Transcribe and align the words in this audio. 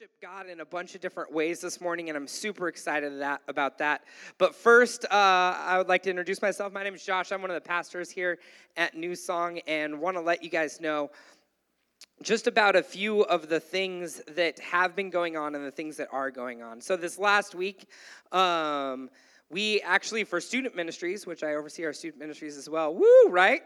worship 0.00 0.10
God 0.22 0.48
in 0.48 0.60
a 0.60 0.64
bunch 0.64 0.94
of 0.94 1.02
different 1.02 1.30
ways 1.30 1.60
this 1.60 1.78
morning, 1.78 2.08
and 2.08 2.16
I'm 2.16 2.26
super 2.26 2.68
excited 2.68 3.20
that, 3.20 3.42
about 3.46 3.76
that. 3.78 4.04
But 4.38 4.54
first, 4.54 5.04
uh, 5.04 5.08
I 5.10 5.76
would 5.76 5.86
like 5.88 6.02
to 6.04 6.10
introduce 6.10 6.40
myself. 6.40 6.72
My 6.72 6.82
name 6.82 6.94
is 6.94 7.04
Josh. 7.04 7.30
I'm 7.30 7.42
one 7.42 7.50
of 7.50 7.54
the 7.56 7.68
pastors 7.68 8.10
here 8.10 8.38
at 8.78 8.96
New 8.96 9.14
Song, 9.14 9.58
and 9.66 10.00
want 10.00 10.16
to 10.16 10.22
let 10.22 10.42
you 10.42 10.48
guys 10.48 10.80
know 10.80 11.10
just 12.22 12.46
about 12.46 12.74
a 12.74 12.82
few 12.82 13.22
of 13.24 13.50
the 13.50 13.60
things 13.60 14.22
that 14.28 14.58
have 14.60 14.96
been 14.96 15.10
going 15.10 15.36
on 15.36 15.54
and 15.54 15.62
the 15.62 15.70
things 15.70 15.98
that 15.98 16.08
are 16.10 16.30
going 16.30 16.62
on. 16.62 16.80
So, 16.80 16.96
this 16.96 17.18
last 17.18 17.54
week, 17.54 17.86
um, 18.30 19.10
we 19.50 19.82
actually, 19.82 20.24
for 20.24 20.40
student 20.40 20.74
ministries, 20.74 21.26
which 21.26 21.42
I 21.42 21.54
oversee 21.54 21.84
our 21.84 21.92
student 21.92 22.18
ministries 22.18 22.56
as 22.56 22.70
well, 22.70 22.94
woo, 22.94 23.28
right? 23.28 23.60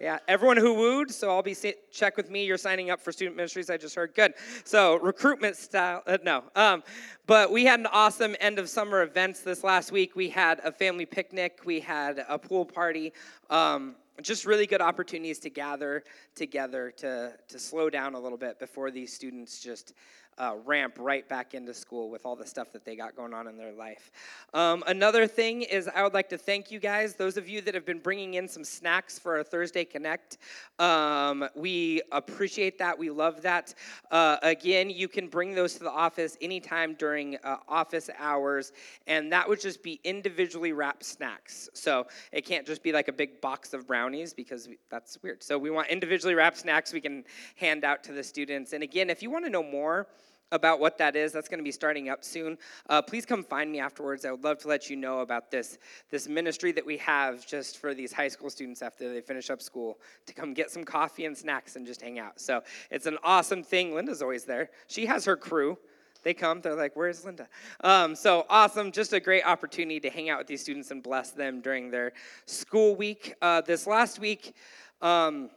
Yeah, 0.00 0.18
everyone 0.26 0.56
who 0.56 0.74
wooed, 0.74 1.10
so 1.10 1.30
I'll 1.30 1.42
be 1.42 1.56
check 1.90 2.16
with 2.16 2.28
me. 2.28 2.44
You're 2.44 2.58
signing 2.58 2.90
up 2.90 3.00
for 3.00 3.12
student 3.12 3.36
ministries. 3.36 3.70
I 3.70 3.76
just 3.76 3.94
heard. 3.94 4.14
Good. 4.14 4.34
So 4.64 4.96
recruitment 4.96 5.56
style. 5.56 6.02
Uh, 6.06 6.18
no, 6.22 6.44
um, 6.56 6.82
but 7.26 7.52
we 7.52 7.64
had 7.64 7.78
an 7.78 7.86
awesome 7.86 8.34
end 8.40 8.58
of 8.58 8.68
summer 8.68 9.02
events 9.02 9.40
this 9.40 9.62
last 9.62 9.92
week. 9.92 10.16
We 10.16 10.28
had 10.28 10.60
a 10.64 10.72
family 10.72 11.06
picnic. 11.06 11.60
We 11.64 11.80
had 11.80 12.24
a 12.28 12.38
pool 12.38 12.64
party. 12.64 13.12
Um, 13.50 13.94
just 14.22 14.46
really 14.46 14.66
good 14.66 14.80
opportunities 14.80 15.38
to 15.40 15.50
gather 15.50 16.04
together 16.34 16.92
to 16.96 17.32
to 17.48 17.58
slow 17.58 17.88
down 17.88 18.14
a 18.14 18.20
little 18.20 18.38
bit 18.38 18.58
before 18.58 18.90
these 18.90 19.12
students 19.12 19.60
just 19.60 19.94
uh, 20.38 20.56
ramp 20.64 20.96
right 20.98 21.28
back 21.28 21.54
into 21.54 21.74
school 21.74 22.10
with 22.10 22.24
all 22.26 22.36
the 22.36 22.46
stuff 22.46 22.72
that 22.72 22.84
they 22.84 22.96
got 22.96 23.16
going 23.16 23.34
on 23.34 23.46
in 23.46 23.56
their 23.56 23.72
life. 23.72 24.10
Um, 24.52 24.84
another 24.86 25.26
thing 25.26 25.62
is, 25.62 25.88
I 25.88 26.02
would 26.02 26.14
like 26.14 26.28
to 26.30 26.38
thank 26.38 26.70
you 26.70 26.78
guys, 26.78 27.14
those 27.14 27.36
of 27.36 27.48
you 27.48 27.60
that 27.62 27.74
have 27.74 27.86
been 27.86 27.98
bringing 27.98 28.34
in 28.34 28.48
some 28.48 28.64
snacks 28.64 29.18
for 29.18 29.36
our 29.36 29.44
Thursday 29.44 29.84
Connect. 29.84 30.38
Um, 30.78 31.48
we 31.54 32.02
appreciate 32.12 32.78
that. 32.78 32.98
We 32.98 33.10
love 33.10 33.42
that. 33.42 33.74
Uh, 34.10 34.36
again, 34.42 34.90
you 34.90 35.08
can 35.08 35.28
bring 35.28 35.54
those 35.54 35.74
to 35.74 35.84
the 35.84 35.90
office 35.90 36.36
anytime 36.40 36.94
during 36.94 37.36
uh, 37.44 37.56
office 37.68 38.10
hours, 38.18 38.72
and 39.06 39.32
that 39.32 39.48
would 39.48 39.60
just 39.60 39.82
be 39.82 40.00
individually 40.04 40.72
wrapped 40.72 41.04
snacks. 41.04 41.68
So 41.74 42.06
it 42.32 42.44
can't 42.44 42.66
just 42.66 42.82
be 42.82 42.92
like 42.92 43.08
a 43.08 43.12
big 43.12 43.40
box 43.40 43.74
of 43.74 43.86
brownies 43.86 44.34
because 44.34 44.68
we, 44.68 44.78
that's 44.90 45.18
weird. 45.22 45.42
So 45.42 45.58
we 45.58 45.70
want 45.70 45.88
individually 45.88 46.34
wrapped 46.34 46.58
snacks 46.58 46.92
we 46.92 47.00
can 47.00 47.24
hand 47.56 47.84
out 47.84 48.02
to 48.04 48.12
the 48.12 48.22
students. 48.22 48.72
And 48.72 48.82
again, 48.82 49.10
if 49.10 49.22
you 49.22 49.30
want 49.30 49.44
to 49.44 49.50
know 49.50 49.62
more, 49.62 50.06
about 50.54 50.78
what 50.78 50.96
that 50.98 51.16
is. 51.16 51.32
That's 51.32 51.48
going 51.48 51.58
to 51.58 51.64
be 51.64 51.72
starting 51.72 52.08
up 52.08 52.24
soon. 52.24 52.56
Uh, 52.88 53.02
please 53.02 53.26
come 53.26 53.42
find 53.42 53.70
me 53.70 53.80
afterwards. 53.80 54.24
I 54.24 54.30
would 54.30 54.44
love 54.44 54.58
to 54.58 54.68
let 54.68 54.88
you 54.88 54.96
know 54.96 55.18
about 55.18 55.50
this, 55.50 55.78
this 56.10 56.28
ministry 56.28 56.70
that 56.72 56.86
we 56.86 56.96
have 56.98 57.44
just 57.44 57.78
for 57.78 57.92
these 57.92 58.12
high 58.12 58.28
school 58.28 58.48
students 58.48 58.80
after 58.80 59.12
they 59.12 59.20
finish 59.20 59.50
up 59.50 59.60
school 59.60 59.98
to 60.26 60.32
come 60.32 60.54
get 60.54 60.70
some 60.70 60.84
coffee 60.84 61.26
and 61.26 61.36
snacks 61.36 61.74
and 61.74 61.84
just 61.84 62.00
hang 62.00 62.20
out. 62.20 62.40
So 62.40 62.62
it's 62.90 63.06
an 63.06 63.18
awesome 63.24 63.64
thing. 63.64 63.94
Linda's 63.94 64.22
always 64.22 64.44
there. 64.44 64.70
She 64.86 65.06
has 65.06 65.24
her 65.24 65.36
crew. 65.36 65.76
They 66.22 66.32
come, 66.32 66.62
they're 66.62 66.74
like, 66.74 66.96
Where's 66.96 67.24
Linda? 67.24 67.48
Um, 67.82 68.14
so 68.14 68.46
awesome. 68.48 68.92
Just 68.92 69.12
a 69.12 69.20
great 69.20 69.44
opportunity 69.44 70.00
to 70.00 70.08
hang 70.08 70.30
out 70.30 70.38
with 70.38 70.46
these 70.46 70.62
students 70.62 70.90
and 70.90 71.02
bless 71.02 71.32
them 71.32 71.60
during 71.60 71.90
their 71.90 72.12
school 72.46 72.96
week. 72.96 73.34
Uh, 73.42 73.60
this 73.60 73.86
last 73.86 74.18
week, 74.20 74.54
um, 75.02 75.50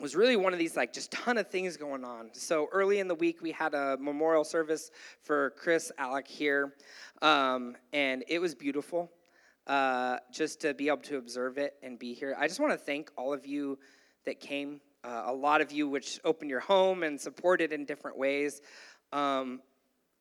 was 0.00 0.16
really 0.16 0.36
one 0.36 0.52
of 0.52 0.58
these 0.58 0.76
like 0.76 0.92
just 0.92 1.10
ton 1.12 1.38
of 1.38 1.48
things 1.48 1.76
going 1.76 2.04
on. 2.04 2.30
So 2.32 2.68
early 2.72 2.98
in 2.98 3.08
the 3.08 3.14
week, 3.14 3.40
we 3.40 3.52
had 3.52 3.74
a 3.74 3.96
memorial 3.98 4.44
service 4.44 4.90
for 5.20 5.50
Chris 5.50 5.92
Alec 5.98 6.26
here, 6.26 6.74
um, 7.20 7.76
and 7.92 8.24
it 8.28 8.40
was 8.40 8.54
beautiful. 8.54 9.10
Uh, 9.68 10.16
just 10.32 10.60
to 10.60 10.74
be 10.74 10.88
able 10.88 10.96
to 10.96 11.18
observe 11.18 11.56
it 11.56 11.74
and 11.84 11.96
be 11.96 12.14
here. 12.14 12.34
I 12.36 12.48
just 12.48 12.58
want 12.58 12.72
to 12.72 12.76
thank 12.76 13.12
all 13.16 13.32
of 13.32 13.46
you 13.46 13.78
that 14.24 14.40
came. 14.40 14.80
Uh, 15.04 15.22
a 15.26 15.32
lot 15.32 15.60
of 15.60 15.70
you 15.70 15.88
which 15.88 16.18
opened 16.24 16.50
your 16.50 16.58
home 16.58 17.04
and 17.04 17.20
supported 17.20 17.72
in 17.72 17.84
different 17.84 18.18
ways. 18.18 18.60
Um, 19.12 19.60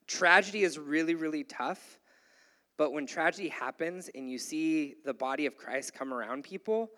tragedy 0.06 0.62
is 0.62 0.78
really, 0.78 1.16
really 1.16 1.44
tough. 1.44 2.00
But 2.78 2.94
when 2.94 3.06
tragedy 3.08 3.48
happens 3.48 4.10
and 4.14 4.30
you 4.30 4.38
see 4.38 4.96
the 5.06 5.14
body 5.14 5.46
of 5.48 5.58
Christ 5.58 5.94
come 5.94 6.14
around 6.14 6.44
people, 6.44 6.92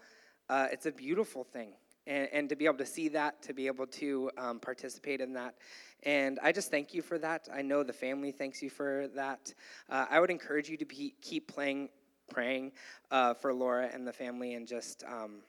uh, 0.50 0.68
it's 0.72 0.86
a 0.86 0.92
beautiful 0.92 1.44
thing 1.44 1.74
and, 2.08 2.28
and 2.31 2.50
to 2.50 2.56
be 2.56 2.66
able 2.66 2.78
to 2.78 2.86
see 2.86 3.08
that, 3.09 3.41
to 3.44 3.53
be 3.53 3.68
able 3.68 3.88
to 3.88 4.31
um, 4.38 4.59
participate 4.59 5.22
in 5.22 5.34
that. 5.34 5.56
And 6.03 6.40
I 6.44 6.52
just 6.52 6.69
thank 6.69 6.94
you 6.94 7.02
for 7.02 7.18
that. 7.19 7.47
I 7.53 7.62
know 7.62 7.84
the 7.84 7.94
family 7.94 8.31
thanks 8.31 8.62
you 8.62 8.69
for 8.69 9.08
that. 9.16 9.53
Uh, 9.90 10.06
I 10.09 10.19
would 10.19 10.30
encourage 10.30 10.69
you 10.69 10.78
to 10.78 10.86
be, 10.86 11.16
keep 11.22 11.47
playing, 11.47 11.90
praying 12.30 12.74
uh, 13.12 13.34
for 13.34 13.53
Laura 13.53 13.90
and 13.94 14.06
the 14.06 14.14
family 14.14 14.53
and 14.53 14.68
just 14.68 15.03
um, 15.06 15.41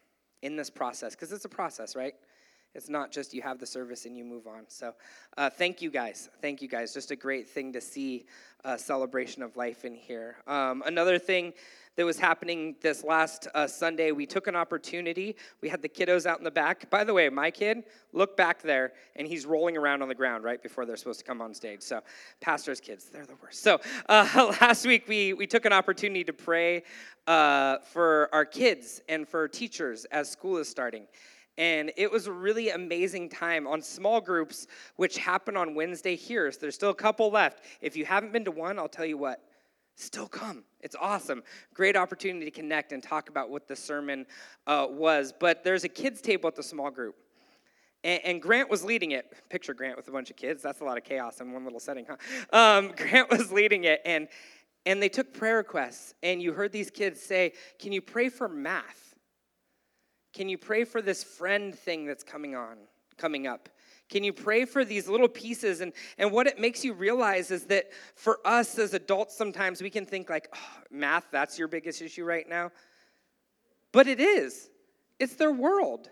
in 0.42 0.56
this 0.56 0.70
process, 0.70 1.14
because 1.14 1.32
it's 1.32 1.44
a 1.44 1.48
process, 1.48 1.96
right? 1.96 2.14
It's 2.74 2.88
not 2.88 3.12
just 3.12 3.32
you 3.32 3.42
have 3.42 3.58
the 3.58 3.66
service 3.66 4.04
and 4.04 4.16
you 4.16 4.24
move 4.24 4.46
on. 4.46 4.64
So, 4.68 4.94
uh, 5.36 5.48
thank 5.48 5.80
you 5.80 5.90
guys. 5.90 6.28
Thank 6.42 6.60
you 6.60 6.68
guys. 6.68 6.92
Just 6.92 7.12
a 7.12 7.16
great 7.16 7.48
thing 7.48 7.72
to 7.72 7.80
see 7.80 8.26
a 8.64 8.76
celebration 8.76 9.42
of 9.42 9.56
life 9.56 9.84
in 9.84 9.94
here. 9.94 10.36
Um, 10.46 10.82
another 10.84 11.18
thing 11.18 11.52
that 11.96 12.04
was 12.04 12.18
happening 12.18 12.74
this 12.80 13.04
last 13.04 13.46
uh, 13.54 13.66
Sunday, 13.66 14.12
we 14.12 14.26
took 14.26 14.46
an 14.46 14.56
opportunity. 14.56 15.36
We 15.60 15.68
had 15.68 15.80
the 15.80 15.88
kiddos 15.88 16.26
out 16.26 16.38
in 16.38 16.44
the 16.44 16.50
back. 16.50 16.90
By 16.90 17.04
the 17.04 17.14
way, 17.14 17.28
my 17.28 17.50
kid, 17.50 17.84
look 18.12 18.36
back 18.36 18.62
there, 18.62 18.92
and 19.16 19.28
he's 19.28 19.46
rolling 19.46 19.76
around 19.76 20.02
on 20.02 20.08
the 20.08 20.14
ground 20.14 20.44
right 20.44 20.62
before 20.62 20.86
they're 20.86 20.96
supposed 20.96 21.20
to 21.20 21.24
come 21.24 21.40
on 21.40 21.54
stage. 21.54 21.82
So, 21.82 22.00
pastors' 22.40 22.80
kids, 22.80 23.06
they're 23.06 23.26
the 23.26 23.36
worst. 23.42 23.62
So, 23.62 23.80
uh, 24.08 24.52
last 24.60 24.86
week 24.86 25.06
we, 25.06 25.34
we 25.34 25.46
took 25.46 25.64
an 25.64 25.72
opportunity 25.72 26.24
to 26.24 26.32
pray 26.32 26.82
uh, 27.26 27.78
for 27.78 28.28
our 28.32 28.44
kids 28.44 29.00
and 29.08 29.28
for 29.28 29.46
teachers 29.48 30.04
as 30.06 30.30
school 30.30 30.58
is 30.58 30.68
starting. 30.68 31.06
And 31.56 31.92
it 31.96 32.10
was 32.10 32.26
a 32.26 32.32
really 32.32 32.70
amazing 32.70 33.28
time 33.28 33.68
on 33.68 33.80
small 33.80 34.20
groups, 34.20 34.66
which 34.96 35.18
happen 35.18 35.56
on 35.56 35.76
Wednesday 35.76 36.16
here. 36.16 36.50
So 36.50 36.58
there's 36.62 36.74
still 36.74 36.90
a 36.90 36.94
couple 36.94 37.30
left. 37.30 37.62
If 37.80 37.96
you 37.96 38.04
haven't 38.04 38.32
been 38.32 38.44
to 38.46 38.50
one, 38.50 38.76
I'll 38.78 38.88
tell 38.88 39.06
you 39.06 39.16
what, 39.16 39.40
still 39.96 40.26
come. 40.26 40.64
It's 40.80 40.96
awesome. 41.00 41.42
Great 41.72 41.96
opportunity 41.96 42.44
to 42.44 42.50
connect 42.50 42.92
and 42.92 43.02
talk 43.02 43.28
about 43.28 43.50
what 43.50 43.68
the 43.68 43.76
sermon 43.76 44.26
uh, 44.66 44.86
was. 44.90 45.32
But 45.38 45.64
there's 45.64 45.84
a 45.84 45.88
kids' 45.88 46.20
table 46.20 46.48
at 46.48 46.56
the 46.56 46.62
small 46.62 46.90
group. 46.90 47.16
And, 48.02 48.42
Grant 48.42 48.68
was 48.68 48.84
leading 48.84 49.12
it. 49.12 49.32
Picture 49.48 49.72
Grant 49.72 49.96
with 49.96 50.08
a 50.08 50.10
bunch 50.10 50.28
of 50.28 50.36
kids. 50.36 50.62
That's 50.62 50.82
a 50.82 50.84
lot 50.84 50.98
of 50.98 51.04
chaos 51.04 51.40
in 51.40 51.52
one 51.52 51.64
little 51.64 51.80
setting, 51.80 52.04
huh? 52.06 52.16
Um, 52.52 52.92
Grant 52.96 53.30
was 53.30 53.50
leading 53.50 53.84
it. 53.84 54.02
And, 54.04 54.28
and 54.84 55.02
they 55.02 55.08
took 55.08 55.32
prayer 55.32 55.56
requests. 55.56 56.12
And 56.22 56.42
you 56.42 56.52
heard 56.52 56.70
these 56.70 56.90
kids 56.90 57.22
say, 57.22 57.54
Can 57.78 57.92
you 57.92 58.02
pray 58.02 58.28
for 58.28 58.46
math? 58.46 59.14
Can 60.34 60.50
you 60.50 60.58
pray 60.58 60.84
for 60.84 61.00
this 61.00 61.24
friend 61.24 61.74
thing 61.74 62.04
that's 62.04 62.24
coming 62.24 62.54
on, 62.54 62.76
coming 63.16 63.46
up? 63.46 63.70
Can 64.10 64.22
you 64.22 64.32
pray 64.32 64.64
for 64.64 64.84
these 64.84 65.08
little 65.08 65.28
pieces? 65.28 65.80
And, 65.80 65.92
and 66.18 66.30
what 66.30 66.46
it 66.46 66.58
makes 66.58 66.84
you 66.84 66.92
realize 66.92 67.50
is 67.50 67.64
that 67.66 67.86
for 68.14 68.38
us 68.44 68.78
as 68.78 68.94
adults, 68.94 69.36
sometimes 69.36 69.82
we 69.82 69.90
can 69.90 70.04
think, 70.04 70.28
like, 70.28 70.48
oh, 70.54 70.82
math, 70.90 71.26
that's 71.30 71.58
your 71.58 71.68
biggest 71.68 72.02
issue 72.02 72.24
right 72.24 72.48
now. 72.48 72.70
But 73.92 74.06
it 74.06 74.20
is, 74.20 74.68
it's 75.18 75.34
their 75.36 75.52
world. 75.52 76.10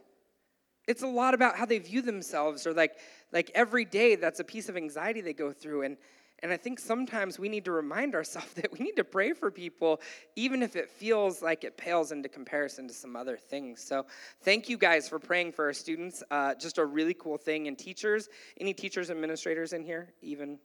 It's 0.88 1.03
a 1.03 1.06
lot 1.06 1.34
about 1.34 1.56
how 1.56 1.66
they 1.66 1.78
view 1.78 2.03
themselves, 2.03 2.66
or 2.66 2.72
like, 2.72 2.97
like 3.32 3.50
every 3.54 3.84
day, 3.84 4.16
that's 4.16 4.41
a 4.41 4.44
piece 4.44 4.69
of 4.69 4.76
anxiety 4.76 5.20
they 5.20 5.32
go 5.32 5.53
through. 5.53 5.82
And, 5.82 5.97
and 6.42 6.53
I 6.53 6.56
think 6.56 6.80
sometimes 6.80 7.38
we 7.38 7.48
need 7.48 7.64
to 7.66 7.72
remind 7.72 8.14
ourselves 8.14 8.53
that 8.54 8.72
we 8.72 8.80
need 8.84 8.97
to 8.97 9.04
pray 9.04 9.32
for 9.32 9.50
people, 9.50 10.00
even 10.36 10.62
if 10.62 10.76
it 10.76 10.88
feels 10.88 11.42
like 11.42 11.64
it 11.64 11.76
pales 11.76 12.12
into 12.12 12.28
comparison 12.28 12.88
to 12.88 12.94
some 12.94 13.16
other 13.16 13.36
things. 13.36 13.82
So, 13.82 14.06
thank 14.42 14.69
you 14.69 14.76
guys 14.76 15.08
for 15.08 15.19
praying 15.19 15.53
for 15.53 15.66
our 15.66 15.72
students. 15.72 16.22
Uh, 16.30 16.54
just 16.54 16.78
a 16.78 16.84
really 16.84 17.14
cool 17.14 17.36
thing. 17.36 17.69
And 17.69 17.78
teachers, 17.78 18.28
any 18.60 18.75
teachers, 18.75 19.10
administrators 19.10 19.72
in 19.72 19.84
here, 19.84 20.12
even? 20.22 20.58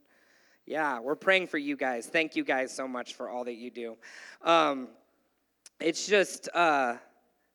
Yeah, 0.65 0.99
we're 0.99 1.15
praying 1.15 1.47
for 1.47 1.57
you 1.57 1.77
guys. 1.77 2.07
Thank 2.07 2.35
you 2.35 2.43
guys 2.43 2.75
so 2.75 2.87
much 2.87 3.13
for 3.13 3.29
all 3.29 3.45
that 3.45 3.55
you 3.55 3.71
do. 3.71 3.95
Um, 4.41 4.89
it's 5.79 6.07
just, 6.07 6.49
uh, 6.53 6.95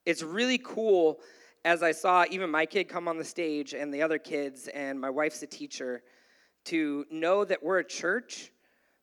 it's 0.07 0.23
really 0.23 0.59
cool 0.59 1.21
as 1.65 1.83
I 1.83 1.93
saw 1.93 2.25
even 2.31 2.51
my 2.51 2.67
kid 2.67 2.89
come 2.89 3.07
on 3.07 3.19
the 3.19 3.25
stage 3.25 3.75
and 3.75 3.93
the 3.93 4.03
other 4.03 4.19
kids, 4.19 4.69
and 4.69 5.01
my 5.01 5.11
wife's 5.11 5.43
a 5.43 5.47
teacher 5.47 6.03
to 6.65 7.05
know 7.11 7.45
that 7.45 7.63
we're 7.63 7.79
a 7.79 7.85
church, 7.85 8.53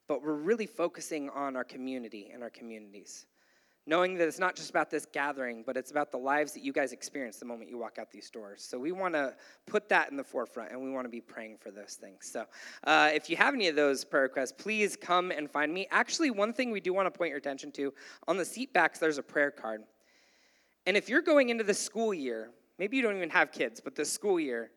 but 0.08 0.24
we're 0.24 0.34
really 0.34 0.66
focusing 0.66 1.30
on 1.30 1.56
our 1.56 1.64
community 1.64 2.32
and 2.34 2.44
our 2.44 2.50
communities. 2.50 3.26
Knowing 3.86 4.16
that 4.16 4.28
it's 4.28 4.38
not 4.38 4.56
just 4.56 4.70
about 4.70 4.92
this 4.92 5.08
gathering, 5.12 5.64
but 5.66 5.76
it's 5.76 5.90
about 5.90 6.12
the 6.12 6.18
lives 6.18 6.54
that 6.54 6.62
you 6.64 6.72
guys 6.72 6.92
experience 6.92 7.38
the 7.38 7.46
moment 7.46 7.70
you 7.70 7.78
walk 7.78 7.98
out 7.98 8.12
these 8.12 8.30
doors. 8.30 8.64
So 8.64 8.78
we 8.78 8.92
want 8.92 9.16
to 9.16 9.34
put 9.66 9.90
that 9.90 10.12
in 10.12 10.18
the 10.18 10.24
forefront 10.24 10.72
and 10.72 10.80
we 10.80 10.92
want 10.92 11.06
to 11.06 11.10
be 11.10 11.22
praying 11.22 11.58
for 11.58 11.72
those 11.72 11.96
things. 11.96 12.30
So 12.32 12.46
uh, 12.84 13.10
if 13.14 13.30
you 13.32 13.36
have 13.38 13.56
any 13.56 13.68
of 13.68 13.76
those 13.76 14.06
prayer 14.06 14.24
requests, 14.24 14.52
please 14.52 14.96
come 14.96 15.32
and 15.32 15.50
find 15.50 15.74
me. 15.74 15.88
Actually, 15.90 16.30
one 16.30 16.54
thing 16.54 16.70
we 16.70 16.82
do 16.82 16.94
want 16.94 17.12
to 17.12 17.18
point 17.18 17.30
your 17.30 17.40
attention 17.40 17.72
to 17.74 17.92
on 18.28 18.38
the 18.38 18.46
seat 18.46 18.74
backs, 18.74 19.00
there's 19.00 19.18
a 19.18 19.24
prayer 19.24 19.50
card. 19.50 19.82
And 20.86 20.96
if 20.96 21.10
you're 21.10 21.22
going 21.22 21.50
into 21.50 21.64
the 21.64 21.74
school 21.74 22.14
year, 22.14 22.52
maybe 22.78 22.96
you 22.98 23.04
don't 23.04 23.16
even 23.16 23.30
have 23.30 23.52
kids, 23.52 23.80
but 23.80 23.96
the 23.96 24.06
school 24.06 24.40
year, 24.40 24.72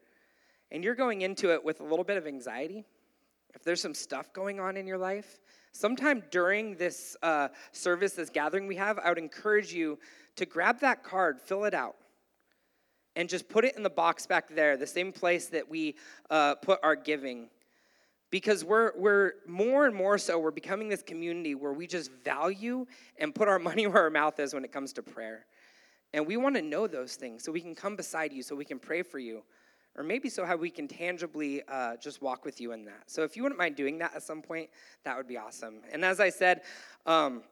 and 0.73 0.83
you're 0.83 0.95
going 0.95 1.21
into 1.21 1.53
it 1.53 1.63
with 1.63 1.81
a 1.81 1.85
little 1.85 2.05
bit 2.05 2.17
of 2.17 2.27
anxiety, 2.27 2.85
if 3.55 3.63
there's 3.63 3.81
some 3.81 3.95
stuff 3.95 4.33
going 4.33 4.59
on 4.59 4.79
in 4.79 4.87
your 4.87 4.97
life, 4.97 5.39
sometime 5.73 6.23
during 6.31 6.77
this 6.77 7.15
uh, 7.23 7.49
service, 7.73 8.15
this 8.15 8.31
gathering 8.31 8.67
we 8.67 8.77
have, 8.77 8.99
I 8.99 9.11
would 9.11 9.19
encourage 9.19 9.73
you 9.73 9.99
to 10.37 10.47
grab 10.47 10.81
that 10.81 11.05
card, 11.05 11.41
fill 11.41 11.65
it 11.65 11.75
out, 11.75 11.97
and 13.15 13.29
just 13.29 13.51
put 13.51 13.67
it 13.67 13.77
in 13.77 13.83
the 13.83 13.91
box 13.91 14.27
back 14.27 14.49
there, 14.55 14.79
the 14.79 14.87
same 14.87 15.13
place 15.13 15.49
that 15.49 15.69
we 15.69 15.95
uh, 16.31 16.55
put 16.55 16.81
our 16.83 16.97
giving. 16.97 17.51
because 18.31 18.65
we're, 18.65 18.93
we're 18.97 19.35
more 19.47 19.85
and 19.85 19.95
more 19.95 20.17
so, 20.17 20.39
we're 20.39 20.51
becoming 20.51 20.89
this 20.89 21.03
community 21.03 21.55
where 21.55 21.75
we 21.75 21.87
just 21.87 22.11
value 22.25 22.87
and 23.19 23.35
put 23.35 23.47
our 23.47 23.59
money 23.69 23.87
where 23.87 24.05
our 24.05 24.11
mouth 24.11 24.41
is 24.41 24.55
when 24.55 24.65
it 24.65 24.73
comes 24.73 24.95
to 24.95 25.03
prayer. 25.03 25.45
And 26.15 26.27
we 26.27 26.39
want 26.39 26.57
to 26.57 26.63
know 26.63 26.87
those 26.87 27.17
things 27.17 27.45
so 27.45 27.53
we 27.53 27.61
can 27.61 27.75
come 27.75 27.95
beside 27.95 28.33
you, 28.33 28.43
so 28.43 28.57
we 28.57 28.65
can 28.65 28.79
pray 28.79 29.03
for 29.03 29.19
you, 29.19 29.43
or 29.97 30.03
maybe 30.03 30.29
so 30.29 30.45
how 30.45 30.57
we 30.57 30.71
can 30.71 30.89
tangibly 30.89 31.63
uh, 31.69 31.97
just 31.97 32.23
walk 32.23 32.45
with 32.45 32.61
you 32.61 32.73
in 32.73 32.85
that. 32.85 33.05
So 33.07 33.23
if 33.23 33.37
you 33.37 33.43
wouldn't 33.43 33.59
mind 33.59 33.77
doing 33.77 33.99
that 33.99 34.15
at 34.15 34.23
some 34.23 34.43
point, 34.43 34.71
that 35.05 35.17
would 35.17 35.29
be 35.29 35.37
awesome. 35.37 35.81
And 35.93 36.05
as 36.05 36.21
I 36.21 36.31
said, 36.31 36.63
um, 37.07 37.43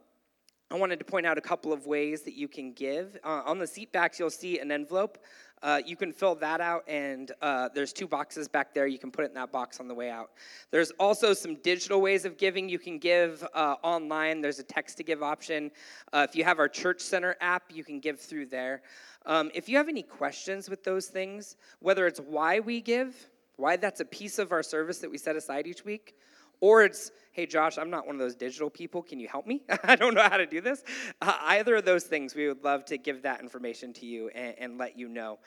I 0.73 0.77
wanted 0.77 1.01
to 1.01 1.05
point 1.05 1.27
out 1.27 1.37
a 1.37 1.41
couple 1.41 1.73
of 1.73 1.87
ways 1.87 2.23
that 2.23 2.35
you 2.35 2.47
can 2.47 2.73
give. 2.73 3.19
Uh, 3.25 3.43
on 3.45 3.59
the 3.59 3.67
seat 3.67 3.93
backs, 3.93 4.21
you'll 4.21 4.31
see 4.31 4.61
an 4.61 4.71
envelope. 4.71 5.19
Uh, 5.63 5.81
you 5.85 5.95
can 5.95 6.13
fill 6.13 6.35
that 6.35 6.61
out, 6.61 6.83
and 6.89 7.33
uh, 7.43 7.69
there's 7.75 7.93
two 7.93 8.07
boxes 8.07 8.49
back 8.49 8.73
there. 8.73 8.87
You 8.87 8.99
can 8.99 9.11
put 9.11 9.25
it 9.25 9.29
in 9.29 9.35
that 9.35 9.53
box 9.53 9.79
on 9.79 9.89
the 9.89 9.95
way 9.95 10.11
out. 10.11 10.31
There's 10.71 10.91
also 10.93 11.35
some 11.35 11.57
digital 11.57 12.01
ways 12.01 12.25
of 12.25 12.39
giving. 12.39 12.69
You 12.69 12.79
can 12.79 12.99
give 12.99 13.47
uh, 13.55 13.77
online, 13.83 14.41
there's 14.41 14.59
a 14.59 14.65
text 14.65 14.97
to 14.99 15.03
give 15.03 15.23
option. 15.23 15.71
Uh, 16.13 16.27
if 16.29 16.35
you 16.35 16.45
have 16.45 16.59
our 16.59 16.69
Church 16.69 17.01
Center 17.01 17.37
app, 17.41 17.65
you 17.71 17.85
can 17.85 18.01
give 18.01 18.19
through 18.19 18.47
there. 18.47 18.83
Um, 19.27 19.51
if 19.55 19.69
you 19.69 19.77
have 19.77 19.89
any 19.89 20.03
questions 20.03 20.71
with 20.71 20.83
those 20.83 21.07
things, 21.07 21.57
whether 21.81 22.07
it's 22.07 22.21
why 22.21 22.61
we 22.61 22.81
give, 22.81 23.15
why 23.57 23.77
that's 23.77 24.01
a 24.01 24.05
piece 24.07 24.39
of 24.39 24.53
our 24.53 24.63
service 24.63 24.99
that 24.99 25.11
we 25.11 25.19
set 25.19 25.37
aside 25.37 25.67
each 25.67 25.85
week, 25.85 26.17
or 26.61 26.83
it's, 26.85 27.11
hey, 27.33 27.47
Josh, 27.47 27.79
I'm 27.79 27.91
not 27.91 28.07
one 28.07 28.17
of 28.17 28.21
those 28.21 28.35
digital 28.35 28.71
people. 28.71 29.03
Can 29.03 29.19
you 29.19 29.29
help 29.29 29.47
me? 29.47 29.63
I 29.85 29.97
don't 29.97 30.15
know 30.15 30.23
how 30.23 30.37
to 30.37 30.47
do 30.47 30.61
this. 30.61 30.85
Uh, 31.21 31.37
either 31.43 31.77
of 31.77 31.85
those 31.85 32.05
things, 32.05 32.35
we 32.35 32.49
would 32.49 32.63
love 32.63 32.85
to 32.87 32.99
give 32.99 33.23
that 33.23 33.41
information 33.41 33.93
to 33.95 34.07
you 34.07 34.29
and, 34.29 34.55
and 34.59 34.79
let 34.79 34.99
you 34.99 35.09
know 35.09 35.39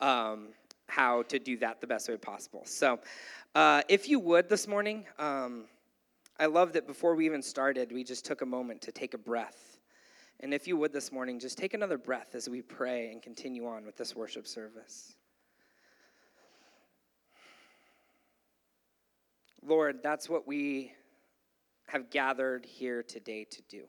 um, 0.00 0.48
how 0.86 1.22
to 1.24 1.38
do 1.38 1.56
that 1.58 1.80
the 1.80 1.86
best 1.86 2.08
way 2.08 2.16
possible. 2.16 2.62
So, 2.64 2.98
uh, 3.54 3.82
if 3.88 4.08
you 4.08 4.20
would 4.20 4.48
this 4.48 4.68
morning, 4.68 5.06
um, 5.18 5.64
I 6.38 6.46
love 6.46 6.72
that 6.74 6.86
before 6.86 7.14
we 7.14 7.26
even 7.26 7.42
started, 7.42 7.90
we 7.90 8.04
just 8.04 8.24
took 8.24 8.42
a 8.42 8.46
moment 8.46 8.80
to 8.82 8.92
take 8.92 9.14
a 9.14 9.18
breath. 9.18 9.78
And 10.40 10.54
if 10.54 10.68
you 10.68 10.76
would 10.76 10.92
this 10.92 11.10
morning, 11.10 11.40
just 11.40 11.58
take 11.58 11.74
another 11.74 11.98
breath 11.98 12.34
as 12.34 12.48
we 12.48 12.62
pray 12.62 13.10
and 13.10 13.20
continue 13.20 13.66
on 13.66 13.84
with 13.84 13.96
this 13.96 14.14
worship 14.14 14.46
service. 14.46 15.16
Lord, 19.64 20.00
that's 20.02 20.28
what 20.28 20.46
we 20.46 20.92
have 21.88 22.10
gathered 22.10 22.64
here 22.64 23.02
today 23.02 23.44
to 23.44 23.62
do 23.68 23.84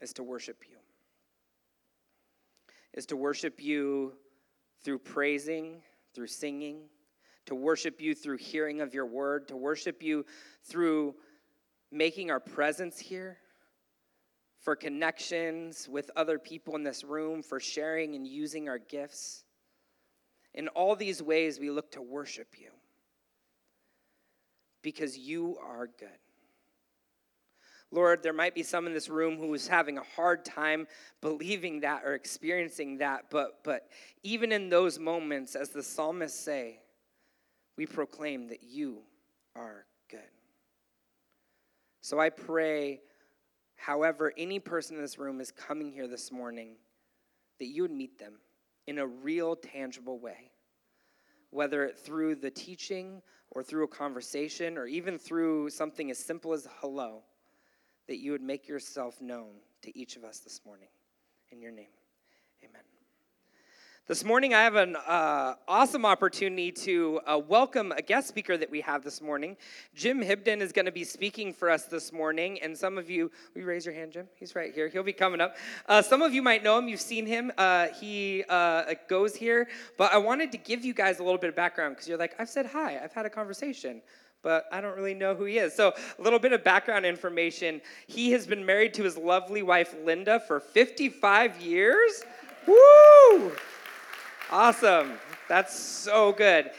is 0.00 0.12
to 0.14 0.22
worship 0.22 0.64
you. 0.68 0.76
Is 2.94 3.06
to 3.06 3.16
worship 3.16 3.62
you 3.62 4.14
through 4.82 4.98
praising, 4.98 5.82
through 6.14 6.26
singing, 6.26 6.88
to 7.46 7.54
worship 7.54 8.00
you 8.00 8.14
through 8.14 8.38
hearing 8.38 8.80
of 8.80 8.94
your 8.94 9.06
word, 9.06 9.46
to 9.48 9.56
worship 9.56 10.02
you 10.02 10.24
through 10.64 11.14
making 11.92 12.30
our 12.30 12.40
presence 12.40 12.98
here, 12.98 13.38
for 14.58 14.74
connections 14.74 15.88
with 15.88 16.10
other 16.16 16.38
people 16.38 16.76
in 16.76 16.82
this 16.82 17.04
room, 17.04 17.42
for 17.42 17.60
sharing 17.60 18.14
and 18.14 18.26
using 18.26 18.68
our 18.68 18.78
gifts. 18.78 19.44
In 20.54 20.68
all 20.68 20.96
these 20.96 21.22
ways, 21.22 21.60
we 21.60 21.70
look 21.70 21.92
to 21.92 22.02
worship 22.02 22.54
you 22.58 22.70
because 24.82 25.16
you 25.16 25.58
are 25.62 25.86
good. 25.86 26.08
Lord, 27.92 28.22
there 28.22 28.32
might 28.32 28.54
be 28.54 28.62
some 28.62 28.86
in 28.86 28.94
this 28.94 29.08
room 29.08 29.36
who 29.36 29.52
is 29.52 29.66
having 29.66 29.98
a 29.98 30.02
hard 30.14 30.44
time 30.44 30.86
believing 31.20 31.80
that 31.80 32.04
or 32.04 32.14
experiencing 32.14 32.98
that, 32.98 33.24
but, 33.30 33.64
but 33.64 33.88
even 34.22 34.52
in 34.52 34.68
those 34.68 34.98
moments, 34.98 35.56
as 35.56 35.70
the 35.70 35.82
psalmists 35.82 36.38
say, 36.38 36.78
we 37.76 37.86
proclaim 37.86 38.48
that 38.48 38.62
you 38.62 38.98
are 39.56 39.86
good. 40.08 40.20
So 42.00 42.20
I 42.20 42.30
pray, 42.30 43.00
however, 43.74 44.32
any 44.36 44.60
person 44.60 44.96
in 44.96 45.02
this 45.02 45.18
room 45.18 45.40
is 45.40 45.50
coming 45.50 45.90
here 45.90 46.06
this 46.06 46.30
morning, 46.30 46.76
that 47.58 47.66
you 47.66 47.82
would 47.82 47.90
meet 47.90 48.18
them 48.18 48.34
in 48.86 48.98
a 48.98 49.06
real, 49.06 49.56
tangible 49.56 50.18
way, 50.18 50.52
whether 51.50 51.90
through 51.90 52.36
the 52.36 52.50
teaching 52.50 53.20
or 53.50 53.62
through 53.62 53.84
a 53.84 53.88
conversation 53.88 54.78
or 54.78 54.86
even 54.86 55.18
through 55.18 55.70
something 55.70 56.10
as 56.10 56.18
simple 56.18 56.52
as 56.52 56.68
hello, 56.80 57.22
that 58.06 58.18
you 58.18 58.32
would 58.32 58.42
make 58.42 58.68
yourself 58.68 59.20
known 59.20 59.56
to 59.82 59.96
each 59.98 60.16
of 60.16 60.24
us 60.24 60.38
this 60.40 60.60
morning. 60.64 60.88
In 61.50 61.60
your 61.60 61.72
name, 61.72 61.92
amen. 62.64 62.82
This 64.10 64.24
morning, 64.24 64.54
I 64.54 64.62
have 64.62 64.74
an 64.74 64.96
uh, 64.96 65.54
awesome 65.68 66.04
opportunity 66.04 66.72
to 66.72 67.20
uh, 67.24 67.38
welcome 67.38 67.92
a 67.92 68.02
guest 68.02 68.26
speaker 68.26 68.56
that 68.56 68.68
we 68.68 68.80
have 68.80 69.04
this 69.04 69.22
morning. 69.22 69.56
Jim 69.94 70.20
Hibden 70.20 70.60
is 70.60 70.72
going 70.72 70.86
to 70.86 70.90
be 70.90 71.04
speaking 71.04 71.52
for 71.52 71.70
us 71.70 71.84
this 71.84 72.12
morning, 72.12 72.60
and 72.60 72.76
some 72.76 72.98
of 72.98 73.08
you, 73.08 73.30
will 73.54 73.60
you 73.60 73.68
raise 73.68 73.86
your 73.86 73.94
hand, 73.94 74.10
Jim? 74.10 74.26
He's 74.34 74.56
right 74.56 74.74
here. 74.74 74.88
He'll 74.88 75.04
be 75.04 75.12
coming 75.12 75.40
up. 75.40 75.56
Uh, 75.86 76.02
some 76.02 76.22
of 76.22 76.34
you 76.34 76.42
might 76.42 76.64
know 76.64 76.76
him. 76.76 76.88
You've 76.88 77.00
seen 77.00 77.24
him. 77.24 77.52
Uh, 77.56 77.86
he 78.00 78.42
uh, 78.48 78.94
goes 79.06 79.36
here, 79.36 79.68
but 79.96 80.12
I 80.12 80.18
wanted 80.18 80.50
to 80.50 80.58
give 80.58 80.84
you 80.84 80.92
guys 80.92 81.20
a 81.20 81.22
little 81.22 81.38
bit 81.38 81.50
of 81.50 81.54
background 81.54 81.94
because 81.94 82.08
you're 82.08 82.18
like, 82.18 82.34
I've 82.40 82.50
said 82.50 82.66
hi. 82.66 82.98
I've 83.00 83.12
had 83.12 83.26
a 83.26 83.30
conversation 83.30 84.02
but 84.42 84.64
I 84.72 84.80
don't 84.80 84.96
really 84.96 85.12
know 85.12 85.34
who 85.34 85.44
he 85.44 85.58
is. 85.58 85.74
So, 85.74 85.92
a 86.18 86.22
little 86.22 86.38
bit 86.38 86.54
of 86.54 86.64
background 86.64 87.04
information. 87.04 87.82
He 88.06 88.32
has 88.32 88.46
been 88.46 88.64
married 88.64 88.94
to 88.94 89.02
his 89.02 89.18
lovely 89.18 89.62
wife, 89.62 89.94
Linda, 90.02 90.40
for 90.40 90.60
55 90.60 91.60
years. 91.60 92.22
Woo! 92.66 93.52
Awesome. 94.52 95.12
That's 95.48 95.78
so 95.78 96.32
good. 96.32 96.72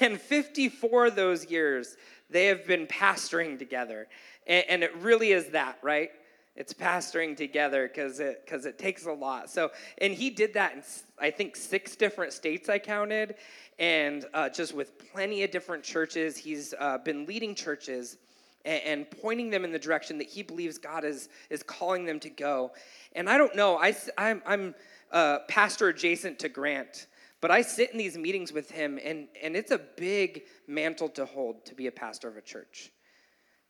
And 0.00 0.20
54 0.20 1.06
of 1.06 1.16
those 1.16 1.46
years, 1.46 1.96
they 2.30 2.46
have 2.46 2.66
been 2.66 2.86
pastoring 2.86 3.58
together. 3.58 4.06
And, 4.46 4.64
and 4.68 4.82
it 4.84 4.94
really 4.96 5.32
is 5.32 5.48
that, 5.48 5.78
right? 5.82 6.10
It's 6.54 6.72
pastoring 6.72 7.36
together 7.36 7.88
because 7.88 8.20
it 8.20 8.42
because 8.44 8.64
it 8.64 8.78
takes 8.78 9.06
a 9.06 9.12
lot. 9.12 9.50
So, 9.50 9.72
and 9.98 10.12
he 10.14 10.30
did 10.30 10.54
that 10.54 10.72
in 10.74 10.82
I 11.18 11.30
think 11.30 11.56
six 11.56 11.96
different 11.96 12.32
states. 12.32 12.68
I 12.68 12.78
counted, 12.78 13.34
and 13.78 14.24
uh, 14.32 14.48
just 14.48 14.72
with 14.72 14.96
plenty 15.12 15.42
of 15.42 15.50
different 15.50 15.84
churches. 15.84 16.36
He's 16.36 16.74
uh, 16.78 16.98
been 16.98 17.26
leading 17.26 17.54
churches 17.54 18.16
and, 18.64 18.82
and, 18.84 19.10
pointing 19.10 19.50
them 19.50 19.64
in 19.64 19.72
the 19.72 19.78
direction 19.78 20.16
that 20.18 20.28
he 20.28 20.42
believes 20.42 20.78
God 20.78 21.04
is 21.04 21.28
is 21.50 21.62
calling 21.62 22.06
them 22.06 22.20
to 22.20 22.30
go. 22.30 22.72
And 23.14 23.28
I 23.28 23.36
don't 23.36 23.54
know. 23.54 23.76
I 23.76 23.94
I'm, 24.16 24.42
I'm 24.46 24.74
uh, 25.12 25.40
pastor 25.48 25.88
adjacent 25.88 26.38
to 26.38 26.48
Grant. 26.48 27.06
But 27.40 27.50
I 27.50 27.62
sit 27.62 27.90
in 27.92 27.98
these 27.98 28.16
meetings 28.16 28.52
with 28.52 28.70
him, 28.70 28.98
and, 29.02 29.28
and 29.42 29.56
it's 29.56 29.70
a 29.70 29.78
big 29.78 30.42
mantle 30.66 31.08
to 31.10 31.26
hold 31.26 31.64
to 31.66 31.74
be 31.74 31.86
a 31.86 31.92
pastor 31.92 32.28
of 32.28 32.36
a 32.36 32.42
church. 32.42 32.90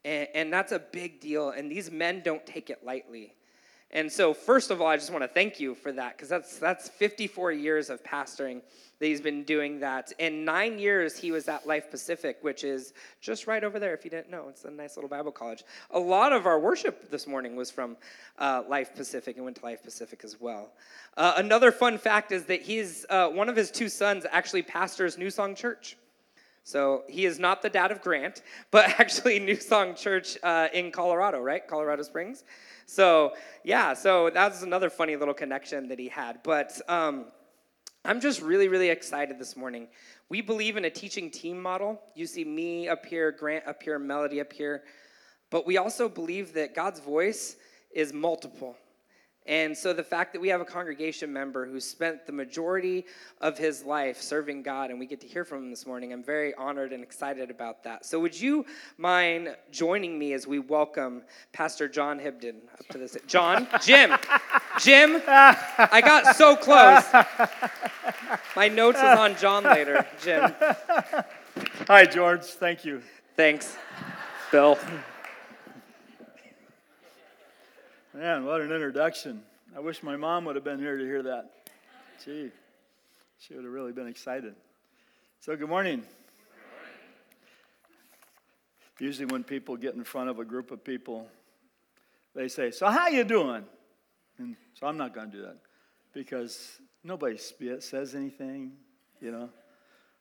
And, 0.05 0.29
and 0.35 0.53
that's 0.53 0.73
a 0.73 0.79
big 0.79 1.21
deal, 1.21 1.51
and 1.51 1.71
these 1.71 1.91
men 1.91 2.23
don't 2.25 2.47
take 2.47 2.71
it 2.71 2.85
lightly. 2.85 3.35
And 3.93 4.11
so, 4.11 4.35
first 4.35 4.71
of 4.71 4.81
all, 4.81 4.89
I 4.89 4.97
just 4.97 5.13
want 5.13 5.23
to 5.23 5.29
thank 5.29 5.61
you 5.61 5.75
for 5.75 5.93
that 5.93 6.17
because 6.17 6.29
that's, 6.29 6.59
that's 6.59 6.89
54 6.89 7.53
years 7.53 7.89
of 7.89 8.03
pastoring 8.03 8.61
that 8.99 9.07
he's 9.07 9.21
been 9.21 9.45
doing 9.45 9.79
that. 9.81 10.13
In 10.19 10.45
nine 10.45 10.79
years, 10.79 11.17
he 11.17 11.31
was 11.31 11.49
at 11.49 11.67
Life 11.67 11.91
Pacific, 11.91 12.39
which 12.41 12.65
is 12.65 12.95
just 13.21 13.47
right 13.47 13.63
over 13.63 13.79
there, 13.79 13.95
if 13.95 14.05
you 14.05 14.11
didn't 14.11 14.31
know. 14.31 14.49
It's 14.49 14.65
a 14.65 14.71
nice 14.71 14.97
little 14.97 15.09
Bible 15.09 15.31
college. 15.31 15.63
A 15.91 15.99
lot 15.99 16.33
of 16.33 16.47
our 16.47 16.59
worship 16.59 17.11
this 17.11 17.27
morning 17.27 17.55
was 17.55 17.71
from 17.71 17.97
uh, 18.39 18.63
Life 18.69 18.95
Pacific 18.95 19.37
and 19.37 19.45
went 19.45 19.57
to 19.59 19.65
Life 19.65 19.85
Pacific 19.85 20.23
as 20.25 20.41
well. 20.41 20.73
Uh, 21.17 21.35
another 21.37 21.71
fun 21.71 21.97
fact 21.97 22.33
is 22.33 22.45
that 22.47 22.63
he's, 22.63 23.07
uh, 23.09 23.29
one 23.29 23.49
of 23.49 23.55
his 23.55 23.71
two 23.71 23.89
sons 23.89 24.27
actually 24.31 24.63
pastors 24.63 25.17
New 25.17 25.31
Song 25.31 25.55
Church. 25.55 25.97
So 26.67 27.05
he 27.09 27.27
is 27.27 27.39
not 27.39 27.63
the 27.63 27.71
dad 27.71 27.93
of 27.93 28.03
Grant, 28.03 28.43
but 28.73 28.91
actually 28.99 29.39
New 29.39 29.55
Song 29.55 29.95
Church 29.95 30.37
uh, 30.43 30.67
in 30.75 30.91
Colorado, 30.91 31.39
right? 31.39 31.67
Colorado 31.67 32.03
Springs. 32.03 32.43
So 32.87 33.35
yeah, 33.63 33.95
so 33.95 34.31
that's 34.31 34.63
another 34.63 34.91
funny 34.91 35.15
little 35.15 35.33
connection 35.33 35.87
that 35.89 36.01
he 36.01 36.09
had. 36.09 36.41
But 36.43 36.81
um, 36.89 37.27
I'm 38.05 38.21
just 38.21 38.43
really, 38.43 38.67
really 38.67 38.89
excited 38.89 39.39
this 39.39 39.57
morning. 39.57 39.87
We 40.29 40.41
believe 40.41 40.77
in 40.77 40.85
a 40.85 40.91
teaching 40.91 41.31
team 41.31 41.63
model. 41.63 42.01
You 42.17 42.27
see 42.27 42.45
me 42.45 42.89
up 42.89 43.07
here, 43.07 43.31
Grant 43.31 43.65
up 43.69 43.81
here, 43.81 44.01
Melody 44.01 44.41
up 44.41 44.53
here. 44.53 44.83
But 45.51 45.69
we 45.69 45.77
also 45.77 46.09
believe 46.09 46.53
that 46.55 46.75
God's 46.75 46.99
voice 46.99 47.55
is 47.93 48.13
multiple. 48.13 48.77
And 49.47 49.77
so 49.77 49.93
the 49.93 50.03
fact 50.03 50.33
that 50.33 50.41
we 50.41 50.49
have 50.49 50.61
a 50.61 50.65
congregation 50.65 51.33
member 51.33 51.67
who 51.67 51.79
spent 51.79 52.27
the 52.27 52.33
majority 52.33 53.07
of 53.41 53.57
his 53.57 53.85
life 53.85 54.21
serving 54.21 54.63
God 54.63 54.91
and 54.91 54.99
we 54.99 55.07
get 55.07 55.21
to 55.21 55.27
hear 55.27 55.45
from 55.45 55.65
him 55.65 55.71
this 55.71 55.87
morning, 55.87 56.13
I'm 56.13 56.23
very 56.23 56.53
honored 56.55 56.93
and 56.93 57.03
excited 57.03 57.51
about 57.51 57.85
that. 57.85 58.05
So 58.05 58.19
would 58.19 58.39
you 58.39 58.67
mind 58.99 59.55
joining 59.71 60.19
me 60.19 60.33
as 60.33 60.47
we 60.47 60.59
welcome 60.59 61.23
Pastor 61.53 61.89
John 61.89 62.19
Hibden 62.19 62.57
up 62.73 62.89
to 62.89 62.99
this? 62.99 63.17
John, 63.27 63.69
Jim, 63.83 64.15
Jim, 64.81 65.23
I 65.27 66.03
got 66.05 66.35
so 66.37 66.57
close. 66.57 67.05
My 68.57 68.69
notes 68.69 68.99
is 68.99 69.05
on 69.05 69.37
John 69.37 69.63
later, 69.65 70.07
Jim. 70.23 70.55
Hi, 71.87 72.05
George. 72.05 72.43
Thank 72.43 72.85
you. 72.85 73.03
Thanks, 73.37 73.77
Bill. 74.51 74.79
Man, 78.17 78.47
what 78.47 78.63
an 78.63 78.73
introduction. 78.73 79.43
I 79.77 79.81
wish 79.81 80.03
my 80.03 80.17
mom 80.17 80.47
would 80.47 80.55
have 80.55 80.65
been 80.65 80.79
here 80.79 80.97
to 80.97 81.05
hear 81.05 81.23
that. 81.25 81.51
Gee, 82.25 82.51
she 83.39 83.55
would 83.55 83.63
have 83.63 83.73
really 83.75 83.93
been 83.93 84.07
excited. 84.07 84.55
So, 85.41 85.55
good 85.55 85.69
morning. 85.69 86.03
usually 88.99 89.27
when 89.27 89.45
people 89.45 89.77
get 89.77 89.97
in 89.97 90.03
front 90.03 90.31
of 90.31 90.39
a 90.39 90.47
group 90.47 90.71
of 90.71 90.83
people, 90.83 91.29
they 92.35 92.49
say, 92.49 92.71
"So 92.71 92.87
how 92.87 93.09
you 93.09 93.23
doing?" 93.23 93.67
And 94.39 94.57
so 94.73 94.87
I'm 94.87 94.97
not 94.97 95.13
going 95.13 95.31
to 95.31 95.37
do 95.37 95.43
that 95.43 95.59
because 96.15 96.81
nobody 97.05 97.37
says 97.37 98.15
anything, 98.15 98.79
you 99.21 99.31
know. 99.31 99.51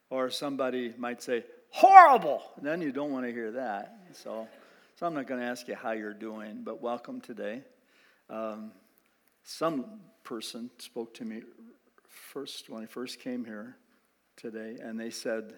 Or 0.10 0.30
somebody 0.30 0.94
might 0.98 1.24
say, 1.24 1.46
"Horrible," 1.70 2.44
and 2.58 2.66
then 2.66 2.82
you 2.82 2.92
don't 2.92 3.14
want 3.14 3.26
to 3.26 3.32
hear 3.32 3.52
that. 3.52 3.98
So, 4.12 4.50
so 4.98 5.08
I'm 5.08 5.14
not 5.14 5.28
going 5.28 5.40
to 5.40 5.48
ask 5.48 5.66
you 5.70 5.76
how 5.76 5.92
you're 5.92 6.14
doing, 6.14 6.62
but 6.62 6.82
welcome 6.82 7.22
today. 7.22 7.64
Um, 8.30 8.72
some 9.44 10.00
person 10.24 10.72
spoke 10.78 11.14
to 11.16 11.26
me 11.26 11.42
first 12.10 12.70
when 12.70 12.84
I 12.84 12.86
first 12.86 13.20
came 13.20 13.46
here 13.46 13.78
today, 14.36 14.78
and 14.82 15.00
they 15.00 15.10
said, 15.10 15.54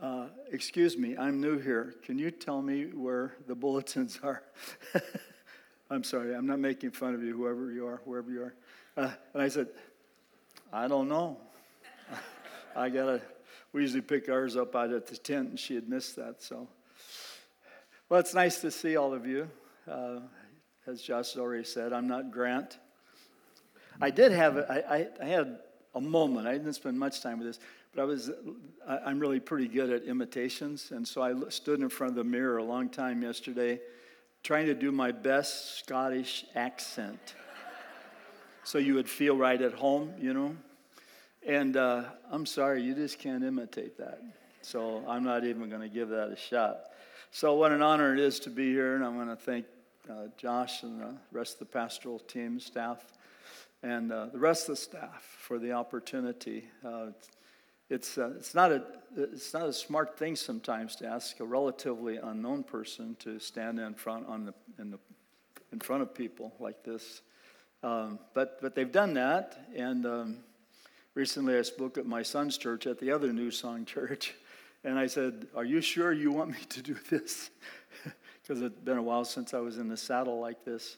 uh, 0.00 0.28
Excuse 0.50 0.96
me, 0.96 1.16
I'm 1.16 1.40
new 1.40 1.58
here. 1.58 1.94
Can 2.02 2.18
you 2.18 2.30
tell 2.30 2.62
me 2.62 2.86
where 2.86 3.34
the 3.46 3.54
bulletins 3.54 4.18
are? 4.22 4.42
I'm 5.90 6.04
sorry, 6.04 6.34
I'm 6.34 6.46
not 6.46 6.60
making 6.60 6.92
fun 6.92 7.14
of 7.14 7.22
you, 7.22 7.36
whoever 7.36 7.72
you 7.72 7.86
are, 7.86 8.00
wherever 8.04 8.30
you 8.30 8.42
are. 8.44 8.54
Uh, 8.96 9.10
and 9.34 9.42
I 9.42 9.48
said, 9.48 9.68
I 10.72 10.88
don't 10.88 11.08
know. 11.08 11.38
I 12.76 12.88
gotta, 12.88 13.20
we 13.72 13.82
usually 13.82 14.00
pick 14.00 14.28
ours 14.28 14.56
up 14.56 14.74
out 14.76 14.92
at 14.92 15.06
the 15.06 15.16
tent, 15.16 15.50
and 15.50 15.58
she 15.58 15.74
had 15.74 15.88
missed 15.88 16.16
that, 16.16 16.42
so. 16.42 16.68
Well, 18.08 18.20
it's 18.20 18.34
nice 18.34 18.60
to 18.62 18.70
see 18.70 18.96
all 18.96 19.12
of 19.12 19.26
you. 19.26 19.48
Uh, 19.88 20.20
as 20.86 21.02
Josh 21.02 21.36
already 21.36 21.64
said, 21.64 21.92
I'm 21.92 22.08
not 22.08 22.30
Grant. 22.30 22.78
I 24.00 24.10
did 24.10 24.32
have, 24.32 24.56
I, 24.58 24.82
I, 24.88 25.08
I 25.22 25.26
had 25.26 25.58
a 25.94 26.00
moment. 26.00 26.46
I 26.46 26.52
didn't 26.52 26.72
spend 26.72 26.98
much 26.98 27.22
time 27.22 27.38
with 27.38 27.46
this, 27.46 27.58
but 27.94 28.02
I 28.02 28.04
was, 28.04 28.30
I'm 28.86 29.18
really 29.18 29.40
pretty 29.40 29.68
good 29.68 29.90
at 29.90 30.04
imitations. 30.04 30.90
And 30.90 31.06
so 31.06 31.22
I 31.22 31.34
stood 31.48 31.80
in 31.80 31.88
front 31.88 32.12
of 32.12 32.16
the 32.16 32.24
mirror 32.24 32.58
a 32.58 32.64
long 32.64 32.88
time 32.88 33.22
yesterday 33.22 33.80
trying 34.42 34.66
to 34.66 34.74
do 34.74 34.90
my 34.90 35.12
best 35.12 35.78
Scottish 35.78 36.46
accent 36.54 37.34
so 38.64 38.78
you 38.78 38.94
would 38.94 39.08
feel 39.08 39.36
right 39.36 39.60
at 39.60 39.74
home, 39.74 40.12
you 40.18 40.32
know. 40.32 40.56
And 41.46 41.76
uh, 41.76 42.04
I'm 42.30 42.46
sorry, 42.46 42.82
you 42.82 42.94
just 42.94 43.18
can't 43.18 43.44
imitate 43.44 43.98
that. 43.98 44.22
So 44.62 45.04
I'm 45.08 45.24
not 45.24 45.44
even 45.44 45.68
going 45.68 45.80
to 45.82 45.88
give 45.88 46.08
that 46.10 46.28
a 46.28 46.36
shot. 46.36 46.80
So, 47.32 47.54
what 47.54 47.72
an 47.72 47.80
honor 47.80 48.12
it 48.12 48.20
is 48.20 48.40
to 48.40 48.50
be 48.50 48.70
here, 48.72 48.96
and 48.96 49.04
I'm 49.04 49.14
going 49.14 49.28
to 49.28 49.36
thank 49.36 49.64
uh, 50.10 50.26
Josh 50.36 50.82
and 50.82 51.00
the 51.00 51.14
rest 51.32 51.54
of 51.54 51.58
the 51.60 51.66
pastoral 51.66 52.18
team, 52.18 52.58
staff 52.58 53.04
and 53.82 54.12
uh, 54.12 54.26
the 54.26 54.38
rest 54.38 54.68
of 54.68 54.76
the 54.76 54.80
staff 54.80 55.36
for 55.38 55.58
the 55.58 55.72
opportunity. 55.72 56.64
Uh, 56.84 57.06
it's, 57.88 58.18
uh, 58.18 58.32
it's, 58.36 58.54
not 58.54 58.70
a, 58.70 58.84
it's 59.16 59.52
not 59.54 59.66
a 59.66 59.72
smart 59.72 60.18
thing 60.18 60.36
sometimes 60.36 60.96
to 60.96 61.06
ask 61.06 61.40
a 61.40 61.44
relatively 61.44 62.16
unknown 62.16 62.62
person 62.62 63.16
to 63.20 63.38
stand 63.38 63.80
in 63.80 63.94
front, 63.94 64.26
on 64.28 64.44
the, 64.44 64.54
in, 64.78 64.90
the, 64.90 64.98
in 65.72 65.80
front 65.80 66.02
of 66.02 66.14
people 66.14 66.52
like 66.60 66.84
this. 66.84 67.22
Um, 67.82 68.18
but, 68.34 68.60
but 68.60 68.74
they've 68.74 68.92
done 68.92 69.14
that, 69.14 69.66
and 69.74 70.04
um, 70.04 70.36
recently 71.14 71.56
I 71.56 71.62
spoke 71.62 71.96
at 71.96 72.06
my 72.06 72.22
son's 72.22 72.58
church 72.58 72.86
at 72.86 72.98
the 72.98 73.10
other 73.10 73.32
New 73.32 73.50
Song 73.50 73.84
Church, 73.86 74.34
and 74.84 74.98
I 74.98 75.06
said, 75.06 75.46
Are 75.56 75.64
you 75.64 75.80
sure 75.80 76.12
you 76.12 76.30
want 76.30 76.50
me 76.50 76.58
to 76.68 76.82
do 76.82 76.96
this? 77.08 77.50
Because 78.50 78.62
it's 78.64 78.80
been 78.80 78.98
a 78.98 79.02
while 79.02 79.24
since 79.24 79.54
I 79.54 79.60
was 79.60 79.78
in 79.78 79.88
the 79.88 79.96
saddle 79.96 80.40
like 80.40 80.64
this. 80.64 80.96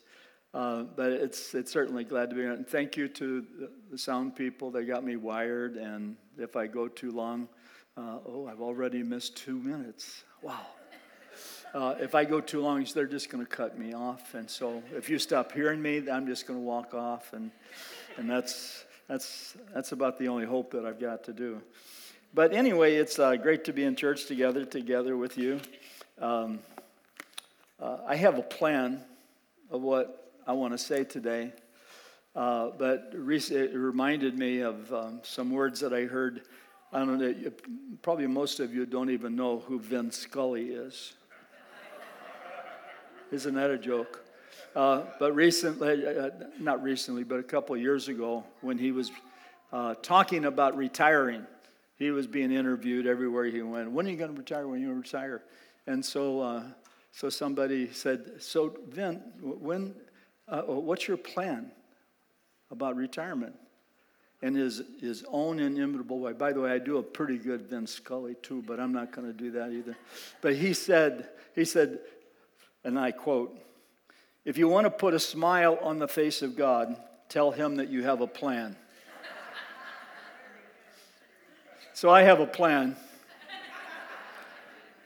Uh, 0.54 0.84
but 0.84 1.12
it's, 1.12 1.54
it's 1.54 1.70
certainly 1.70 2.02
glad 2.02 2.30
to 2.30 2.34
be 2.34 2.40
here. 2.40 2.52
And 2.52 2.66
thank 2.66 2.96
you 2.96 3.08
to 3.08 3.44
the 3.90 3.98
sound 3.98 4.34
people. 4.34 4.70
They 4.70 4.86
got 4.86 5.04
me 5.04 5.16
wired. 5.16 5.76
And 5.76 6.16
if 6.38 6.56
I 6.56 6.66
go 6.66 6.88
too 6.88 7.10
long, 7.10 7.48
uh, 7.98 8.20
oh, 8.26 8.48
I've 8.50 8.62
already 8.62 9.02
missed 9.02 9.36
two 9.36 9.58
minutes. 9.58 10.24
Wow. 10.40 10.60
Uh, 11.74 11.96
if 12.00 12.14
I 12.14 12.24
go 12.24 12.40
too 12.40 12.62
long, 12.62 12.86
they're 12.94 13.06
just 13.06 13.28
going 13.28 13.44
to 13.44 13.50
cut 13.50 13.78
me 13.78 13.92
off. 13.92 14.32
And 14.32 14.48
so 14.48 14.82
if 14.96 15.10
you 15.10 15.18
stop 15.18 15.52
hearing 15.52 15.82
me, 15.82 16.08
I'm 16.10 16.26
just 16.26 16.46
going 16.46 16.58
to 16.58 16.64
walk 16.64 16.94
off. 16.94 17.34
And, 17.34 17.50
and 18.16 18.30
that's, 18.30 18.86
that's, 19.08 19.58
that's 19.74 19.92
about 19.92 20.18
the 20.18 20.28
only 20.28 20.46
hope 20.46 20.70
that 20.70 20.86
I've 20.86 20.98
got 20.98 21.22
to 21.24 21.34
do. 21.34 21.60
But 22.32 22.54
anyway, 22.54 22.94
it's 22.94 23.18
uh, 23.18 23.36
great 23.36 23.64
to 23.64 23.74
be 23.74 23.84
in 23.84 23.94
church 23.94 24.24
together, 24.24 24.64
together 24.64 25.18
with 25.18 25.36
you. 25.36 25.60
Um, 26.18 26.60
uh, 27.82 27.98
I 28.06 28.14
have 28.14 28.38
a 28.38 28.42
plan 28.42 29.00
of 29.68 29.82
what 29.82 30.32
I 30.46 30.52
want 30.52 30.72
to 30.72 30.78
say 30.78 31.02
today. 31.02 31.52
Uh, 32.34 32.70
but 32.78 33.10
it 33.12 33.74
reminded 33.74 34.38
me 34.38 34.60
of 34.60 34.92
um, 34.94 35.20
some 35.24 35.50
words 35.50 35.80
that 35.80 35.92
I 35.92 36.04
heard. 36.04 36.42
I 36.92 37.00
don't 37.00 37.18
know, 37.18 37.34
probably 38.00 38.26
most 38.28 38.60
of 38.60 38.72
you 38.72 38.86
don't 38.86 39.10
even 39.10 39.34
know 39.34 39.58
who 39.58 39.80
Vin 39.80 40.12
Scully 40.12 40.68
is. 40.68 41.14
Isn't 43.32 43.54
that 43.54 43.70
a 43.70 43.78
joke? 43.78 44.24
Uh, 44.76 45.02
but 45.18 45.34
recently, 45.34 46.06
uh, 46.06 46.30
not 46.60 46.82
recently, 46.82 47.24
but 47.24 47.40
a 47.40 47.42
couple 47.42 47.76
years 47.76 48.08
ago, 48.08 48.44
when 48.60 48.78
he 48.78 48.92
was 48.92 49.10
uh, 49.72 49.94
talking 50.02 50.44
about 50.44 50.76
retiring, 50.76 51.46
he 51.96 52.10
was 52.10 52.26
being 52.26 52.52
interviewed 52.52 53.06
everywhere 53.06 53.44
he 53.46 53.60
went. 53.60 53.90
When 53.90 54.06
are 54.06 54.10
you 54.10 54.16
going 54.16 54.32
to 54.32 54.38
retire? 54.38 54.68
When 54.68 54.76
are 54.76 54.80
you 54.80 54.86
going 54.86 55.02
to 55.02 55.08
retire? 55.08 55.42
And 55.86 56.04
so, 56.04 56.40
uh, 56.40 56.62
so 57.12 57.28
somebody 57.28 57.92
said, 57.92 58.40
"So 58.40 58.76
Vin, 58.88 59.22
when 59.40 59.94
uh, 60.48 60.62
what's 60.62 61.08
your 61.08 61.16
plan 61.16 61.70
about 62.70 62.96
retirement? 62.96 63.54
And 64.42 64.56
his, 64.56 64.82
his 65.00 65.24
own 65.28 65.60
inimitable 65.60 66.18
way. 66.18 66.32
By 66.32 66.52
the 66.52 66.60
way, 66.60 66.72
I 66.72 66.78
do 66.78 66.98
a 66.98 67.02
pretty 67.02 67.38
good 67.38 67.62
Vin 67.68 67.86
Scully 67.86 68.34
too, 68.42 68.62
but 68.66 68.80
I'm 68.80 68.92
not 68.92 69.12
going 69.12 69.28
to 69.28 69.32
do 69.32 69.52
that 69.52 69.70
either. 69.70 69.96
But 70.40 70.56
he 70.56 70.74
said, 70.74 71.28
he 71.54 71.64
said, 71.64 72.00
and 72.82 72.98
I 72.98 73.12
quote, 73.12 73.56
if 74.44 74.58
you 74.58 74.66
want 74.66 74.86
to 74.86 74.90
put 74.90 75.14
a 75.14 75.20
smile 75.20 75.78
on 75.80 76.00
the 76.00 76.08
face 76.08 76.42
of 76.42 76.56
God, 76.56 76.96
tell 77.28 77.52
him 77.52 77.76
that 77.76 77.88
you 77.88 78.02
have 78.02 78.20
a 78.20 78.26
plan. 78.26 78.76
so 81.94 82.10
I 82.10 82.22
have 82.22 82.40
a 82.40 82.46
plan. 82.46 82.96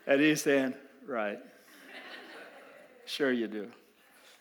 And 0.07 0.21
he's 0.21 0.43
saying, 0.43 0.73
right. 1.07 1.39
Sure 3.07 3.31
you 3.31 3.47
do. 3.47 3.69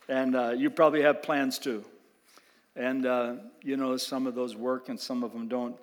And 0.10 0.36
uh, 0.36 0.50
you 0.50 0.72
probably 0.72 1.03
have 1.03 1.22
plans 1.22 1.60
too. 1.60 1.86
And, 2.75 3.05
uh, 3.05 3.36
you 3.62 3.77
know, 3.77 3.95
some 3.95 4.25
of 4.25 4.34
those 4.34 4.55
work 4.55 4.89
and 4.89 5.00
some 5.00 5.24
of 5.24 5.31
them 5.31 5.48
don't. 5.48 5.75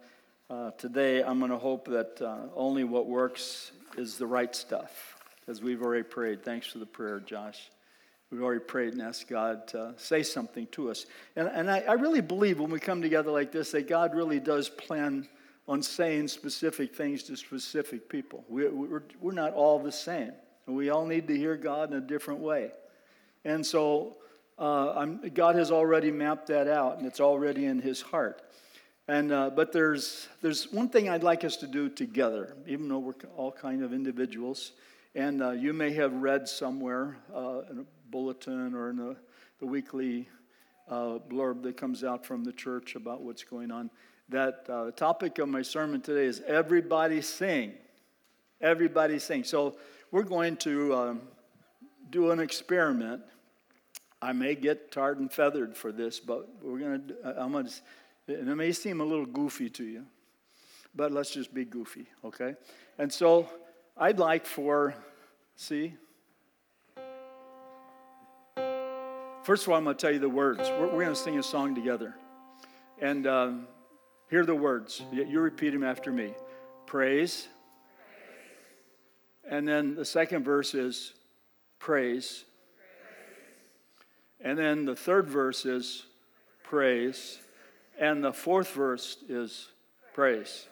Uh, 0.51 0.73
today, 0.73 1.23
I'm 1.23 1.39
going 1.39 1.53
to 1.53 1.59
hope 1.59 1.87
that 1.87 2.21
uh, 2.21 2.49
only 2.57 2.83
what 2.83 3.07
works 3.07 3.71
is 3.97 4.19
the 4.19 4.27
right 4.27 4.55
stuff, 4.55 5.17
because 5.41 5.63
we've 5.63 5.81
already 5.81 6.03
prayed. 6.03 6.45
Thanks 6.45 6.67
for 6.67 6.79
the 6.79 6.87
prayer, 6.87 7.21
Josh. 7.21 7.71
We've 8.31 8.43
already 8.43 8.65
prayed 8.65 8.95
and 8.95 9.01
asked 9.01 9.29
God 9.29 9.69
to 9.69 9.95
say 9.97 10.25
something 10.25 10.67
to 10.73 10.91
us. 10.91 11.07
And, 11.37 11.49
and 11.49 11.71
I, 11.71 11.81
I 11.81 11.93
really 11.93 12.21
believe 12.21 12.59
when 12.59 12.71
we 12.71 12.81
come 12.81 13.01
together 13.01 13.31
like 13.31 13.53
this 13.53 13.71
that 13.71 13.89
God 13.89 14.15
really 14.15 14.41
does 14.41 14.69
plan 14.69 15.29
on 15.69 15.83
saying 15.83 16.29
specific 16.29 16.97
things 16.97 17.23
to 17.25 17.37
specific 17.37 18.09
people. 18.09 18.45
We, 18.49 18.67
we're, 18.69 19.05
we're 19.21 19.33
not 19.33 19.53
all 19.55 19.79
the 19.79 19.93
same. 19.93 20.33
We 20.67 20.91
all 20.91 21.07
need 21.07 21.27
to 21.29 21.37
hear 21.37 21.57
God 21.57 21.91
in 21.91 21.99
a 21.99 22.01
different 22.01 22.41
way. 22.41 22.71
And 23.45 23.65
so 23.67 24.17
uh, 24.59 25.05
God 25.35 25.57
has 25.57 25.71
already 25.71 26.11
mapped 26.11 26.47
that 26.49 26.69
out, 26.69 26.99
and 26.99 27.07
it's 27.07 27.21
already 27.21 27.65
in 27.65 27.81
His 27.81 28.01
heart. 28.01 28.43
And 29.09 29.33
uh, 29.33 29.51
but 29.51 29.73
there's 29.73 30.29
there's 30.41 30.71
one 30.71 30.89
thing 30.89 31.09
I'd 31.09 31.25
like 31.25 31.43
us 31.43 31.57
to 31.57 31.67
do 31.67 31.89
together, 31.89 32.57
even 32.67 32.89
though 32.89 33.01
we're 33.01 33.15
all 33.37 33.51
kind 33.51 33.83
of 33.83 33.93
individuals. 33.93 34.73
And 35.15 35.43
uh, 35.43 35.51
you 35.51 35.73
may 35.73 35.93
have 35.93 36.13
read 36.15 36.49
somewhere 36.49 37.19
uh, 37.35 37.63
in 37.71 37.81
a 37.81 37.85
bulletin 38.11 38.75
or 38.75 38.91
in 38.91 38.97
the, 38.97 39.17
the 39.61 39.67
weekly 39.67 40.29
uh, 40.89 41.19
blurb 41.29 41.63
that 41.65 41.77
comes 41.77 42.05
out 42.05 42.25
from 42.25 42.45
the 42.45 42.53
church 42.53 42.95
about 42.95 43.23
what's 43.23 43.45
going 43.45 43.71
on. 43.71 43.91
That 44.29 44.65
uh, 44.69 44.85
the 44.85 44.93
topic 44.93 45.39
of 45.39 45.49
my 45.49 45.63
sermon 45.63 46.01
today 46.01 46.25
is 46.25 46.41
everybody 46.47 47.21
sing. 47.21 47.73
Everybody 48.61 49.19
sing. 49.19 49.45
So 49.45 49.77
we're 50.13 50.23
going 50.23 50.57
to 50.59 50.95
um, 50.95 51.23
do 52.11 52.31
an 52.31 52.39
experiment 52.39 53.23
I 54.23 54.33
may 54.33 54.55
get 54.55 54.93
tarred 54.93 55.19
and 55.19 55.31
feathered 55.33 55.77
for 55.77 55.91
this, 55.91 56.21
but 56.21 56.49
we're 56.63 56.79
going 56.79 57.09
to, 57.09 57.43
I'm 57.43 57.51
going 57.51 57.67
to, 57.67 57.73
it 58.33 58.57
may 58.57 58.71
seem 58.71 59.01
a 59.01 59.05
little 59.05 59.27
goofy 59.27 59.69
to 59.71 59.85
you, 59.85 60.07
but 60.95 61.11
let's 61.11 61.33
just 61.33 61.53
be 61.53 61.65
goofy, 61.65 62.07
okay? 62.25 62.55
And 62.99 63.13
so 63.13 63.49
I'd 63.97 64.21
like 64.21 64.47
for, 64.47 64.95
see? 65.57 65.95
First 69.43 69.65
of 69.65 69.71
all, 69.71 69.75
I'm 69.77 69.83
going 69.83 69.97
to 69.97 70.01
tell 70.01 70.13
you 70.13 70.21
the 70.21 70.29
words. 70.29 70.61
We're, 70.79 70.87
we're 70.87 71.03
going 71.03 71.09
to 71.09 71.17
sing 71.17 71.41
a 71.41 71.43
song 71.43 71.75
together. 71.75 72.15
And 73.01 73.27
um, 73.27 73.67
hear 74.31 74.47
the 74.47 74.55
words. 74.55 75.03
You 75.11 75.41
repeat 75.41 75.71
them 75.71 75.83
after 75.83 76.13
me. 76.13 76.33
Praise. 76.87 77.49
And 79.49 79.67
then 79.67 79.95
the 79.95 80.05
second 80.05 80.45
verse 80.45 80.75
is 80.75 81.13
praise. 81.79 82.45
And 84.41 84.59
then 84.59 84.85
the 84.85 84.97
third 84.97 85.29
verse 85.29 85.65
is 85.67 86.07
praise. 86.63 87.39
And 87.99 88.25
the 88.25 88.33
fourth 88.33 88.73
verse 88.73 89.19
is 89.29 89.69
praise. 90.15 90.67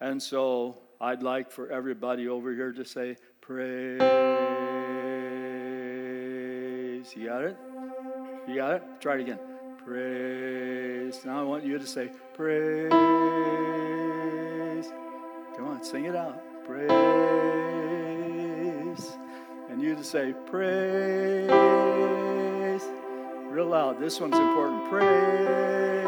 And 0.00 0.22
so 0.22 0.78
I'd 1.00 1.22
like 1.22 1.50
for 1.50 1.70
everybody 1.70 2.28
over 2.28 2.52
here 2.52 2.72
to 2.72 2.84
say 2.84 3.16
praise. 3.40 4.00
You 7.16 7.26
got 7.26 7.44
it? 7.44 7.56
You 8.48 8.54
got 8.56 8.74
it? 8.76 8.82
Try 9.00 9.14
it 9.16 9.20
again. 9.22 9.38
Praise. 9.84 11.24
Now 11.24 11.40
I 11.40 11.42
want 11.42 11.64
you 11.64 11.78
to 11.78 11.86
say, 11.86 12.10
praise. 12.34 12.90
Come 15.56 15.66
on, 15.68 15.82
sing 15.82 16.04
it 16.04 16.16
out. 16.16 16.51
Praise. 16.66 16.92
And 19.70 19.82
you 19.82 19.94
to 19.94 20.04
say, 20.04 20.34
praise. 20.46 21.50
Real 23.50 23.66
loud. 23.66 23.98
This 24.00 24.20
one's 24.20 24.36
important. 24.38 24.88
Praise. 24.88 26.04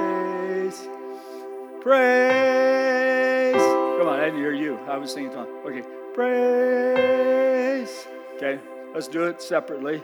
Praise. 1.81 3.63
Come 3.99 4.09
on, 4.09 4.19
I 4.21 4.25
didn't 4.27 4.41
hear 4.41 4.53
you. 4.53 4.79
I 4.89 4.97
was 4.97 5.13
singing 5.13 5.35
on. 5.35 5.47
Okay. 5.67 5.83
Praise. 6.15 8.07
Okay, 8.37 8.61
let's 8.95 9.09
do 9.09 9.25
it 9.25 9.43
separately. 9.43 10.01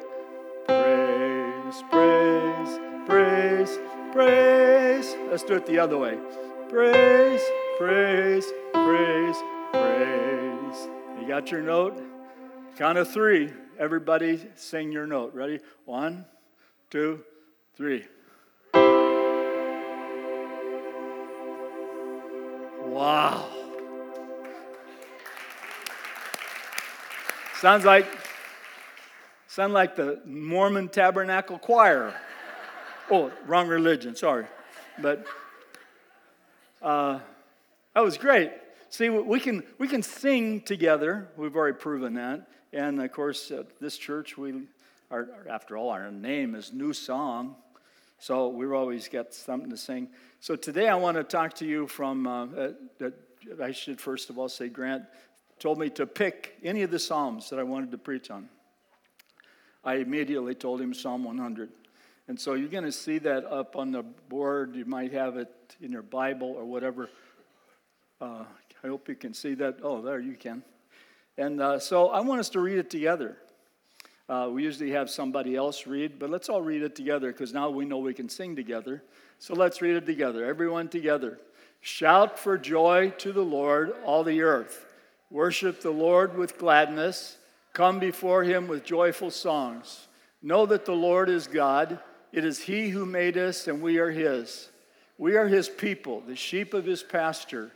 Praise, 0.66 1.84
praise, 1.90 2.78
praise, 3.06 3.78
praise. 4.12 5.16
Let's 5.30 5.44
do 5.44 5.54
it 5.54 5.66
the 5.66 5.78
other 5.78 5.98
way. 5.98 6.18
Praise, 6.68 7.42
praise, 7.78 8.46
praise, 8.72 9.36
praise. 9.72 10.88
You 11.20 11.28
got 11.28 11.50
your 11.50 11.62
note? 11.62 12.02
Count 12.76 12.98
of 12.98 13.10
three. 13.10 13.50
Everybody 13.78 14.40
sing 14.56 14.92
your 14.92 15.06
note. 15.06 15.34
Ready? 15.34 15.60
One, 15.84 16.24
two, 16.90 17.24
three. 17.76 18.04
Wow. 22.84 23.48
Sounds 27.60 27.84
like 27.84 28.06
sound 29.46 29.74
like 29.74 29.96
the 29.96 30.20
Mormon 30.24 30.88
Tabernacle 30.88 31.58
Choir. 31.58 32.14
Oh, 33.10 33.30
wrong 33.46 33.68
religion. 33.68 34.16
Sorry, 34.16 34.46
but 34.98 35.26
uh, 36.80 37.18
that 37.94 38.00
was 38.00 38.16
great. 38.16 38.50
See, 38.90 39.08
we 39.08 39.38
can 39.38 39.62
we 39.78 39.86
can 39.86 40.02
sing 40.02 40.62
together. 40.62 41.28
We've 41.36 41.54
already 41.54 41.78
proven 41.78 42.14
that, 42.14 42.48
and 42.72 43.00
of 43.00 43.12
course, 43.12 43.52
at 43.52 43.78
this 43.78 43.96
church, 43.96 44.36
we 44.36 44.64
are 45.12 45.28
after 45.48 45.76
all, 45.76 45.90
our 45.90 46.10
name 46.10 46.56
is 46.56 46.72
New 46.72 46.92
Song, 46.92 47.54
so 48.18 48.48
we've 48.48 48.72
always 48.72 49.06
got 49.06 49.32
something 49.32 49.70
to 49.70 49.76
sing. 49.76 50.08
So 50.40 50.56
today, 50.56 50.88
I 50.88 50.96
want 50.96 51.16
to 51.16 51.22
talk 51.22 51.54
to 51.54 51.66
you 51.66 51.86
from. 51.86 52.26
Uh, 52.26 52.46
uh, 53.00 53.10
I 53.62 53.70
should 53.70 54.00
first 54.00 54.28
of 54.28 54.38
all 54.40 54.48
say, 54.48 54.68
Grant 54.68 55.04
told 55.60 55.78
me 55.78 55.88
to 55.90 56.04
pick 56.04 56.56
any 56.64 56.82
of 56.82 56.90
the 56.90 56.98
Psalms 56.98 57.48
that 57.50 57.60
I 57.60 57.62
wanted 57.62 57.92
to 57.92 57.98
preach 57.98 58.28
on. 58.28 58.48
I 59.84 59.94
immediately 59.94 60.56
told 60.56 60.80
him 60.80 60.92
Psalm 60.94 61.22
100. 61.22 61.70
And 62.26 62.38
so 62.38 62.54
you're 62.54 62.68
going 62.68 62.84
to 62.84 62.92
see 62.92 63.18
that 63.18 63.44
up 63.44 63.76
on 63.76 63.92
the 63.92 64.02
board. 64.02 64.74
You 64.74 64.84
might 64.84 65.12
have 65.12 65.36
it 65.36 65.48
in 65.80 65.92
your 65.92 66.02
Bible 66.02 66.48
or 66.48 66.64
whatever. 66.64 67.08
Uh, 68.20 68.44
I 68.82 68.88
hope 68.88 69.08
you 69.08 69.14
can 69.14 69.34
see 69.34 69.54
that. 69.54 69.78
Oh, 69.82 70.00
there 70.00 70.20
you 70.20 70.34
can. 70.34 70.62
And 71.36 71.60
uh, 71.60 71.78
so 71.78 72.08
I 72.08 72.20
want 72.20 72.40
us 72.40 72.48
to 72.50 72.60
read 72.60 72.78
it 72.78 72.90
together. 72.90 73.36
Uh, 74.28 74.48
we 74.50 74.62
usually 74.62 74.92
have 74.92 75.10
somebody 75.10 75.56
else 75.56 75.86
read, 75.86 76.18
but 76.18 76.30
let's 76.30 76.48
all 76.48 76.62
read 76.62 76.82
it 76.82 76.94
together 76.94 77.32
because 77.32 77.52
now 77.52 77.68
we 77.68 77.84
know 77.84 77.98
we 77.98 78.14
can 78.14 78.28
sing 78.28 78.54
together. 78.54 79.02
So 79.38 79.54
let's 79.54 79.82
read 79.82 79.96
it 79.96 80.06
together. 80.06 80.44
Everyone 80.44 80.88
together. 80.88 81.38
Shout 81.80 82.38
for 82.38 82.56
joy 82.56 83.10
to 83.18 83.32
the 83.32 83.44
Lord, 83.44 83.92
all 84.04 84.22
the 84.22 84.42
earth. 84.42 84.86
Worship 85.30 85.80
the 85.80 85.90
Lord 85.90 86.36
with 86.36 86.58
gladness. 86.58 87.38
Come 87.72 87.98
before 87.98 88.44
him 88.44 88.68
with 88.68 88.84
joyful 88.84 89.30
songs. 89.30 90.06
Know 90.42 90.66
that 90.66 90.84
the 90.84 90.92
Lord 90.92 91.28
is 91.28 91.46
God. 91.46 91.98
It 92.32 92.44
is 92.44 92.58
he 92.60 92.90
who 92.90 93.06
made 93.06 93.36
us, 93.36 93.66
and 93.66 93.82
we 93.82 93.98
are 93.98 94.10
his. 94.10 94.68
We 95.18 95.36
are 95.36 95.48
his 95.48 95.68
people, 95.68 96.22
the 96.26 96.36
sheep 96.36 96.72
of 96.72 96.84
his 96.84 97.02
pasture. 97.02 97.72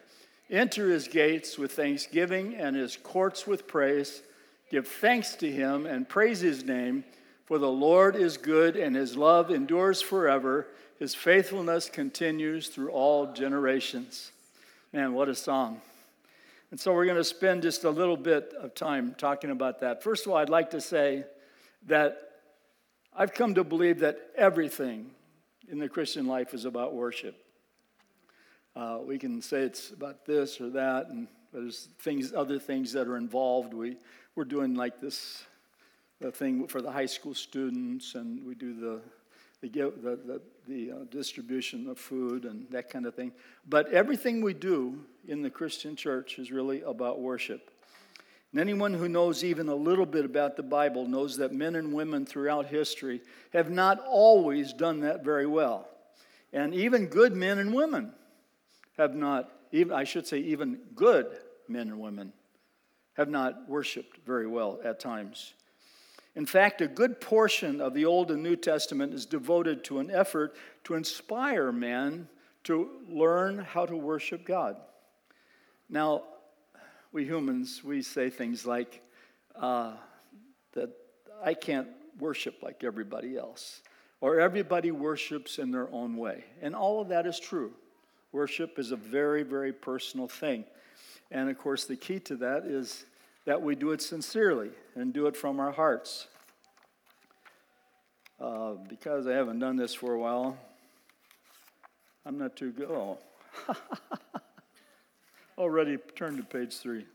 Enter 0.51 0.91
his 0.91 1.09
gates 1.09 1.59
with 1.59 1.73
thanksgiving 1.73 2.55
and 2.55 2.77
his 2.77 2.97
courts 2.97 3.47
with 3.47 3.67
praise. 3.67 4.23
Give 4.71 4.87
thanks 4.87 5.35
to 5.37 5.51
him 5.51 5.87
and 5.87 6.09
praise 6.09 6.41
his 6.41 6.65
name, 6.65 7.05
for 7.47 7.59
the 7.59 7.71
Lord 7.71 8.17
is 8.17 8.37
good 8.37 8.77
and 8.77 8.95
his 8.95 9.17
love 9.17 9.51
endures 9.51 10.03
forever. 10.03 10.67
His 10.99 11.15
faithfulness 11.15 11.89
continues 11.89 12.69
through 12.69 12.91
all 12.91 13.33
generations. 13.33 14.33
Man, 14.93 15.13
what 15.15 15.29
a 15.29 15.35
song. 15.35 15.81
And 16.71 16.81
so 16.81 16.93
we're 16.93 17.05
going 17.05 17.17
to 17.17 17.25
spend 17.25 17.63
just 17.63 17.85
a 17.85 17.91
little 17.91 18.17
bit 18.17 18.53
of 18.59 18.75
time 18.75 19.15
talking 19.17 19.51
about 19.51 19.81
that. 19.81 20.03
First 20.03 20.27
of 20.27 20.33
all, 20.33 20.39
I'd 20.39 20.49
like 20.49 20.71
to 20.71 20.81
say 20.81 21.25
that 21.87 22.21
I've 23.17 23.33
come 23.33 23.55
to 23.55 23.65
believe 23.65 24.01
that 24.01 24.19
everything 24.37 25.11
in 25.71 25.79
the 25.79 25.89
Christian 25.89 26.27
life 26.27 26.53
is 26.53 26.65
about 26.65 26.95
worship. 26.95 27.37
Uh, 28.77 28.99
we 29.05 29.19
can 29.19 29.41
say 29.41 29.61
it's 29.61 29.91
about 29.91 30.27
this 30.27 30.61
or 30.61 30.71
that, 30.71 31.09
and 31.09 31.29
there's 31.53 31.89
things, 32.01 32.33
other 32.33 32.59
things 32.59 32.93
that 32.93 33.07
are 33.07 33.17
involved. 33.17 33.73
We, 33.73 33.97
we're 34.35 34.45
doing 34.45 34.75
like 34.75 35.01
this 35.01 35.45
the 36.21 36.33
thing 36.33 36.67
for 36.67 36.81
the 36.81 36.91
high 36.91 37.07
school 37.07 37.35
students, 37.35 38.15
and 38.15 38.45
we 38.47 38.55
do 38.55 38.75
the 38.75 39.01
the, 39.61 39.69
the, 39.69 40.17
the, 40.27 40.41
the 40.69 40.91
uh, 40.91 41.05
distribution 41.11 41.89
of 41.89 41.99
food 41.99 42.45
and 42.45 42.67
that 42.71 42.91
kind 42.91 43.07
of 43.07 43.15
thing. 43.15 43.33
But 43.67 43.91
everything 43.93 44.43
we 44.43 44.53
do 44.53 44.99
in 45.27 45.43
the 45.43 45.51
Christian 45.51 45.97
church 45.97 46.39
is 46.39 46.51
really 46.51 46.83
about 46.83 47.21
worship. 47.21 47.71
And 48.53 48.61
anyone 48.61 48.93
who 48.93 49.09
knows 49.09 49.43
even 49.43 49.69
a 49.69 49.75
little 49.75 50.07
bit 50.07 50.25
about 50.25 50.57
the 50.57 50.63
Bible 50.63 51.07
knows 51.07 51.39
that 51.39 51.53
men 51.53 51.77
and 51.77 51.93
women 51.93 52.27
throughout 52.27 52.67
history 52.67 53.23
have 53.53 53.71
not 53.71 54.01
always 54.07 54.73
done 54.73 55.01
that 55.01 55.25
very 55.25 55.47
well. 55.47 55.89
And 56.53 56.75
even 56.75 57.07
good 57.07 57.35
men 57.35 57.59
and 57.59 57.73
women 57.75 58.13
have 58.97 59.15
not, 59.15 59.51
even, 59.73 59.93
I 59.93 60.05
should 60.05 60.27
say, 60.27 60.39
even 60.39 60.81
good 60.95 61.27
men 61.69 61.89
and 61.89 62.01
women 62.01 62.33
have 63.15 63.29
not 63.29 63.69
worshiped 63.69 64.19
very 64.27 64.47
well 64.47 64.79
at 64.85 65.01
times. 65.01 65.55
In 66.37 66.47
fact, 66.47 66.81
a 66.81 66.89
good 66.89 67.21
portion 67.21 67.81
of 67.81 67.95
the 67.95 68.05
Old 68.05 68.31
and 68.31 68.43
New 68.43 68.57
Testament 68.57 69.15
is 69.15 69.25
devoted 69.25 69.85
to 69.85 70.01
an 70.01 70.11
effort 70.11 70.57
to 70.85 70.95
inspire 70.95 71.71
men 71.71 72.29
to 72.65 72.91
learn 73.09 73.59
how 73.59 73.87
to 73.87 73.97
worship 73.97 74.45
God. 74.45 74.77
Now, 75.89 76.23
we 77.13 77.25
humans, 77.25 77.83
we 77.85 78.03
say 78.03 78.31
things 78.31 78.67
like 78.67 79.01
uh, 79.55 79.93
that 80.73 80.91
I 81.43 81.55
can't 81.55 81.89
worship 82.19 82.63
like 82.63 82.83
everybody 82.83 83.37
else, 83.37 83.83
or 84.21 84.41
everybody 84.41 84.91
worships 84.91 85.59
in 85.59 85.71
their 85.71 85.89
own 85.93 86.17
way. 86.17 86.45
And 86.63 86.75
all 86.75 87.01
of 87.01 87.09
that 87.09 87.27
is 87.27 87.39
true. 87.39 87.73
Worship 88.35 88.81
is 88.81 88.91
a 88.91 88.97
very, 88.97 89.45
very 89.45 89.73
personal 89.73 90.27
thing. 90.27 90.65
And 91.31 91.49
of 91.49 91.57
course, 91.57 91.85
the 91.85 91.95
key 91.95 92.19
to 92.21 92.35
that 92.39 92.65
is 92.65 93.05
that 93.45 93.63
we 93.63 93.77
do 93.77 93.93
it 93.93 94.03
sincerely 94.03 94.71
and 94.97 95.13
do 95.13 95.29
it 95.29 95.37
from 95.37 95.61
our 95.61 95.71
hearts. 95.71 96.27
Uh, 98.41 98.73
because 98.89 99.29
I 99.29 99.35
haven't 99.35 99.61
done 99.61 99.77
this 99.77 99.95
for 99.95 100.15
a 100.15 100.19
while, 100.19 100.59
I'm 102.27 102.37
not 102.37 102.57
too 102.57 102.73
good. 102.73 102.91
Oh. 102.91 103.19
Already 105.57 105.97
turned 106.17 106.39
to 106.39 106.43
page 106.43 106.77
three. 106.77 107.07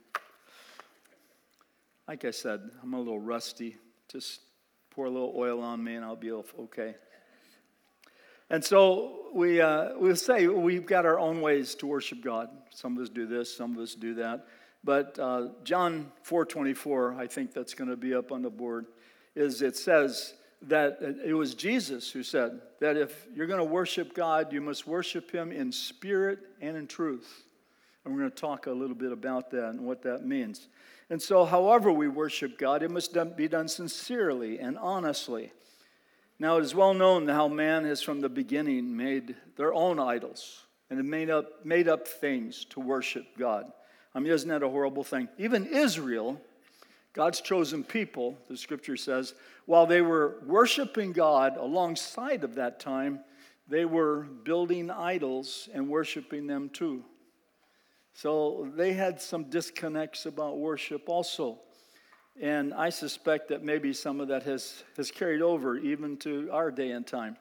Like 2.07 2.23
I 2.23 2.31
said, 2.31 2.61
I'm 2.81 2.93
a 2.93 2.97
little 2.97 3.19
rusty. 3.19 3.75
Just 4.09 4.39
pour 4.89 5.07
a 5.07 5.09
little 5.09 5.33
oil 5.35 5.61
on 5.61 5.83
me 5.83 5.95
and 5.95 6.05
I'll 6.05 6.15
be 6.15 6.31
okay. 6.31 6.95
And 8.49 8.63
so 8.63 9.18
we 9.33 9.61
uh, 9.61 9.89
we'll 9.97 10.15
say 10.15 10.47
we've 10.47 10.85
got 10.85 11.05
our 11.05 11.19
own 11.19 11.41
ways 11.41 11.75
to 11.75 11.87
worship 11.87 12.23
God. 12.23 12.49
Some 12.69 12.97
of 12.97 13.03
us 13.03 13.09
do 13.09 13.25
this, 13.25 13.55
some 13.55 13.75
of 13.75 13.81
us 13.81 13.95
do 13.95 14.15
that. 14.15 14.47
But 14.83 15.17
uh, 15.19 15.49
John 15.63 16.11
4:24, 16.27 17.17
I 17.17 17.27
think 17.27 17.53
that's 17.53 17.73
going 17.73 17.89
to 17.89 17.97
be 17.97 18.13
up 18.13 18.31
on 18.31 18.41
the 18.41 18.49
board, 18.49 18.87
is 19.35 19.61
it 19.61 19.75
says 19.75 20.33
that 20.63 20.99
it 21.25 21.33
was 21.33 21.55
Jesus 21.55 22.11
who 22.11 22.23
said 22.23 22.59
that 22.79 22.97
if 22.97 23.27
you're 23.33 23.47
going 23.47 23.59
to 23.59 23.65
worship 23.65 24.13
God, 24.13 24.51
you 24.51 24.61
must 24.61 24.87
worship 24.87 25.31
Him 25.31 25.51
in 25.51 25.71
spirit 25.71 26.39
and 26.61 26.75
in 26.75 26.87
truth. 26.87 27.43
And 28.03 28.13
we're 28.13 28.21
going 28.21 28.31
to 28.31 28.37
talk 28.37 28.67
a 28.67 28.71
little 28.71 28.95
bit 28.95 29.11
about 29.11 29.51
that 29.51 29.69
and 29.69 29.81
what 29.81 30.01
that 30.03 30.25
means. 30.25 30.67
And 31.09 31.21
so, 31.21 31.43
however 31.45 31.91
we 31.91 32.07
worship 32.07 32.57
God, 32.57 32.83
it 32.83 32.91
must 32.91 33.17
be 33.35 33.47
done 33.47 33.67
sincerely 33.67 34.59
and 34.59 34.77
honestly. 34.77 35.51
Now, 36.41 36.57
it 36.57 36.63
is 36.63 36.73
well 36.73 36.93
known 36.93 37.27
how 37.27 37.49
man 37.49 37.83
has 37.83 38.01
from 38.01 38.21
the 38.21 38.29
beginning 38.29 38.95
made 38.95 39.35
their 39.57 39.73
own 39.73 39.99
idols 39.99 40.63
and 40.89 41.03
made 41.03 41.29
up, 41.29 41.65
made 41.65 41.89
up 41.89 42.07
things 42.07 42.63
to 42.69 42.79
worship 42.79 43.25
God. 43.37 43.69
I 44.15 44.19
mean, 44.19 44.31
isn't 44.31 44.47
that 44.47 44.63
a 44.63 44.69
horrible 44.69 45.03
thing? 45.03 45.27
Even 45.37 45.65
Israel, 45.65 46.41
God's 47.11 47.41
chosen 47.41 47.83
people, 47.83 48.37
the 48.47 48.55
scripture 48.55 48.95
says, 48.95 49.33
while 49.65 49.85
they 49.85 50.01
were 50.01 50.37
worshiping 50.45 51.11
God 51.11 51.57
alongside 51.57 52.45
of 52.45 52.55
that 52.55 52.79
time, 52.79 53.19
they 53.67 53.83
were 53.83 54.21
building 54.21 54.89
idols 54.89 55.67
and 55.73 55.89
worshiping 55.89 56.47
them 56.47 56.69
too. 56.69 57.03
So 58.13 58.71
they 58.75 58.93
had 58.93 59.21
some 59.21 59.43
disconnects 59.49 60.25
about 60.25 60.57
worship 60.57 61.09
also. 61.09 61.59
And 62.41 62.73
I 62.73 62.89
suspect 62.89 63.49
that 63.49 63.63
maybe 63.63 63.91
some 63.91 64.21
of 64.21 64.29
that 64.29 64.43
has, 64.43 64.83
has 64.95 65.11
carried 65.11 65.41
over 65.41 65.75
even 65.77 66.15
to 66.17 66.49
our 66.51 66.71
day 66.71 66.91
and 66.91 67.05
time. 67.05 67.35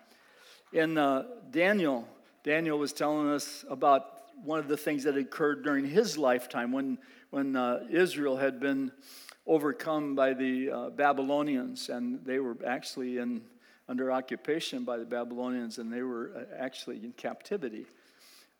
In 0.73 0.99
uh, 0.99 1.25
Daniel, 1.53 2.07
Daniel 2.43 2.79
was 2.79 2.93
telling 2.93 3.29
us 3.29 3.65
about 3.71 4.19
one 4.43 4.59
of 4.59 4.67
the 4.67 4.77
things 4.77 5.05
that 5.05 5.17
occurred 5.17 5.63
during 5.63 5.85
his 5.85 6.19
lifetime 6.19 6.73
when, 6.73 6.99
when 7.31 7.55
uh, 7.55 7.87
Israel 7.91 8.37
had 8.37 8.59
been 8.59 8.91
overcome 9.47 10.15
by 10.15 10.35
the 10.35 10.71
uh, 10.71 10.91
Babylonians, 10.91 11.89
and 11.89 12.25
they 12.25 12.39
were 12.39 12.57
actually 12.67 13.19
in, 13.19 13.43
under 13.89 14.13
occupation 14.13 14.85
by 14.85 14.99
the 14.99 15.05
Babylonians, 15.05 15.79
and 15.79 15.93
they 15.93 16.03
were 16.03 16.33
uh, 16.37 16.57
actually 16.59 16.97
in 16.97 17.13
captivity. 17.13 17.87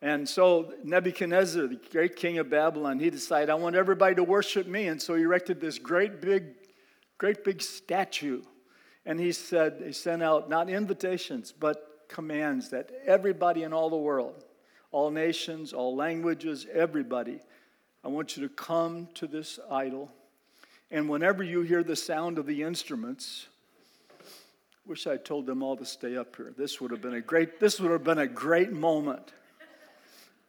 And 0.01 0.29
so 0.29 0.75
Nebuchadnezzar, 0.85 1.67
the 1.67 1.81
great 1.91 2.15
king 2.15 2.39
of 2.39 2.49
Babylon, 2.49 3.01
he 3.01 3.11
decided, 3.11 3.51
I 3.51 3.55
want 3.55 3.75
everybody 3.75 4.15
to 4.15 4.25
worship 4.25 4.67
me. 4.67 4.87
And 4.87 5.03
so 5.03 5.15
he 5.15 5.23
erected 5.23 5.61
this 5.61 5.79
great 5.79 6.21
big, 6.21 6.55
great 7.19 7.43
big 7.43 7.61
statue. 7.61 8.43
And 9.05 9.19
he 9.19 9.33
said, 9.33 9.83
he 9.85 9.93
sent 9.93 10.23
out 10.23 10.49
not 10.49 10.69
invitations, 10.69 11.53
but 11.53 12.07
commands 12.09 12.71
that 12.71 12.91
everybody 13.07 13.65
in 13.65 13.73
all 13.73 13.91
the 13.91 13.97
world, 13.97 14.45
all 14.93 15.11
nations, 15.11 15.73
all 15.73 15.97
languages, 15.97 16.67
everybody, 16.73 17.41
I 18.05 18.09
want 18.09 18.37
you 18.37 18.47
to 18.47 18.55
come 18.55 19.09
to 19.15 19.27
this 19.27 19.59
idol. 19.71 20.11
And 20.91 21.09
whenever 21.09 21.43
you 21.43 21.63
hear 21.63 21.83
the 21.83 21.97
sound 21.97 22.39
of 22.39 22.47
the 22.47 22.63
instruments, 22.63 23.49
wish 24.87 25.07
I 25.07 25.17
told 25.17 25.45
them 25.45 25.63
all 25.63 25.77
to 25.77 25.85
stay 25.85 26.17
up 26.17 26.37
here. 26.37 26.55
This 26.57 26.81
would 26.81 26.91
have 26.93 27.03
been 27.03 27.15
a 27.15 27.21
great, 27.21 27.61
this 27.61 27.79
would 27.81 27.91
have 27.91 28.05
been 28.05 28.19
a 28.19 28.27
great 28.27 28.73
moment. 28.73 29.33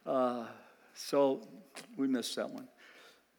Uh, 0.06 0.46
so 0.94 1.46
we 1.96 2.06
missed 2.06 2.36
that 2.36 2.50
one. 2.50 2.68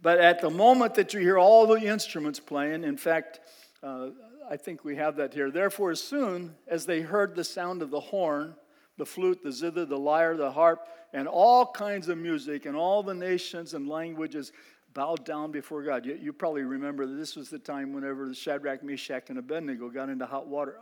But 0.01 0.19
at 0.19 0.41
the 0.41 0.49
moment 0.49 0.95
that 0.95 1.13
you 1.13 1.19
hear 1.19 1.37
all 1.37 1.67
the 1.67 1.79
instruments 1.79 2.39
playing, 2.39 2.83
in 2.83 2.97
fact, 2.97 3.39
uh, 3.83 4.09
I 4.49 4.57
think 4.57 4.83
we 4.83 4.95
have 4.95 5.15
that 5.17 5.33
here. 5.33 5.51
Therefore, 5.51 5.91
as 5.91 6.01
soon 6.01 6.55
as 6.67 6.85
they 6.85 7.01
heard 7.01 7.35
the 7.35 7.43
sound 7.43 7.81
of 7.81 7.91
the 7.91 7.99
horn, 7.99 8.55
the 8.97 9.05
flute, 9.05 9.43
the 9.43 9.51
zither, 9.51 9.85
the 9.85 9.97
lyre, 9.97 10.35
the 10.35 10.51
harp, 10.51 10.87
and 11.13 11.27
all 11.27 11.65
kinds 11.65 12.07
of 12.07 12.17
music, 12.17 12.65
and 12.65 12.75
all 12.75 13.03
the 13.03 13.13
nations 13.13 13.73
and 13.73 13.87
languages 13.87 14.51
bowed 14.93 15.23
down 15.25 15.51
before 15.51 15.83
God. 15.83 16.05
You, 16.05 16.17
you 16.21 16.33
probably 16.33 16.63
remember 16.63 17.05
that 17.05 17.15
this 17.15 17.35
was 17.35 17.49
the 17.49 17.59
time 17.59 17.93
whenever 17.93 18.33
Shadrach, 18.33 18.83
Meshach, 18.83 19.29
and 19.29 19.37
Abednego 19.37 19.89
got 19.89 20.09
into 20.09 20.25
hot 20.25 20.47
water. 20.47 20.77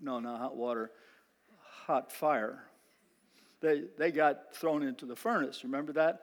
No, 0.00 0.20
not 0.20 0.38
hot 0.38 0.56
water, 0.56 0.90
hot 1.86 2.12
fire. 2.12 2.64
They, 3.62 3.84
they 3.96 4.10
got 4.10 4.54
thrown 4.54 4.82
into 4.82 5.06
the 5.06 5.16
furnace. 5.16 5.64
Remember 5.64 5.92
that? 5.92 6.22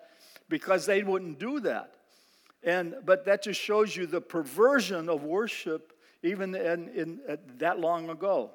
Because 0.49 0.85
they 0.85 1.03
wouldn't 1.03 1.39
do 1.39 1.61
that. 1.61 1.93
And, 2.63 2.95
but 3.05 3.25
that 3.25 3.43
just 3.43 3.59
shows 3.59 3.95
you 3.95 4.05
the 4.05 4.21
perversion 4.21 5.09
of 5.09 5.23
worship 5.23 5.93
even 6.21 6.53
in, 6.53 6.89
in, 6.89 7.19
that 7.57 7.79
long 7.79 8.09
ago. 8.09 8.51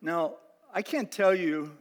Now, 0.00 0.36
I 0.72 0.82
can't 0.82 1.12
tell 1.12 1.34
you 1.34 1.72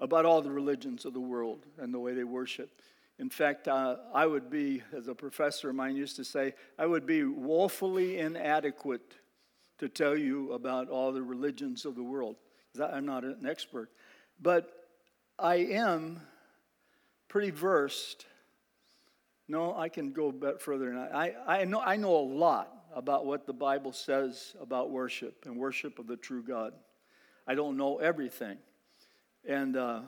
about 0.00 0.24
all 0.24 0.40
the 0.40 0.50
religions 0.50 1.04
of 1.04 1.12
the 1.12 1.20
world 1.20 1.66
and 1.78 1.92
the 1.92 1.98
way 1.98 2.14
they 2.14 2.24
worship. 2.24 2.80
In 3.18 3.30
fact, 3.30 3.68
uh, 3.68 3.96
I 4.14 4.26
would 4.26 4.50
be, 4.50 4.82
as 4.96 5.08
a 5.08 5.14
professor 5.14 5.70
of 5.70 5.76
mine 5.76 5.96
used 5.96 6.16
to 6.16 6.24
say, 6.24 6.54
I 6.78 6.86
would 6.86 7.06
be 7.06 7.24
woefully 7.24 8.18
inadequate 8.18 9.14
to 9.78 9.88
tell 9.88 10.16
you 10.16 10.52
about 10.52 10.88
all 10.88 11.12
the 11.12 11.22
religions 11.22 11.84
of 11.84 11.94
the 11.94 12.02
world. 12.02 12.36
I'm 12.82 13.06
not 13.06 13.24
an 13.24 13.46
expert. 13.48 13.90
But 14.40 14.75
I 15.38 15.56
am 15.56 16.20
pretty 17.28 17.50
versed. 17.50 18.24
No, 19.48 19.76
I 19.76 19.90
can 19.90 20.12
go 20.12 20.28
a 20.28 20.32
bit 20.32 20.62
further. 20.62 20.96
I, 20.96 21.34
I, 21.46 21.64
know, 21.64 21.80
I 21.80 21.96
know 21.96 22.16
a 22.16 22.26
lot 22.26 22.72
about 22.94 23.26
what 23.26 23.46
the 23.46 23.52
Bible 23.52 23.92
says 23.92 24.56
about 24.60 24.90
worship 24.90 25.44
and 25.44 25.56
worship 25.56 25.98
of 25.98 26.06
the 26.06 26.16
true 26.16 26.42
God. 26.42 26.72
I 27.46 27.54
don't 27.54 27.76
know 27.76 27.98
everything. 27.98 28.56
And 29.46 29.76
uh, 29.76 30.00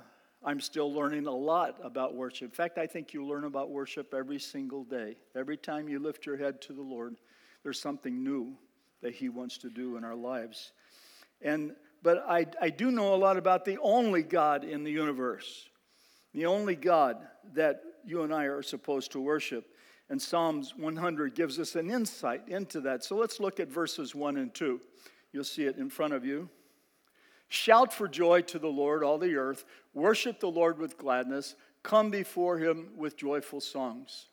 I'm 0.42 0.60
still 0.60 0.92
learning 0.92 1.26
a 1.26 1.34
lot 1.34 1.76
about 1.84 2.14
worship. 2.14 2.48
In 2.48 2.54
fact, 2.54 2.78
I 2.78 2.86
think 2.86 3.12
you 3.12 3.26
learn 3.26 3.44
about 3.44 3.70
worship 3.70 4.14
every 4.14 4.40
single 4.40 4.82
day. 4.82 5.16
Every 5.36 5.58
time 5.58 5.90
you 5.90 5.98
lift 5.98 6.24
your 6.24 6.38
head 6.38 6.62
to 6.62 6.72
the 6.72 6.82
Lord, 6.82 7.16
there's 7.62 7.80
something 7.80 8.24
new 8.24 8.56
that 9.02 9.14
He 9.14 9.28
wants 9.28 9.58
to 9.58 9.68
do 9.68 9.98
in 9.98 10.04
our 10.04 10.16
lives. 10.16 10.72
And 11.42 11.76
but 12.02 12.24
I, 12.28 12.46
I 12.60 12.70
do 12.70 12.90
know 12.90 13.14
a 13.14 13.16
lot 13.16 13.36
about 13.36 13.64
the 13.64 13.78
only 13.82 14.22
God 14.22 14.64
in 14.64 14.84
the 14.84 14.90
universe, 14.90 15.68
the 16.32 16.46
only 16.46 16.76
God 16.76 17.16
that 17.54 17.82
you 18.04 18.22
and 18.22 18.32
I 18.32 18.44
are 18.44 18.62
supposed 18.62 19.12
to 19.12 19.20
worship. 19.20 19.66
And 20.10 20.20
Psalms 20.20 20.74
100 20.76 21.34
gives 21.34 21.58
us 21.58 21.74
an 21.74 21.90
insight 21.90 22.48
into 22.48 22.80
that. 22.82 23.04
So 23.04 23.16
let's 23.16 23.40
look 23.40 23.60
at 23.60 23.68
verses 23.68 24.14
1 24.14 24.38
and 24.38 24.54
2. 24.54 24.80
You'll 25.32 25.44
see 25.44 25.64
it 25.64 25.76
in 25.76 25.90
front 25.90 26.14
of 26.14 26.24
you. 26.24 26.48
Shout 27.48 27.92
for 27.92 28.08
joy 28.08 28.42
to 28.42 28.58
the 28.58 28.68
Lord, 28.68 29.02
all 29.02 29.18
the 29.18 29.36
earth. 29.36 29.64
Worship 29.94 30.40
the 30.40 30.50
Lord 30.50 30.78
with 30.78 30.96
gladness. 30.96 31.54
Come 31.82 32.10
before 32.10 32.58
him 32.58 32.90
with 32.96 33.16
joyful 33.16 33.60
songs. 33.60 34.26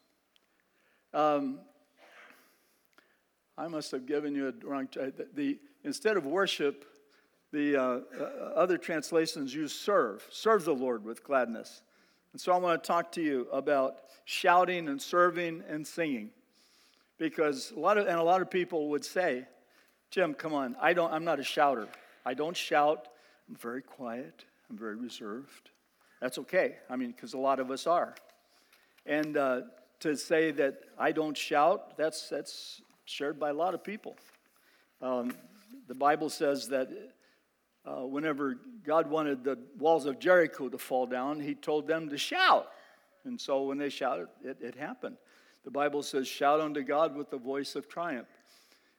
Um, 1.14 1.60
I 3.58 3.68
must 3.68 3.92
have 3.92 4.06
given 4.06 4.36
you 4.36 4.50
a 4.50 4.66
wrong. 4.66 4.90
The, 5.34 5.58
instead 5.84 6.18
of 6.18 6.26
worship, 6.26 6.86
the 7.56 7.78
uh, 7.78 8.00
uh, 8.20 8.24
other 8.54 8.78
translations 8.78 9.56
use 9.56 9.74
serve. 9.74 10.28
Serve 10.30 10.66
the 10.66 10.76
Lord 10.76 11.06
with 11.06 11.24
gladness. 11.24 11.82
And 12.34 12.42
so 12.42 12.52
I 12.52 12.58
want 12.58 12.84
to 12.84 12.86
talk 12.86 13.14
to 13.14 13.22
you 13.22 13.48
about 13.52 13.96
shouting 14.26 14.90
and 14.90 15.02
serving 15.02 15.64
and 15.70 15.88
singing. 15.88 16.32
Because 17.18 17.72
a 17.72 17.80
lot 17.80 17.98
of 17.98 18.08
and 18.08 18.20
a 18.20 18.24
lot 18.24 18.42
of 18.42 18.52
people 18.52 18.90
would 18.90 19.06
say, 19.06 19.46
Jim, 20.12 20.34
come 20.34 20.54
on, 20.54 20.76
I 20.82 20.92
don't 20.92 21.14
I'm 21.14 21.24
not 21.24 21.40
a 21.40 21.44
shouter. 21.44 21.88
I 22.26 22.34
don't 22.34 22.58
shout. 22.58 23.08
I'm 23.48 23.56
very 23.56 23.82
quiet. 23.82 24.44
I'm 24.70 24.78
very 24.78 24.98
reserved. 24.98 25.70
That's 26.20 26.38
okay. 26.40 26.76
I 26.90 26.98
mean, 26.98 27.12
because 27.12 27.34
a 27.34 27.38
lot 27.38 27.62
of 27.62 27.72
us 27.72 27.88
are. 27.88 28.16
And 29.06 29.38
uh, 29.38 29.62
to 30.02 30.18
say 30.18 30.52
that 30.52 30.82
I 31.00 31.14
don't 31.14 31.38
shout, 31.38 31.96
that's 31.96 32.28
that's 32.28 32.82
shared 33.06 33.40
by 33.40 33.52
a 33.52 33.54
lot 33.54 33.74
of 33.74 33.82
people. 33.82 34.18
Um, 35.02 35.32
the 35.88 35.96
Bible 35.96 36.30
says 36.30 36.68
that 36.70 36.90
uh, 37.86 38.06
whenever 38.06 38.58
God 38.86 39.10
wanted 39.10 39.44
the 39.44 39.58
walls 39.78 40.06
of 40.06 40.20
Jericho 40.20 40.70
to 40.70 40.78
fall 40.78 41.06
down, 41.06 41.40
he 41.40 41.56
told 41.56 41.88
them 41.88 42.10
to 42.10 42.18
shout. 42.18 42.70
And 43.26 43.40
so 43.40 43.64
when 43.64 43.78
they 43.78 43.90
shouted, 43.90 44.28
it, 44.44 44.58
it 44.62 44.76
happened. 44.76 45.18
The 45.64 45.72
Bible 45.72 46.04
says, 46.04 46.28
shout 46.28 46.62
unto 46.62 46.84
God 46.84 47.16
with 47.16 47.30
the 47.30 47.38
voice 47.38 47.76
of 47.76 47.88
triumph. 47.88 48.28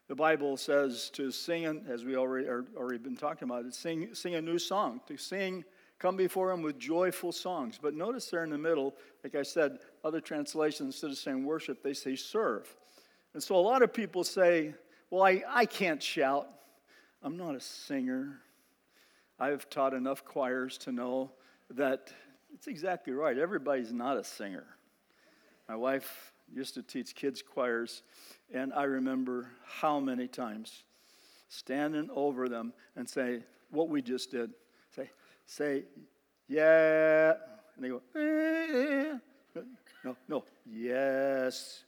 The 0.08 0.14
Bible 0.14 0.56
says 0.56 1.10
to 1.14 1.30
sing, 1.30 1.84
as 1.88 2.04
we 2.04 2.16
already 2.16 2.46
are, 2.46 2.64
already 2.76 2.98
been 2.98 3.16
talking 3.16 3.48
about, 3.48 3.64
it, 3.64 3.74
sing, 3.74 4.14
sing 4.14 4.36
a 4.36 4.40
new 4.40 4.58
song, 4.58 5.00
to 5.06 5.16
sing, 5.16 5.64
come 5.98 6.16
before 6.16 6.52
Him 6.52 6.62
with 6.62 6.78
joyful 6.78 7.32
songs. 7.32 7.78
But 7.80 7.94
notice 7.94 8.28
there 8.30 8.44
in 8.44 8.50
the 8.50 8.58
middle, 8.58 8.94
like 9.24 9.34
I 9.34 9.42
said, 9.42 9.78
other 10.04 10.20
translations, 10.20 10.94
instead 10.94 11.10
of 11.10 11.18
saying 11.18 11.44
worship, 11.44 11.82
they 11.82 11.92
say 11.92 12.14
serve. 12.14 12.72
And 13.34 13.42
so 13.42 13.56
a 13.56 13.58
lot 13.58 13.82
of 13.82 13.92
people 13.92 14.22
say, 14.22 14.74
well, 15.10 15.24
I, 15.24 15.42
I 15.48 15.66
can't 15.66 16.02
shout. 16.02 16.48
I'm 17.22 17.36
not 17.36 17.54
a 17.54 17.60
singer. 17.60 18.40
I've 19.38 19.68
taught 19.68 19.92
enough 19.92 20.24
choirs 20.24 20.78
to 20.78 20.92
know 20.92 21.30
that 21.70 22.12
it's 22.54 22.66
exactly 22.66 23.12
right. 23.12 23.36
Everybody's 23.36 23.92
not 23.92 24.16
a 24.16 24.24
singer. 24.24 24.64
My 25.68 25.76
wife 25.76 26.32
used 26.52 26.74
to 26.74 26.82
teach 26.82 27.14
kids' 27.14 27.42
choirs, 27.42 28.02
and 28.52 28.72
I 28.72 28.84
remember 28.84 29.50
how 29.64 30.00
many 30.00 30.28
times 30.28 30.84
standing 31.48 32.08
over 32.14 32.48
them 32.48 32.72
and 32.94 33.08
say 33.08 33.42
what 33.70 33.88
we 33.88 34.00
just 34.00 34.30
did. 34.30 34.52
Say, 34.94 35.10
say, 35.44 35.82
yeah. 36.48 37.34
And 37.74 37.84
they 37.84 37.88
go, 37.88 38.00
eh. 38.14 39.18
no, 40.04 40.16
no, 40.28 40.44
yes. 40.64 41.82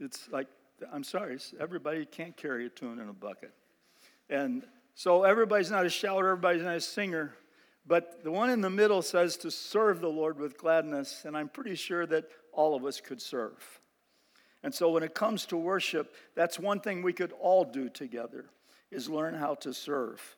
It's 0.00 0.28
like 0.30 0.46
I'm 0.92 1.04
sorry, 1.04 1.38
everybody 1.60 2.04
can't 2.04 2.36
carry 2.36 2.66
a 2.66 2.68
tune 2.68 2.98
in 2.98 3.08
a 3.08 3.12
bucket. 3.12 3.52
And 4.30 4.64
so 4.94 5.24
everybody's 5.24 5.70
not 5.70 5.86
a 5.86 5.90
shouter, 5.90 6.28
everybody's 6.30 6.62
not 6.62 6.76
a 6.76 6.80
singer. 6.80 7.34
But 7.86 8.22
the 8.22 8.30
one 8.30 8.50
in 8.50 8.60
the 8.60 8.70
middle 8.70 9.02
says 9.02 9.36
to 9.38 9.50
serve 9.50 10.00
the 10.00 10.08
Lord 10.08 10.38
with 10.38 10.56
gladness, 10.56 11.24
and 11.24 11.36
I'm 11.36 11.48
pretty 11.48 11.74
sure 11.74 12.06
that 12.06 12.26
all 12.52 12.74
of 12.74 12.84
us 12.84 13.00
could 13.00 13.20
serve. 13.20 13.80
And 14.62 14.72
so 14.72 14.90
when 14.90 15.02
it 15.02 15.14
comes 15.14 15.46
to 15.46 15.56
worship, 15.56 16.14
that's 16.36 16.58
one 16.58 16.80
thing 16.80 17.02
we 17.02 17.12
could 17.12 17.32
all 17.40 17.64
do 17.64 17.88
together 17.88 18.46
is 18.90 19.08
learn 19.08 19.34
how 19.34 19.54
to 19.56 19.74
serve. 19.74 20.36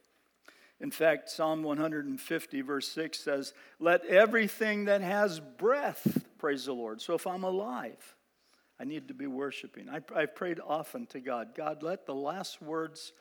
In 0.80 0.90
fact, 0.90 1.28
Psalm 1.30 1.62
150, 1.62 2.60
verse 2.62 2.88
6 2.88 3.18
says, 3.18 3.52
Let 3.78 4.04
everything 4.06 4.86
that 4.86 5.02
has 5.02 5.40
breath 5.40 6.24
praise 6.38 6.64
the 6.64 6.72
Lord. 6.72 7.00
So 7.00 7.14
if 7.14 7.26
I'm 7.26 7.44
alive, 7.44 8.16
I 8.80 8.84
need 8.84 9.08
to 9.08 9.14
be 9.14 9.26
worshiping. 9.26 9.88
I, 9.88 10.00
I've 10.14 10.34
prayed 10.34 10.60
often 10.64 11.06
to 11.06 11.20
God 11.20 11.54
God, 11.54 11.82
let 11.82 12.06
the 12.06 12.14
last 12.14 12.60
words 12.60 13.12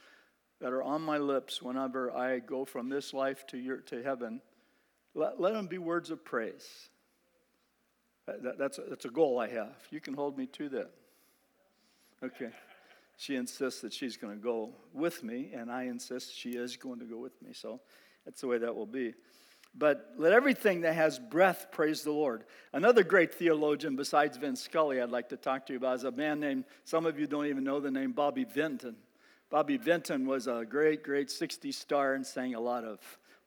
that 0.60 0.72
are 0.72 0.84
on 0.84 1.02
my 1.02 1.18
lips 1.18 1.62
whenever 1.62 2.12
I 2.12 2.40
go 2.40 2.66
from 2.66 2.90
this 2.90 3.14
life 3.14 3.46
to, 3.48 3.58
your, 3.58 3.78
to 3.78 4.02
heaven, 4.02 4.42
let, 5.14 5.40
let 5.40 5.54
them 5.54 5.68
be 5.68 5.78
words 5.78 6.10
of 6.10 6.24
praise. 6.24 6.90
That, 8.26 8.58
that's, 8.58 8.78
a, 8.78 8.84
that's 8.90 9.06
a 9.06 9.10
goal 9.10 9.40
I 9.40 9.50
have. 9.50 9.76
You 9.92 10.00
can 10.00 10.14
hold 10.14 10.38
me 10.38 10.46
to 10.48 10.70
that. 10.70 10.92
Okay. 12.24 12.50
She 13.18 13.36
insists 13.36 13.82
that 13.82 13.94
she's 13.94 14.18
going 14.18 14.34
to 14.34 14.42
go 14.42 14.72
with 14.94 15.24
me, 15.24 15.52
and 15.54 15.72
I 15.72 15.84
insist 15.84 16.36
she 16.36 16.52
is 16.52 16.78
going 16.78 17.00
to 17.00 17.06
go 17.06 17.18
with 17.18 17.40
me. 17.42 17.52
So 17.54 17.82
that's 18.26 18.42
the 18.42 18.48
way 18.48 18.58
that 18.58 18.74
will 18.74 18.86
be. 18.86 19.14
But 19.76 20.14
let 20.18 20.34
everything 20.34 20.82
that 20.82 20.94
has 20.94 21.18
breath 21.18 21.68
praise 21.72 22.04
the 22.04 22.12
Lord. 22.12 22.44
Another 22.74 23.04
great 23.04 23.34
theologian 23.34 23.96
besides 23.96 24.38
Vin 24.38 24.56
Scully 24.56 25.02
I'd 25.02 25.10
like 25.10 25.30
to 25.30 25.38
talk 25.38 25.66
to 25.66 25.74
you 25.74 25.78
about 25.78 25.96
is 25.96 26.04
a 26.04 26.12
man 26.12 26.40
named, 26.40 26.66
some 26.84 27.08
of 27.08 27.20
you 27.20 27.26
don't 27.26 27.48
even 27.48 27.64
know 27.64 27.80
the 27.80 27.90
name, 27.90 28.12
Bobby 28.12 28.44
Vinton. 28.44 28.96
Bobby 29.50 29.78
Vinton 29.78 30.28
was 30.28 30.48
a 30.48 30.64
great, 30.68 31.04
great 31.04 31.30
60s 31.30 31.74
star 31.74 32.14
and 32.14 32.26
sang 32.26 32.54
a 32.54 32.60
lot 32.60 32.84
of 32.84 33.00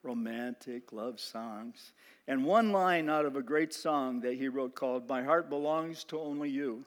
romantic 0.02 0.92
love 0.92 1.20
songs. 1.20 1.92
And 2.26 2.44
one 2.44 2.72
line 2.72 3.08
out 3.08 3.24
of 3.24 3.36
a 3.36 3.42
great 3.42 3.72
song 3.72 4.20
that 4.20 4.34
he 4.34 4.48
wrote 4.48 4.74
called 4.74 5.08
My 5.08 5.22
Heart 5.22 5.48
Belongs 5.48 6.02
to 6.04 6.18
Only 6.18 6.50
You, 6.50 6.84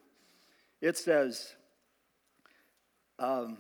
it 0.82 0.97
says, 0.97 1.56
um, 3.17 3.58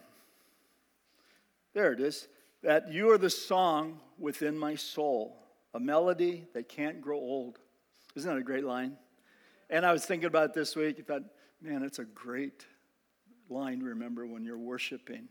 there 1.73 1.93
it 1.93 2.01
is, 2.01 2.27
that 2.63 2.91
you 2.91 3.11
are 3.11 3.17
the 3.17 3.29
song 3.29 4.01
within 4.17 4.57
my 4.57 4.75
soul 4.75 5.37
a 5.73 5.79
melody 5.79 6.45
that 6.53 6.69
can't 6.69 7.01
grow 7.01 7.17
old. 7.17 7.59
Isn't 8.15 8.29
that 8.29 8.39
a 8.39 8.43
great 8.43 8.65
line? 8.65 8.97
And 9.69 9.85
I 9.85 9.91
was 9.91 10.05
thinking 10.05 10.27
about 10.27 10.45
it 10.45 10.53
this 10.53 10.75
week. 10.75 10.97
I 10.99 11.03
thought, 11.03 11.23
man, 11.61 11.83
it's 11.83 11.99
a 11.99 12.05
great 12.05 12.65
line 13.49 13.79
to 13.79 13.85
remember 13.85 14.25
when 14.25 14.43
you're 14.43 14.57
worshiping. 14.57 15.27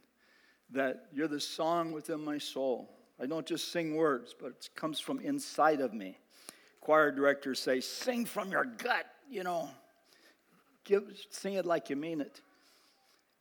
That 0.71 1.07
you're 1.13 1.29
the 1.29 1.41
song 1.41 1.93
within 1.93 2.25
my 2.25 2.39
soul. 2.39 2.95
I 3.21 3.27
don't 3.27 3.47
just 3.47 3.73
sing 3.73 3.97
words, 3.97 4.35
but 4.39 4.49
it 4.49 4.69
comes 4.77 5.01
from 5.01 5.19
inside 5.21 5.81
of 5.81 5.93
me. 5.93 6.19
Choir 6.81 7.11
directors 7.11 7.59
say, 7.59 7.81
sing 7.81 8.25
from 8.25 8.51
your 8.51 8.65
gut, 8.65 9.07
you 9.29 9.43
know. 9.43 9.69
Give, 10.85 11.05
sing 11.31 11.55
it 11.55 11.67
like 11.67 11.91
you 11.91 11.97
mean 11.97 12.21
it. 12.21 12.41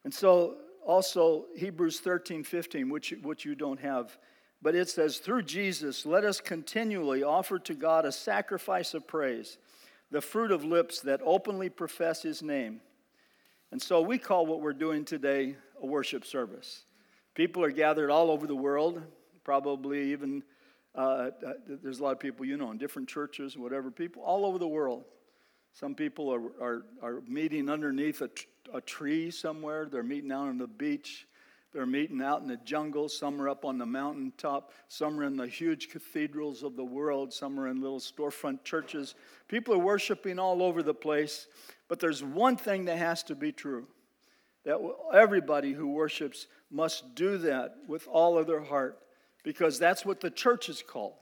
And 0.04 0.14
so 0.14 0.56
also 0.86 1.46
Hebrews 1.56 2.00
13, 2.00 2.44
15, 2.44 2.90
which, 2.90 3.14
which 3.22 3.46
you 3.46 3.56
don't 3.56 3.80
have 3.80 4.18
but 4.62 4.76
it 4.76 4.90
says, 4.90 5.18
through 5.18 5.44
Jesus, 5.44 6.06
let 6.06 6.24
us 6.24 6.42
continually 6.42 7.24
offer 7.24 7.60
to 7.60 7.74
God 7.74 8.06
a 8.06 8.12
sacrifice 8.12 8.94
of 8.94 9.08
praise, 9.08 9.58
the 10.10 10.22
fruit 10.22 10.52
of 10.52 10.64
lips 10.64 11.02
that 11.02 11.22
openly 11.24 11.70
profess 11.70 12.24
his 12.24 12.42
name. 12.42 12.82
And 13.72 13.82
so 13.82 14.02
we 14.02 14.18
call 14.18 14.46
what 14.46 14.62
we're 14.62 14.74
doing 14.74 15.06
today 15.06 15.56
a 15.82 15.86
worship 15.86 16.26
service. 16.26 16.86
People 17.36 17.64
are 17.64 17.72
gathered 17.72 18.10
all 18.10 18.32
over 18.32 18.48
the 18.48 18.56
world, 18.56 19.02
probably 19.44 20.12
even, 20.12 20.42
uh, 20.96 21.30
uh 21.46 21.54
there's 21.68 22.00
a 22.00 22.04
lot 22.04 22.14
of 22.14 22.20
people 22.20 22.46
you 22.46 22.58
know 22.58 22.72
in 22.72 22.78
different 22.78 23.08
churches, 23.08 23.58
whatever, 23.58 23.92
people 23.92 24.24
all 24.24 24.46
over 24.46 24.58
the 24.58 24.68
world. 24.68 25.04
Some 25.74 25.94
people 25.94 26.34
are, 26.34 26.42
are, 26.60 26.86
are 27.04 27.22
meeting 27.28 27.70
underneath 27.70 28.22
a, 28.22 28.30
a 28.74 28.82
tree 28.82 29.30
somewhere, 29.30 29.86
they're 29.86 30.02
meeting 30.02 30.32
out 30.32 30.48
on 30.48 30.58
the 30.58 30.66
beach. 30.66 31.28
They're 31.74 31.86
meeting 31.86 32.22
out 32.22 32.42
in 32.42 32.48
the 32.48 32.58
jungle. 32.58 33.10
Some 33.10 33.42
are 33.42 33.50
up 33.50 33.66
on 33.66 33.78
the 33.78 33.86
mountaintop. 33.86 34.72
Some 34.88 35.20
are 35.20 35.24
in 35.24 35.36
the 35.36 35.48
huge 35.48 35.90
cathedrals 35.90 36.64
of 36.64 36.76
the 36.76 36.86
world. 36.86 37.34
Some 37.34 37.60
are 37.60 37.68
in 37.68 37.82
little 37.82 38.00
storefront 38.00 38.64
churches. 38.64 39.16
People 39.48 39.74
are 39.74 39.80
worshiping 39.80 40.40
all 40.40 40.64
over 40.64 40.82
the 40.82 40.94
place. 40.94 41.48
But 41.88 42.00
there's 42.00 42.24
one 42.24 42.56
thing 42.56 42.86
that 42.86 42.98
has 42.98 43.24
to 43.24 43.36
be 43.36 43.52
true 43.52 43.88
that 44.64 44.80
everybody 45.14 45.72
who 45.72 45.88
worships 45.88 46.48
must 46.70 47.16
do 47.16 47.38
that 47.38 47.78
with 47.88 48.06
all 48.08 48.38
of 48.38 48.48
their 48.48 48.62
heart 48.62 49.00
because 49.44 49.80
that's 49.80 50.06
what 50.06 50.20
the 50.20 50.30
church 50.30 50.68
is 50.68 50.84
called. 50.86 51.14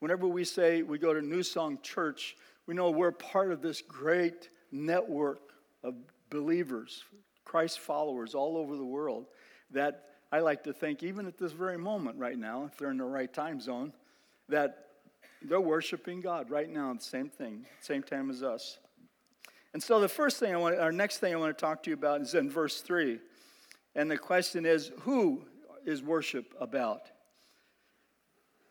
Whenever 0.00 0.26
we 0.26 0.42
say 0.42 0.82
we 0.82 0.98
go 0.98 1.14
to 1.14 1.22
New 1.22 1.44
Song 1.44 1.78
Church, 1.82 2.36
we 2.66 2.74
know 2.74 2.90
we're 2.90 3.12
part 3.12 3.52
of 3.52 3.62
this 3.62 3.82
great 3.82 4.50
network 4.72 5.52
of 5.84 5.94
believers, 6.28 7.04
Christ 7.44 7.78
followers 7.78 8.34
all 8.34 8.56
over 8.56 8.76
the 8.76 8.84
world 8.84 9.26
that 9.72 10.04
I 10.30 10.40
like 10.40 10.64
to 10.64 10.72
think, 10.72 11.02
even 11.02 11.26
at 11.26 11.38
this 11.38 11.52
very 11.52 11.76
moment 11.76 12.18
right 12.18 12.38
now, 12.38 12.64
if 12.64 12.78
they're 12.78 12.90
in 12.90 12.96
the 12.96 13.04
right 13.04 13.32
time 13.32 13.60
zone, 13.60 13.92
that 14.48 14.86
they're 15.42 15.60
worshiping 15.60 16.20
God 16.20 16.50
right 16.50 16.68
now, 16.68 16.92
the 16.94 17.00
same 17.00 17.28
thing, 17.28 17.66
same 17.80 18.02
time 18.02 18.30
as 18.30 18.42
us. 18.42 18.78
And 19.74 19.82
so 19.82 20.00
the 20.00 20.08
first 20.08 20.38
thing 20.38 20.54
I 20.54 20.58
want, 20.58 20.78
our 20.78 20.92
next 20.92 21.18
thing 21.18 21.32
I 21.32 21.36
want 21.36 21.56
to 21.56 21.60
talk 21.60 21.82
to 21.84 21.90
you 21.90 21.94
about 21.94 22.20
is 22.20 22.34
in 22.34 22.50
verse 22.50 22.80
3. 22.80 23.18
And 23.94 24.10
the 24.10 24.18
question 24.18 24.64
is, 24.66 24.90
who 25.00 25.44
is 25.84 26.02
worship 26.02 26.54
about? 26.60 27.10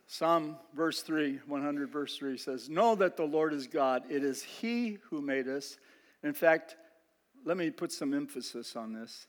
Psalm 0.07 0.57
verse 0.75 1.01
3, 1.01 1.39
100 1.47 1.89
verse 1.89 2.17
3 2.17 2.37
says, 2.37 2.69
Know 2.69 2.95
that 2.95 3.17
the 3.17 3.23
Lord 3.23 3.53
is 3.53 3.67
God. 3.67 4.03
It 4.09 4.23
is 4.23 4.43
He 4.43 4.97
who 5.09 5.21
made 5.21 5.47
us. 5.47 5.77
In 6.23 6.33
fact, 6.33 6.75
let 7.45 7.57
me 7.57 7.69
put 7.69 7.91
some 7.91 8.13
emphasis 8.13 8.75
on 8.75 8.93
this. 8.93 9.27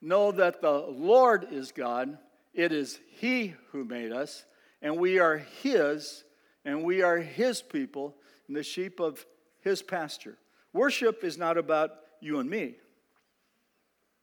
Know 0.00 0.32
that 0.32 0.60
the 0.60 0.72
Lord 0.72 1.48
is 1.50 1.72
God. 1.72 2.18
It 2.54 2.72
is 2.72 2.98
He 3.10 3.54
who 3.70 3.84
made 3.84 4.12
us, 4.12 4.44
and 4.80 4.96
we 4.96 5.18
are 5.18 5.38
His, 5.62 6.24
and 6.64 6.84
we 6.84 7.02
are 7.02 7.18
His 7.18 7.62
people, 7.62 8.16
and 8.48 8.56
the 8.56 8.62
sheep 8.62 8.98
of 8.98 9.24
His 9.60 9.82
pasture. 9.82 10.38
Worship 10.72 11.22
is 11.24 11.36
not 11.36 11.58
about 11.58 11.90
you 12.20 12.38
and 12.38 12.48
me, 12.48 12.76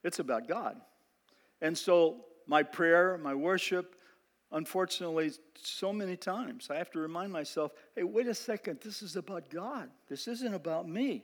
it's 0.04 0.20
about 0.20 0.48
God. 0.48 0.78
And 1.62 1.78
so, 1.78 2.26
my 2.46 2.64
prayer, 2.64 3.18
my 3.18 3.34
worship, 3.34 3.96
unfortunately, 4.52 5.32
so 5.56 5.92
many 5.92 6.16
times, 6.16 6.70
I 6.70 6.76
have 6.76 6.92
to 6.92 7.00
remind 7.00 7.32
myself 7.32 7.72
hey, 7.96 8.04
wait 8.04 8.28
a 8.28 8.36
second, 8.36 8.80
this 8.84 9.02
is 9.02 9.16
about 9.16 9.50
God. 9.50 9.90
This 10.10 10.28
isn't 10.28 10.54
about 10.54 10.88
me. 10.88 11.24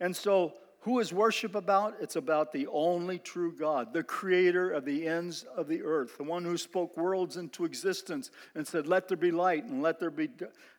And 0.00 0.14
so, 0.14 0.54
who 0.82 0.98
is 0.98 1.12
worship 1.12 1.54
about? 1.54 1.94
It's 2.00 2.16
about 2.16 2.52
the 2.52 2.66
only 2.66 3.20
true 3.20 3.52
God, 3.52 3.92
the 3.92 4.02
creator 4.02 4.70
of 4.72 4.84
the 4.84 5.06
ends 5.06 5.44
of 5.56 5.68
the 5.68 5.80
earth, 5.82 6.16
the 6.16 6.24
one 6.24 6.44
who 6.44 6.56
spoke 6.56 6.96
worlds 6.96 7.36
into 7.36 7.64
existence 7.64 8.32
and 8.56 8.66
said, 8.66 8.88
Let 8.88 9.06
there 9.06 9.16
be 9.16 9.30
light 9.30 9.64
and 9.64 9.80
let 9.80 10.00
there 10.00 10.10
be 10.10 10.28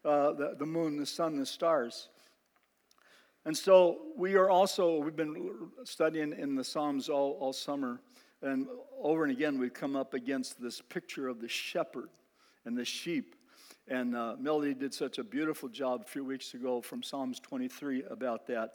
uh, 0.03 0.33
the, 0.33 0.55
the 0.59 0.65
moon, 0.65 0.97
the 0.97 1.05
sun, 1.05 1.37
the 1.37 1.45
stars. 1.45 2.09
And 3.45 3.55
so 3.55 3.99
we 4.17 4.35
are 4.35 4.49
also, 4.49 4.97
we've 4.97 5.15
been 5.15 5.51
studying 5.85 6.33
in 6.33 6.55
the 6.55 6.65
Psalms 6.65 7.07
all, 7.07 7.37
all 7.39 7.53
summer, 7.53 8.01
and 8.41 8.67
over 9.01 9.23
and 9.23 9.31
again 9.31 9.57
we've 9.57 9.73
come 9.73 9.95
up 9.95 10.13
against 10.13 10.61
this 10.61 10.81
picture 10.81 11.29
of 11.29 11.39
the 11.39 11.47
shepherd 11.47 12.09
and 12.65 12.77
the 12.77 12.85
sheep. 12.85 13.37
And 13.87 14.17
uh, 14.17 14.35
Melody 14.37 14.73
did 14.73 14.93
such 14.93 15.17
a 15.17 15.23
beautiful 15.23 15.69
job 15.69 16.01
a 16.05 16.09
few 16.09 16.25
weeks 16.25 16.53
ago 16.53 16.81
from 16.81 17.03
Psalms 17.03 17.39
23 17.39 18.03
about 18.09 18.47
that. 18.47 18.73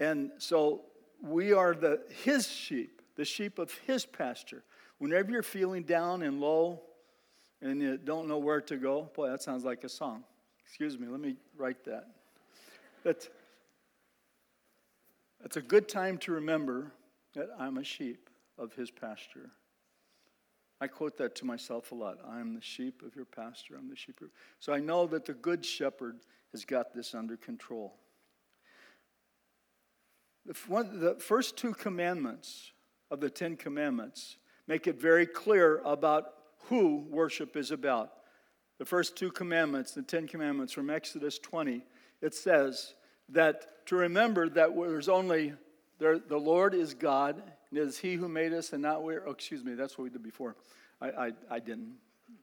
And 0.00 0.32
so 0.38 0.86
we 1.22 1.52
are 1.52 1.74
the 1.74 2.00
his 2.24 2.48
sheep, 2.48 3.02
the 3.16 3.24
sheep 3.24 3.58
of 3.58 3.72
his 3.86 4.06
pasture. 4.06 4.64
Whenever 4.98 5.30
you're 5.30 5.42
feeling 5.42 5.84
down 5.84 6.22
and 6.22 6.40
low 6.40 6.80
and 7.62 7.80
you 7.80 7.98
don't 7.98 8.26
know 8.26 8.38
where 8.38 8.62
to 8.62 8.76
go, 8.76 9.10
boy, 9.14 9.28
that 9.28 9.42
sounds 9.42 9.64
like 9.64 9.84
a 9.84 9.88
song. 9.88 10.24
Excuse 10.66 10.98
me, 10.98 11.06
let 11.06 11.20
me 11.20 11.36
write 11.56 11.84
that. 11.84 12.08
That's, 13.04 13.28
that's 15.40 15.56
a 15.56 15.62
good 15.62 15.88
time 15.88 16.18
to 16.18 16.32
remember 16.32 16.92
that 17.34 17.48
I'm 17.58 17.78
a 17.78 17.84
sheep 17.84 18.30
of 18.58 18.74
his 18.74 18.90
pasture. 18.90 19.50
I 20.80 20.86
quote 20.86 21.18
that 21.18 21.34
to 21.36 21.44
myself 21.44 21.92
a 21.92 21.94
lot. 21.94 22.18
I 22.26 22.40
am 22.40 22.54
the 22.54 22.62
sheep 22.62 23.02
of 23.04 23.14
your 23.14 23.26
pasture. 23.26 23.74
I'm 23.78 23.90
the 23.90 23.96
sheep. 23.96 24.20
Of... 24.22 24.28
So 24.60 24.72
I 24.72 24.80
know 24.80 25.06
that 25.08 25.26
the 25.26 25.34
good 25.34 25.64
shepherd 25.64 26.20
has 26.52 26.64
got 26.64 26.94
this 26.94 27.14
under 27.14 27.36
control. 27.36 27.96
The 30.50 31.16
first 31.18 31.56
two 31.56 31.74
commandments 31.74 32.72
of 33.10 33.20
the 33.20 33.30
Ten 33.30 33.56
Commandments 33.56 34.36
make 34.66 34.88
it 34.88 35.00
very 35.00 35.26
clear 35.26 35.80
about 35.84 36.32
who 36.64 37.06
worship 37.08 37.56
is 37.56 37.70
about. 37.70 38.12
The 38.78 38.84
first 38.84 39.16
two 39.16 39.30
commandments, 39.30 39.92
the 39.92 40.02
Ten 40.02 40.26
Commandments 40.26 40.72
from 40.72 40.90
Exodus 40.90 41.38
20, 41.38 41.84
it 42.20 42.34
says 42.34 42.94
that 43.28 43.86
to 43.86 43.96
remember 43.96 44.48
that 44.48 44.74
there's 44.74 45.08
only 45.08 45.54
there, 45.98 46.18
the 46.18 46.38
Lord 46.38 46.74
is 46.74 46.94
God, 46.94 47.42
and 47.70 47.78
it 47.78 47.82
is 47.82 47.98
He 47.98 48.14
who 48.14 48.26
made 48.26 48.52
us, 48.52 48.72
and 48.72 48.82
not 48.82 49.04
we. 49.04 49.16
Oh, 49.18 49.30
excuse 49.30 49.62
me, 49.62 49.74
that's 49.74 49.98
what 49.98 50.04
we 50.04 50.10
did 50.10 50.22
before. 50.22 50.56
I, 51.00 51.08
I, 51.10 51.32
I 51.50 51.58
didn't 51.60 51.92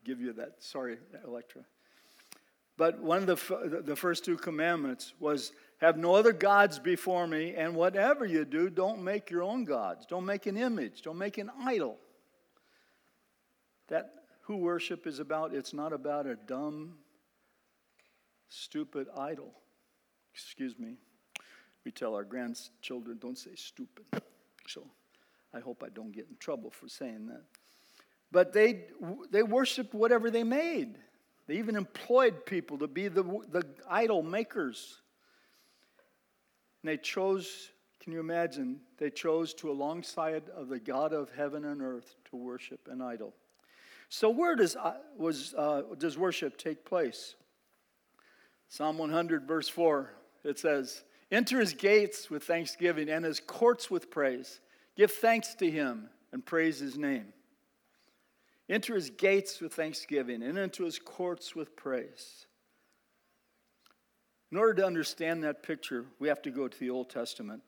give 0.06 0.22
you 0.22 0.32
that. 0.34 0.64
Sorry, 0.64 0.98
Electra. 1.26 1.64
But 2.78 3.02
one 3.02 3.28
of 3.28 3.48
the, 3.48 3.82
the 3.84 3.96
first 3.96 4.24
two 4.24 4.38
commandments 4.38 5.14
was 5.20 5.52
have 5.80 5.98
no 5.98 6.16
other 6.16 6.32
gods 6.32 6.80
before 6.80 7.28
me, 7.28 7.56
and 7.56 7.76
whatever 7.76 8.26
you 8.26 8.46
do, 8.46 8.70
don't 8.70 9.04
make 9.04 9.30
your 9.30 9.44
own 9.44 9.64
gods. 9.64 10.06
Don't 10.06 10.26
make 10.26 10.46
an 10.46 10.58
image. 10.58 11.02
Don't 11.02 11.18
make 11.18 11.38
an 11.38 11.52
idol. 11.64 11.98
That 13.90 14.12
who 14.42 14.58
worship 14.58 15.06
is 15.06 15.20
about, 15.20 15.54
it's 15.54 15.74
not 15.74 15.94
about 15.94 16.26
a 16.26 16.36
dumb, 16.36 16.96
stupid 18.50 19.08
idol. 19.18 19.54
Excuse 20.34 20.78
me. 20.80 20.96
We 21.84 21.92
tell 21.92 22.16
our 22.16 22.24
grandchildren, 22.24 23.18
don't 23.20 23.38
say 23.38 23.56
stupid. 23.56 24.06
So 24.68 24.88
I 25.54 25.60
hope 25.60 25.84
I 25.86 25.90
don't 25.90 26.12
get 26.12 26.28
in 26.30 26.38
trouble 26.38 26.72
for 26.72 26.88
saying 26.88 27.28
that. 27.28 27.44
But 28.32 28.52
they, 28.52 28.86
they 29.32 29.44
worshiped 29.44 29.94
whatever 29.94 30.30
they 30.30 30.44
made. 30.44 30.98
They 31.48 31.56
even 31.56 31.76
employed 31.76 32.46
people 32.46 32.78
to 32.80 32.88
be 32.88 33.08
the, 33.08 33.24
the 33.24 33.66
idol 33.90 34.22
makers. 34.22 35.02
And 36.84 36.92
they 36.92 36.98
chose, 36.98 37.70
can 38.02 38.12
you 38.12 38.20
imagine? 38.20 38.82
They 38.98 39.10
chose 39.10 39.54
to 39.56 39.72
alongside 39.72 40.44
of 40.56 40.68
the 40.68 40.80
God 40.80 41.14
of 41.14 41.32
heaven 41.32 41.66
and 41.66 41.82
earth 41.82 42.16
to 42.30 42.36
worship 42.36 42.88
an 42.92 43.02
idol. 43.02 43.34
So 44.10 44.30
where 44.30 44.56
does, 44.56 44.76
uh, 44.76 44.96
was, 45.18 45.54
uh, 45.58 45.84
does 45.98 46.18
worship 46.18 46.58
take 46.58 46.86
place? 46.86 47.36
Psalm 48.70 48.98
100, 48.98 49.48
verse 49.48 49.70
4, 49.70 50.12
it 50.44 50.60
says, 50.60 51.04
Enter 51.32 51.60
his 51.60 51.74
gates 51.74 52.30
with 52.30 52.44
thanksgiving 52.44 53.10
and 53.10 53.24
his 53.24 53.40
courts 53.40 53.90
with 53.92 54.10
praise. 54.10 54.60
Give 54.96 55.12
thanks 55.12 55.56
to 55.56 55.70
him 55.70 56.10
and 56.32 56.46
praise 56.46 56.80
his 56.80 56.98
name. 56.98 57.34
Enter 58.70 58.96
his 58.96 59.10
gates 59.10 59.62
with 59.62 59.74
thanksgiving 59.74 60.44
and 60.44 60.58
into 60.58 60.84
his 60.84 61.00
courts 61.00 61.56
with 61.56 61.76
praise. 61.76 62.48
In 64.52 64.58
order 64.58 64.74
to 64.76 64.86
understand 64.86 65.44
that 65.44 65.64
picture, 65.64 66.06
we 66.20 66.28
have 66.28 66.42
to 66.44 66.52
go 66.52 66.68
to 66.68 66.80
the 66.80 66.90
Old 66.90 67.10
Testament, 67.10 67.62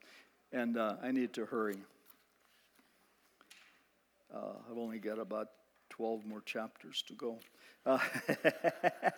and 0.52 0.78
uh, 0.78 0.96
I 1.02 1.12
need 1.12 1.34
to 1.34 1.46
hurry. 1.46 1.78
Uh, 4.34 4.54
I've 4.70 4.78
only 4.78 5.00
got 5.00 5.20
about 5.20 5.48
12 5.90 6.26
more 6.26 6.42
chapters 6.42 7.04
to 7.08 7.14
go. 7.14 7.40
Uh, 7.86 8.00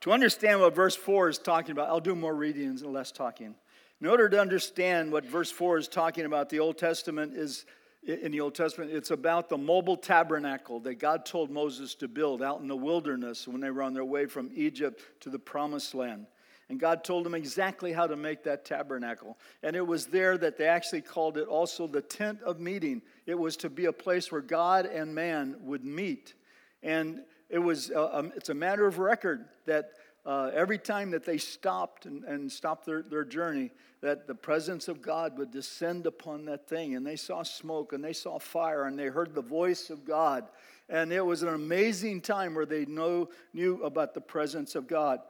to 0.00 0.12
understand 0.12 0.60
what 0.60 0.74
verse 0.74 0.94
4 0.94 1.28
is 1.28 1.38
talking 1.38 1.72
about, 1.72 1.88
I'll 1.88 2.00
do 2.00 2.14
more 2.14 2.34
readings 2.34 2.82
and 2.82 2.92
less 2.92 3.10
talking. 3.10 3.54
In 4.00 4.06
order 4.06 4.28
to 4.28 4.40
understand 4.40 5.10
what 5.10 5.24
verse 5.24 5.50
4 5.50 5.78
is 5.78 5.88
talking 5.88 6.24
about, 6.24 6.50
the 6.50 6.60
Old 6.60 6.78
Testament 6.78 7.34
is 7.34 7.64
in 8.08 8.32
the 8.32 8.40
Old 8.40 8.54
Testament, 8.54 8.90
it's 8.90 9.10
about 9.10 9.48
the 9.48 9.58
mobile 9.58 9.96
tabernacle 9.96 10.80
that 10.80 10.94
God 10.94 11.26
told 11.26 11.50
Moses 11.50 11.94
to 11.96 12.08
build 12.08 12.42
out 12.42 12.60
in 12.60 12.66
the 12.66 12.76
wilderness 12.76 13.46
when 13.46 13.60
they 13.60 13.70
were 13.70 13.82
on 13.82 13.92
their 13.92 14.04
way 14.04 14.24
from 14.26 14.50
Egypt 14.54 15.02
to 15.20 15.30
the 15.30 15.38
promised 15.38 15.94
land. 15.94 16.26
And 16.70 16.80
God 16.80 17.04
told 17.04 17.24
them 17.24 17.34
exactly 17.34 17.92
how 17.92 18.06
to 18.06 18.16
make 18.16 18.44
that 18.44 18.64
tabernacle. 18.64 19.38
And 19.62 19.74
it 19.76 19.86
was 19.86 20.06
there 20.06 20.36
that 20.38 20.58
they 20.58 20.66
actually 20.66 21.00
called 21.02 21.38
it 21.38 21.48
also 21.48 21.86
the 21.86 22.02
tent 22.02 22.42
of 22.42 22.60
meeting. 22.60 23.02
It 23.26 23.38
was 23.38 23.56
to 23.58 23.70
be 23.70 23.86
a 23.86 23.92
place 23.92 24.32
where 24.32 24.42
God 24.42 24.86
and 24.86 25.14
man 25.14 25.56
would 25.60 25.84
meet. 25.84 26.34
And 26.82 27.20
it 27.48 27.58
was 27.58 27.90
uh, 27.90 28.10
um, 28.12 28.32
it's 28.36 28.50
a 28.50 28.54
matter 28.54 28.86
of 28.86 28.98
record 28.98 29.46
that 29.66 29.92
uh, 30.28 30.50
every 30.52 30.76
time 30.76 31.12
that 31.12 31.24
they 31.24 31.38
stopped 31.38 32.04
and, 32.04 32.22
and 32.24 32.52
stopped 32.52 32.84
their, 32.84 33.00
their 33.00 33.24
journey, 33.24 33.70
that 34.02 34.26
the 34.26 34.34
presence 34.34 34.86
of 34.86 35.00
God 35.00 35.38
would 35.38 35.50
descend 35.50 36.06
upon 36.06 36.44
that 36.44 36.68
thing. 36.68 36.94
And 36.94 37.06
they 37.06 37.16
saw 37.16 37.42
smoke 37.42 37.94
and 37.94 38.04
they 38.04 38.12
saw 38.12 38.38
fire 38.38 38.84
and 38.84 38.98
they 38.98 39.06
heard 39.06 39.34
the 39.34 39.40
voice 39.40 39.88
of 39.88 40.04
God. 40.04 40.44
And 40.90 41.14
it 41.14 41.24
was 41.24 41.42
an 41.42 41.48
amazing 41.48 42.20
time 42.20 42.54
where 42.54 42.66
they 42.66 42.84
know, 42.84 43.30
knew 43.54 43.82
about 43.82 44.12
the 44.12 44.20
presence 44.20 44.74
of 44.74 44.86
God. 44.86 45.20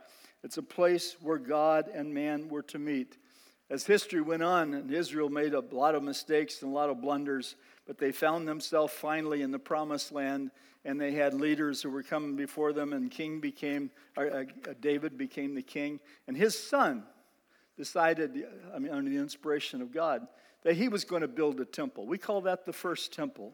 It's 0.42 0.58
a 0.58 0.62
place 0.62 1.14
where 1.20 1.38
God 1.38 1.88
and 1.94 2.12
man 2.12 2.48
were 2.48 2.62
to 2.62 2.78
meet. 2.80 3.18
As 3.70 3.86
history 3.86 4.20
went 4.20 4.42
on, 4.42 4.74
and 4.74 4.92
Israel 4.92 5.28
made 5.28 5.54
a 5.54 5.60
lot 5.60 5.94
of 5.94 6.02
mistakes 6.02 6.62
and 6.62 6.72
a 6.72 6.74
lot 6.74 6.90
of 6.90 7.00
blunders, 7.00 7.54
but 7.86 7.98
they 7.98 8.10
found 8.10 8.48
themselves 8.48 8.92
finally 8.92 9.42
in 9.42 9.52
the 9.52 9.58
promised 9.60 10.10
land 10.10 10.50
and 10.84 11.00
they 11.00 11.12
had 11.12 11.34
leaders 11.34 11.82
who 11.82 11.90
were 11.90 12.02
coming 12.02 12.36
before 12.36 12.72
them, 12.72 12.92
and 12.92 13.10
King 13.10 13.40
became, 13.40 13.90
uh, 14.16 14.22
uh, 14.22 14.44
David 14.80 15.18
became 15.18 15.54
the 15.54 15.62
king, 15.62 16.00
and 16.26 16.36
his 16.36 16.58
son 16.58 17.04
decided, 17.76 18.44
I 18.74 18.78
mean, 18.78 18.92
under 18.92 19.10
the 19.10 19.16
inspiration 19.16 19.80
of 19.82 19.92
God, 19.92 20.26
that 20.62 20.74
he 20.74 20.88
was 20.88 21.04
going 21.04 21.22
to 21.22 21.28
build 21.28 21.60
a 21.60 21.64
temple. 21.64 22.06
We 22.06 22.18
call 22.18 22.40
that 22.42 22.64
the 22.64 22.72
first 22.72 23.12
temple. 23.12 23.52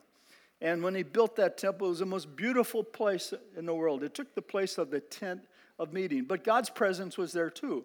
And 0.61 0.83
when 0.83 0.95
he 0.95 1.03
built 1.03 1.37
that 1.37 1.59
temple, 1.59 1.89
it 1.89 1.91
was 1.91 1.99
the 1.99 2.07
most 2.07 2.35
beautiful 2.35 2.83
place 2.83 3.35
in 3.57 3.67
the 3.67 3.75
world. 3.75 4.03
It 4.03 4.15
took 4.15 4.35
the 4.35 4.43
place 4.43 4.79
of 4.79 4.91
the 4.91 5.01
tent 5.01 5.43
of 5.79 5.93
meeting, 5.93 6.25
but 6.25 6.45
God's 6.45 6.71
presence 6.71 7.19
was 7.19 7.33
there 7.33 7.51
too. 7.51 7.85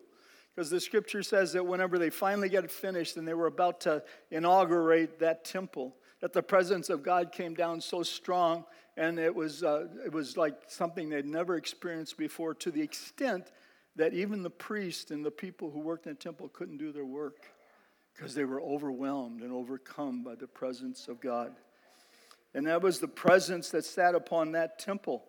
Because 0.56 0.69
the 0.69 0.80
scripture 0.80 1.23
says 1.23 1.54
that 1.54 1.65
whenever 1.65 1.97
they 1.97 2.10
finally 2.10 2.49
got 2.49 2.63
it 2.63 2.71
finished 2.71 3.17
and 3.17 3.28
they 3.28 3.34
were 3.34 3.47
about 3.47 3.82
to 3.82 4.04
inaugurate 4.32 5.19
that 5.19 5.45
temple, 5.45 5.95
that 6.21 6.34
the 6.34 6.43
presence 6.43 6.89
of 6.89 7.03
God 7.03 7.32
came 7.32 7.53
down 7.53 7.82
so 7.82 8.03
strong 8.03 8.65
and 8.97 9.17
it 9.17 9.34
was, 9.34 9.63
uh, 9.63 9.88
it 10.05 10.12
was 10.12 10.36
like 10.36 10.55
something 10.67 11.10
they'd 11.10 11.25
never 11.25 11.55
experienced 11.55 12.17
before 12.17 12.53
to 12.55 12.71
the 12.71 12.82
extent 12.82 13.51
that 13.95 14.13
even 14.13 14.43
the 14.43 14.49
priest 14.49 15.12
and 15.12 15.25
the 15.25 15.32
people 15.32 15.71
who 15.71 15.79
worked 15.79 16.05
in 16.05 16.13
the 16.13 16.19
temple 16.19 16.49
couldn't 16.49 16.77
do 16.77 16.91
their 16.91 17.05
work 17.05 17.45
because 18.13 18.36
they 18.36 18.43
were 18.43 18.62
overwhelmed 18.62 19.41
and 19.41 19.53
overcome 19.53 20.23
by 20.23 20.36
the 20.36 20.47
presence 20.47 21.08
of 21.08 21.21
God. 21.21 21.53
And 22.53 22.67
that 22.67 22.82
was 22.82 22.99
the 22.99 23.08
presence 23.08 23.69
that 23.69 23.86
sat 23.86 24.15
upon 24.15 24.51
that 24.53 24.79
temple. 24.79 25.23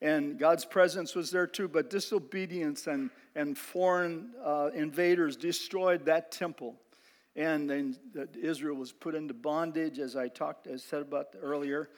And 0.00 0.38
God's 0.38 0.64
presence 0.64 1.14
was 1.14 1.30
there 1.30 1.46
too, 1.46 1.68
but 1.68 1.90
disobedience 1.90 2.88
and, 2.88 3.10
and 3.36 3.56
foreign 3.56 4.30
uh, 4.44 4.70
invaders 4.74 5.36
destroyed 5.36 6.06
that 6.06 6.32
temple. 6.32 6.74
And 7.34 7.68
then 7.68 7.96
Israel 8.40 8.76
was 8.76 8.92
put 8.92 9.14
into 9.14 9.32
bondage, 9.32 9.98
as 9.98 10.16
I 10.16 10.28
talked, 10.28 10.66
as 10.66 10.82
said 10.82 11.02
about 11.02 11.28
earlier. 11.40 11.88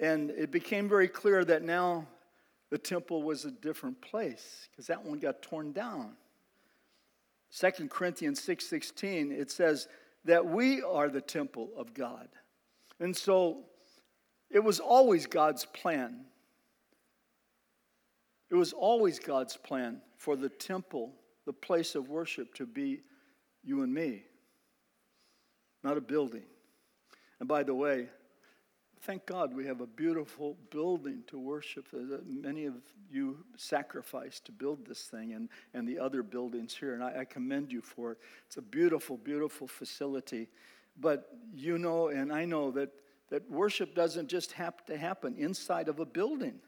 And 0.00 0.30
it 0.30 0.52
became 0.52 0.88
very 0.88 1.08
clear 1.08 1.44
that 1.44 1.62
now 1.62 2.06
the 2.70 2.78
temple 2.78 3.22
was 3.22 3.44
a 3.44 3.50
different 3.50 4.00
place 4.00 4.68
because 4.70 4.86
that 4.86 5.04
one 5.04 5.18
got 5.18 5.42
torn 5.42 5.72
down. 5.72 6.16
2 7.50 7.88
Corinthians 7.88 8.40
6:16 8.40 9.32
it 9.32 9.50
says 9.50 9.88
that 10.24 10.44
we 10.44 10.82
are 10.82 11.08
the 11.08 11.20
temple 11.20 11.70
of 11.76 11.94
God. 11.94 12.28
And 13.00 13.16
so 13.16 13.64
it 14.50 14.62
was 14.62 14.80
always 14.80 15.26
God's 15.26 15.64
plan. 15.64 16.26
It 18.50 18.54
was 18.54 18.72
always 18.72 19.18
God's 19.18 19.56
plan 19.56 20.02
for 20.16 20.36
the 20.36 20.48
temple, 20.48 21.14
the 21.44 21.52
place 21.52 21.94
of 21.94 22.08
worship 22.08 22.54
to 22.54 22.66
be 22.66 23.02
you 23.62 23.82
and 23.82 23.92
me. 23.92 24.24
Not 25.82 25.96
a 25.96 26.00
building. 26.00 26.44
And 27.40 27.48
by 27.48 27.62
the 27.62 27.74
way, 27.74 28.08
Thank 29.02 29.26
God 29.26 29.54
we 29.54 29.64
have 29.66 29.80
a 29.80 29.86
beautiful 29.86 30.56
building 30.70 31.22
to 31.28 31.38
worship. 31.38 31.86
Uh, 31.94 32.18
many 32.26 32.66
of 32.66 32.74
you 33.10 33.44
sacrificed 33.56 34.44
to 34.46 34.52
build 34.52 34.86
this 34.86 35.02
thing 35.02 35.34
and, 35.34 35.48
and 35.72 35.86
the 35.86 35.98
other 35.98 36.22
buildings 36.22 36.74
here, 36.74 36.94
and 36.94 37.02
I, 37.02 37.20
I 37.20 37.24
commend 37.24 37.72
you 37.72 37.80
for 37.80 38.12
it. 38.12 38.18
It's 38.46 38.56
a 38.56 38.62
beautiful, 38.62 39.16
beautiful 39.16 39.68
facility. 39.68 40.48
But 41.00 41.28
you 41.54 41.78
know, 41.78 42.08
and 42.08 42.32
I 42.32 42.44
know 42.44 42.70
that, 42.72 42.90
that 43.30 43.48
worship 43.50 43.94
doesn't 43.94 44.28
just 44.28 44.52
have 44.52 44.84
to 44.86 44.96
happen 44.96 45.36
inside 45.36 45.88
of 45.88 46.00
a 46.00 46.06
building, 46.06 46.58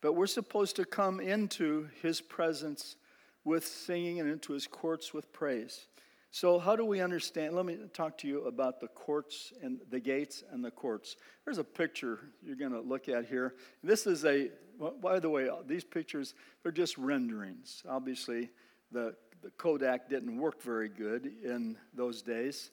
but 0.00 0.14
we're 0.14 0.26
supposed 0.26 0.76
to 0.76 0.84
come 0.84 1.20
into 1.20 1.88
His 2.00 2.22
presence 2.22 2.96
with 3.44 3.66
singing 3.66 4.18
and 4.18 4.30
into 4.30 4.54
His 4.54 4.66
courts 4.66 5.12
with 5.12 5.30
praise. 5.32 5.86
So, 6.34 6.58
how 6.58 6.74
do 6.74 6.84
we 6.84 7.00
understand? 7.00 7.54
Let 7.54 7.64
me 7.64 7.78
talk 7.92 8.18
to 8.18 8.26
you 8.26 8.46
about 8.46 8.80
the 8.80 8.88
courts 8.88 9.52
and 9.62 9.78
the 9.88 10.00
gates 10.00 10.42
and 10.50 10.64
the 10.64 10.70
courts. 10.72 11.14
There's 11.44 11.58
a 11.58 11.64
picture 11.64 12.18
you're 12.42 12.56
going 12.56 12.72
to 12.72 12.80
look 12.80 13.08
at 13.08 13.26
here. 13.26 13.54
This 13.84 14.04
is 14.04 14.24
a, 14.24 14.50
by 15.00 15.20
the 15.20 15.30
way, 15.30 15.48
these 15.68 15.84
pictures, 15.84 16.34
they're 16.64 16.72
just 16.72 16.98
renderings. 16.98 17.84
Obviously, 17.88 18.50
the, 18.90 19.14
the 19.44 19.50
Kodak 19.50 20.08
didn't 20.08 20.36
work 20.36 20.60
very 20.60 20.88
good 20.88 21.30
in 21.44 21.78
those 21.94 22.20
days. 22.20 22.72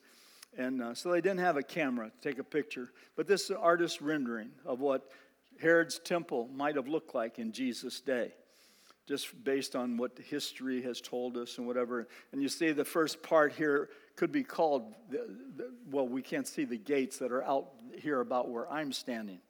And 0.58 0.82
uh, 0.82 0.94
so 0.94 1.12
they 1.12 1.20
didn't 1.20 1.38
have 1.38 1.56
a 1.56 1.62
camera 1.62 2.10
to 2.10 2.28
take 2.28 2.40
a 2.40 2.44
picture. 2.44 2.90
But 3.14 3.28
this 3.28 3.44
is 3.44 3.50
an 3.50 3.58
artist's 3.58 4.02
rendering 4.02 4.50
of 4.66 4.80
what 4.80 5.08
Herod's 5.60 6.00
temple 6.00 6.50
might 6.52 6.74
have 6.74 6.88
looked 6.88 7.14
like 7.14 7.38
in 7.38 7.52
Jesus' 7.52 8.00
day 8.00 8.32
just 9.12 9.44
based 9.44 9.76
on 9.76 9.98
what 9.98 10.18
history 10.18 10.80
has 10.80 10.98
told 10.98 11.36
us 11.36 11.58
and 11.58 11.66
whatever. 11.66 12.08
And 12.32 12.40
you 12.40 12.48
see, 12.48 12.72
the 12.72 12.82
first 12.82 13.22
part 13.22 13.52
here 13.52 13.90
could 14.16 14.32
be 14.32 14.42
called, 14.42 14.94
the, 15.10 15.26
the, 15.54 15.70
well, 15.90 16.08
we 16.08 16.22
can't 16.22 16.48
see 16.48 16.64
the 16.64 16.78
gates 16.78 17.18
that 17.18 17.30
are 17.30 17.44
out 17.44 17.72
here 17.98 18.22
about 18.22 18.48
where 18.48 18.72
I'm 18.72 18.90
standing. 18.90 19.40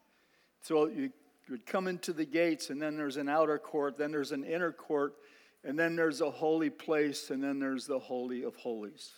So 0.62 0.88
you 0.88 1.12
would 1.48 1.64
come 1.64 1.86
into 1.86 2.12
the 2.12 2.24
gates, 2.24 2.70
and 2.70 2.82
then 2.82 2.96
there's 2.96 3.16
an 3.16 3.28
outer 3.28 3.56
court, 3.56 3.96
then 3.96 4.10
there's 4.10 4.32
an 4.32 4.42
inner 4.42 4.72
court, 4.72 5.14
and 5.62 5.78
then 5.78 5.94
there's 5.94 6.20
a 6.20 6.30
holy 6.30 6.68
place, 6.68 7.30
and 7.30 7.40
then 7.40 7.60
there's 7.60 7.86
the 7.86 8.00
Holy 8.00 8.42
of 8.42 8.56
Holies. 8.56 9.12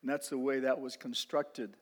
And 0.00 0.10
that's 0.10 0.30
the 0.30 0.38
way 0.38 0.60
that 0.60 0.80
was 0.80 0.96
constructed. 0.96 1.76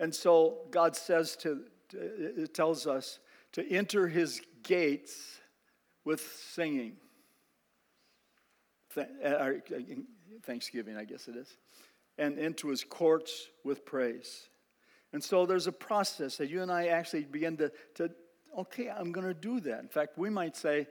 And 0.00 0.14
so 0.14 0.60
God 0.70 0.96
says 0.96 1.36
to, 1.42 1.60
it 1.92 2.54
tells 2.54 2.86
us 2.86 3.18
to 3.52 3.70
enter 3.70 4.08
his 4.08 4.40
gates 4.62 5.40
with 6.06 6.22
singing. 6.22 6.96
Uh, 8.96 9.26
uh, 9.26 9.52
Thanksgiving, 10.42 10.96
I 10.96 11.04
guess 11.04 11.28
it 11.28 11.36
is, 11.36 11.56
and 12.18 12.38
into 12.38 12.68
his 12.68 12.84
courts 12.84 13.48
with 13.64 13.84
praise. 13.84 14.48
And 15.12 15.22
so 15.22 15.46
there's 15.46 15.66
a 15.66 15.72
process 15.72 16.36
that 16.38 16.50
you 16.50 16.60
and 16.62 16.70
I 16.70 16.88
actually 16.88 17.24
begin 17.24 17.56
to, 17.58 17.72
to 17.94 18.10
okay, 18.58 18.90
I'm 18.90 19.12
going 19.12 19.26
to 19.26 19.34
do 19.34 19.60
that. 19.60 19.80
In 19.80 19.88
fact, 19.88 20.18
we 20.18 20.30
might 20.30 20.56
say, 20.56 20.86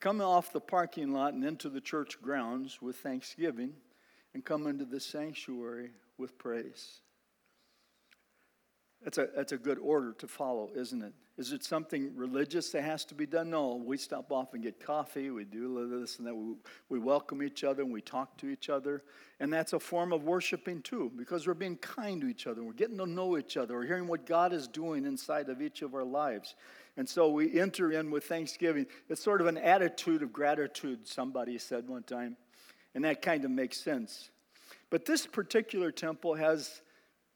come 0.00 0.20
off 0.20 0.52
the 0.52 0.60
parking 0.60 1.12
lot 1.12 1.34
and 1.34 1.44
into 1.44 1.68
the 1.68 1.80
church 1.80 2.20
grounds 2.20 2.80
with 2.80 2.96
thanksgiving 2.96 3.72
and 4.34 4.44
come 4.44 4.66
into 4.66 4.84
the 4.84 5.00
sanctuary 5.00 5.90
with 6.16 6.38
praise. 6.38 7.00
That's 9.02 9.18
a, 9.18 9.28
that's 9.34 9.52
a 9.52 9.58
good 9.58 9.78
order 9.78 10.12
to 10.14 10.28
follow, 10.28 10.70
isn't 10.74 11.02
it? 11.02 11.12
Is 11.38 11.52
it 11.52 11.62
something 11.62 12.16
religious 12.16 12.70
that 12.70 12.82
has 12.82 13.04
to 13.06 13.14
be 13.14 13.24
done? 13.24 13.50
No. 13.50 13.76
We 13.76 13.96
stop 13.96 14.32
off 14.32 14.54
and 14.54 14.62
get 14.62 14.84
coffee. 14.84 15.30
We 15.30 15.44
do 15.44 15.68
a 15.68 15.72
little 15.72 16.00
this 16.00 16.18
and 16.18 16.26
that. 16.26 16.34
We, 16.34 16.54
we 16.88 16.98
welcome 16.98 17.44
each 17.44 17.62
other 17.62 17.82
and 17.82 17.92
we 17.92 18.00
talk 18.00 18.36
to 18.38 18.48
each 18.48 18.68
other. 18.68 19.04
And 19.38 19.52
that's 19.52 19.72
a 19.72 19.78
form 19.78 20.12
of 20.12 20.24
worshiping 20.24 20.82
too, 20.82 21.12
because 21.16 21.46
we're 21.46 21.54
being 21.54 21.76
kind 21.76 22.20
to 22.22 22.26
each 22.26 22.48
other. 22.48 22.64
We're 22.64 22.72
getting 22.72 22.98
to 22.98 23.06
know 23.06 23.38
each 23.38 23.56
other. 23.56 23.74
We're 23.74 23.86
hearing 23.86 24.08
what 24.08 24.26
God 24.26 24.52
is 24.52 24.66
doing 24.66 25.06
inside 25.06 25.48
of 25.48 25.62
each 25.62 25.82
of 25.82 25.94
our 25.94 26.02
lives. 26.02 26.56
And 26.96 27.08
so 27.08 27.30
we 27.30 27.60
enter 27.60 27.92
in 27.92 28.10
with 28.10 28.24
thanksgiving. 28.24 28.86
It's 29.08 29.22
sort 29.22 29.40
of 29.40 29.46
an 29.46 29.58
attitude 29.58 30.24
of 30.24 30.32
gratitude, 30.32 31.06
somebody 31.06 31.56
said 31.58 31.86
one 31.86 32.02
time. 32.02 32.36
And 32.96 33.04
that 33.04 33.22
kind 33.22 33.44
of 33.44 33.52
makes 33.52 33.80
sense. 33.80 34.30
But 34.90 35.04
this 35.04 35.24
particular 35.24 35.92
temple 35.92 36.34
has 36.34 36.82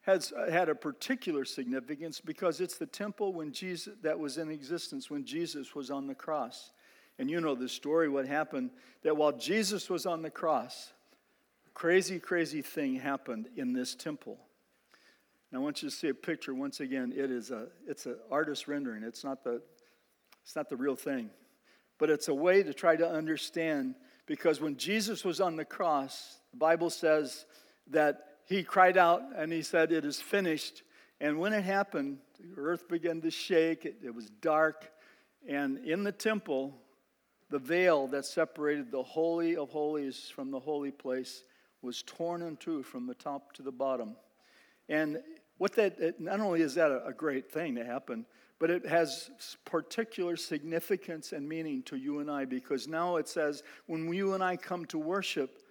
has 0.02 0.32
uh, 0.32 0.50
had 0.50 0.68
a 0.68 0.74
particular 0.74 1.44
significance 1.44 2.20
because 2.20 2.60
it's 2.60 2.76
the 2.76 2.86
temple 2.86 3.32
when 3.32 3.52
Jesus 3.52 3.94
that 4.02 4.18
was 4.18 4.36
in 4.36 4.50
existence 4.50 5.10
when 5.10 5.24
Jesus 5.24 5.74
was 5.74 5.90
on 5.90 6.06
the 6.06 6.14
cross. 6.14 6.72
And 7.18 7.30
you 7.30 7.40
know 7.40 7.54
the 7.54 7.68
story 7.68 8.08
what 8.08 8.26
happened 8.26 8.70
that 9.02 9.16
while 9.16 9.32
Jesus 9.32 9.88
was 9.88 10.06
on 10.06 10.22
the 10.22 10.30
cross, 10.30 10.92
crazy 11.74 12.18
crazy 12.18 12.62
thing 12.62 12.96
happened 12.96 13.48
in 13.56 13.72
this 13.72 13.94
temple. 13.94 14.38
Now 15.50 15.60
I 15.60 15.62
want 15.62 15.82
you 15.82 15.90
to 15.90 15.94
see 15.94 16.08
a 16.08 16.14
picture 16.14 16.54
once 16.54 16.80
again. 16.80 17.12
It 17.16 17.30
is 17.30 17.50
a 17.50 17.68
it's 17.86 18.06
an 18.06 18.16
artist 18.30 18.66
rendering. 18.66 19.04
It's 19.04 19.22
not 19.22 19.44
the 19.44 19.62
it's 20.42 20.56
not 20.56 20.68
the 20.68 20.76
real 20.76 20.96
thing. 20.96 21.30
But 21.98 22.10
it's 22.10 22.26
a 22.26 22.34
way 22.34 22.64
to 22.64 22.74
try 22.74 22.96
to 22.96 23.08
understand 23.08 23.94
because 24.26 24.60
when 24.60 24.76
Jesus 24.76 25.24
was 25.24 25.40
on 25.40 25.54
the 25.54 25.64
cross, 25.64 26.38
the 26.50 26.56
Bible 26.56 26.90
says 26.90 27.46
that 27.90 28.31
he 28.46 28.62
cried 28.62 28.96
out 28.96 29.22
and 29.36 29.52
he 29.52 29.62
said, 29.62 29.92
It 29.92 30.04
is 30.04 30.20
finished. 30.20 30.82
And 31.20 31.38
when 31.38 31.52
it 31.52 31.62
happened, 31.62 32.18
the 32.40 32.60
earth 32.60 32.88
began 32.88 33.20
to 33.22 33.30
shake, 33.30 33.84
it, 33.84 33.96
it 34.02 34.14
was 34.14 34.28
dark. 34.40 34.90
And 35.48 35.78
in 35.78 36.02
the 36.04 36.12
temple, 36.12 36.74
the 37.50 37.58
veil 37.58 38.06
that 38.08 38.24
separated 38.24 38.90
the 38.90 39.02
Holy 39.02 39.56
of 39.56 39.70
Holies 39.70 40.32
from 40.34 40.50
the 40.50 40.58
holy 40.58 40.90
place 40.90 41.44
was 41.82 42.02
torn 42.02 42.42
in 42.42 42.56
two 42.56 42.82
from 42.82 43.06
the 43.06 43.14
top 43.14 43.52
to 43.54 43.62
the 43.62 43.72
bottom. 43.72 44.16
And 44.88 45.18
what 45.58 45.74
that, 45.74 46.20
not 46.20 46.40
only 46.40 46.62
is 46.62 46.74
that 46.74 46.90
a, 46.90 47.06
a 47.06 47.12
great 47.12 47.50
thing 47.50 47.74
to 47.76 47.84
happen, 47.84 48.26
but 48.58 48.70
it 48.70 48.86
has 48.86 49.30
particular 49.64 50.36
significance 50.36 51.32
and 51.32 51.48
meaning 51.48 51.82
to 51.82 51.96
you 51.96 52.20
and 52.20 52.30
I 52.30 52.44
because 52.44 52.86
now 52.86 53.16
it 53.16 53.28
says 53.28 53.62
when 53.86 54.12
you 54.12 54.34
and 54.34 54.42
I 54.42 54.56
come 54.56 54.86
to 54.86 54.98
worship, 54.98 55.61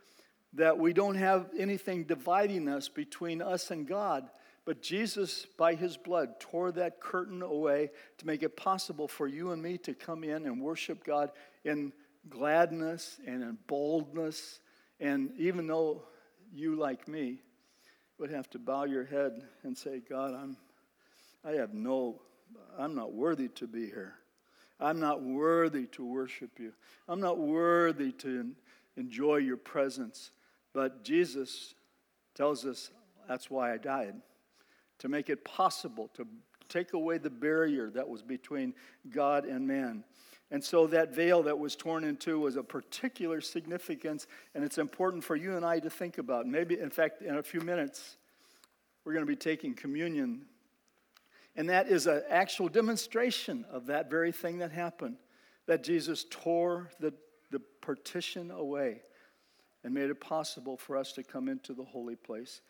that 0.54 0.78
we 0.78 0.94
don't 0.94 1.16
have 1.16 1.50
anything 1.58 2.04
dividing 2.04 2.68
us 2.68 2.90
between 2.90 3.42
us 3.42 3.72
and 3.72 3.88
God. 3.88 4.30
But 4.66 4.82
Jesus, 4.82 5.48
by 5.58 5.76
his 5.76 5.98
blood, 5.98 6.40
tore 6.40 6.72
that 6.74 7.00
curtain 7.00 7.42
away 7.42 7.90
to 8.18 8.28
make 8.28 8.44
it 8.44 8.56
possible 8.56 9.08
for 9.08 9.28
you 9.28 9.52
and 9.52 9.62
me 9.62 9.78
to 9.80 9.94
come 9.94 10.24
in 10.24 10.46
and 10.46 10.62
worship 10.62 11.04
God 11.04 11.32
in 11.64 11.94
gladness 12.30 13.20
and 13.26 13.42
in 13.42 13.58
boldness. 13.68 14.60
And 15.00 15.32
even 15.38 15.66
though 15.68 16.04
you, 16.54 16.76
like 16.76 17.08
me, 17.08 17.42
would 18.20 18.30
have 18.30 18.50
to 18.52 18.60
bow 18.60 18.84
your 18.84 19.06
head 19.06 19.42
and 19.64 19.76
say, 19.76 20.02
God, 20.08 20.36
I'm, 20.36 20.58
I 21.44 21.54
have 21.54 21.74
no, 21.74 22.22
I'm 22.78 22.94
not 22.94 23.14
worthy 23.14 23.48
to 23.50 23.68
be 23.68 23.88
here. 23.88 24.14
I'm 24.80 25.00
not 25.00 25.24
worthy 25.24 25.86
to 25.88 26.06
worship 26.06 26.60
you. 26.60 26.74
I'm 27.08 27.20
not 27.20 27.40
worthy 27.40 28.12
to 28.14 28.52
enjoy 28.96 29.38
your 29.38 29.58
presence. 29.58 30.32
But 30.74 31.04
Jesus 31.04 31.76
tells 32.36 32.66
us 32.66 32.92
that's 33.28 33.50
why 33.50 33.74
I 33.74 33.78
died 33.78 34.16
to 35.00 35.10
make 35.10 35.30
it 35.30 35.44
possible 35.44 36.10
to 36.14 36.28
take 36.70 36.94
away 36.94 37.18
the 37.18 37.30
barrier 37.30 37.90
that 37.90 38.08
was 38.08 38.22
between 38.22 38.74
God 39.10 39.46
and 39.46 39.68
man. 39.68 40.04
And 40.52 40.64
so 40.64 40.86
that 40.88 41.16
veil 41.16 41.44
that 41.44 41.58
was 41.58 41.76
torn 41.76 42.04
in 42.04 42.18
two 42.18 42.40
was 42.40 42.56
a 42.56 42.64
particular 42.64 43.42
significance, 43.42 44.28
and 44.54 44.64
it's 44.64 44.78
important 44.78 45.24
for 45.24 45.36
you 45.36 45.56
and 45.56 45.66
I 45.66 45.80
to 45.80 45.90
think 45.90 46.18
about. 46.18 46.46
Maybe, 46.46 46.80
in 46.80 46.90
fact, 46.90 47.22
in 47.22 47.38
a 47.38 47.44
few 47.44 47.62
minutes, 47.62 48.18
we're 49.04 49.14
going 49.14 49.26
to 49.26 49.30
be 49.32 49.36
taking 49.36 49.74
communion. 49.74 50.46
And 51.56 51.70
that 51.70 51.88
is 51.88 52.06
an 52.06 52.24
actual 52.30 52.68
demonstration 52.68 53.66
of 53.72 53.88
that 53.88 54.10
very 54.10 54.32
thing 54.32 54.60
that 54.60 54.72
happened 54.72 55.18
that 55.68 55.84
Jesus 55.84 56.26
tore 56.30 56.90
the, 57.00 57.14
the 57.50 57.62
partition 57.82 58.52
away 58.52 59.02
and 59.84 59.94
made 59.94 60.10
it 60.10 60.20
possible 60.22 60.78
for 60.78 60.98
us 60.98 61.14
to 61.14 61.24
come 61.24 61.48
into 61.48 61.74
the 61.74 61.84
holy 61.84 62.16
place. 62.16 62.62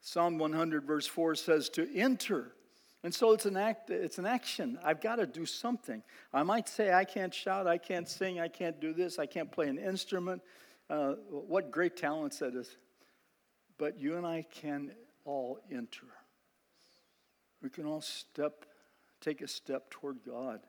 Psalm 0.00 0.38
100, 0.38 0.84
verse 0.84 1.06
4 1.06 1.34
says 1.34 1.68
to 1.70 1.88
enter. 1.94 2.52
And 3.04 3.14
so 3.14 3.32
it's 3.32 3.46
an 3.46 3.56
act, 3.56 3.90
it's 3.90 4.18
an 4.18 4.26
action. 4.26 4.78
I've 4.84 5.00
got 5.00 5.16
to 5.16 5.26
do 5.26 5.46
something. 5.46 6.02
I 6.32 6.42
might 6.42 6.68
say, 6.68 6.92
I 6.92 7.04
can't 7.04 7.32
shout, 7.32 7.66
I 7.66 7.78
can't 7.78 8.08
sing, 8.08 8.40
I 8.40 8.48
can't 8.48 8.80
do 8.80 8.92
this, 8.92 9.18
I 9.18 9.26
can't 9.26 9.50
play 9.50 9.68
an 9.68 9.78
instrument. 9.78 10.42
Uh, 10.90 11.12
what 11.30 11.70
great 11.70 11.96
talents 11.96 12.38
that 12.38 12.54
is. 12.54 12.76
But 13.76 14.00
you 14.00 14.16
and 14.16 14.26
I 14.26 14.46
can 14.50 14.92
all 15.24 15.60
enter. 15.70 16.06
We 17.62 17.70
can 17.70 17.86
all 17.86 18.00
step, 18.00 18.64
take 19.20 19.42
a 19.42 19.48
step 19.48 19.90
toward 19.90 20.18
God. 20.26 20.60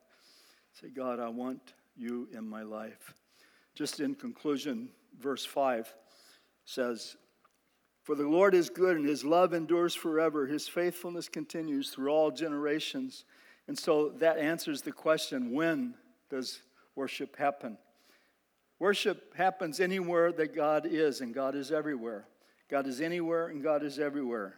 Say, 0.80 0.90
God, 0.90 1.20
I 1.20 1.30
want 1.30 1.74
you 1.96 2.28
in 2.32 2.48
my 2.48 2.64
life. 2.64 3.14
Just 3.80 4.02
in 4.02 4.14
conclusion, 4.14 4.90
verse 5.22 5.46
5 5.46 5.94
says, 6.66 7.16
For 8.04 8.14
the 8.14 8.28
Lord 8.28 8.54
is 8.54 8.70
good 8.70 8.98
and 8.98 9.08
his 9.08 9.24
love 9.24 9.54
endures 9.54 9.96
forever. 9.96 10.46
His 10.46 10.68
faithfulness 10.68 11.30
continues 11.30 11.90
through 11.90 12.10
all 12.10 12.30
generations. 12.30 13.24
And 13.70 13.80
so 13.80 14.10
that 14.18 14.38
answers 14.38 14.82
the 14.82 14.92
question 14.92 15.54
when 15.54 15.94
does 16.30 16.62
worship 16.94 17.38
happen? 17.38 17.78
Worship 18.80 19.34
happens 19.38 19.80
anywhere 19.80 20.34
that 20.34 20.54
God 20.54 20.86
is, 20.86 21.22
and 21.22 21.34
God 21.34 21.56
is 21.56 21.72
everywhere. 21.72 22.26
God 22.70 22.86
is 22.86 23.00
anywhere, 23.00 23.48
and 23.48 23.64
God 23.64 23.82
is 23.82 23.98
everywhere. 23.98 24.56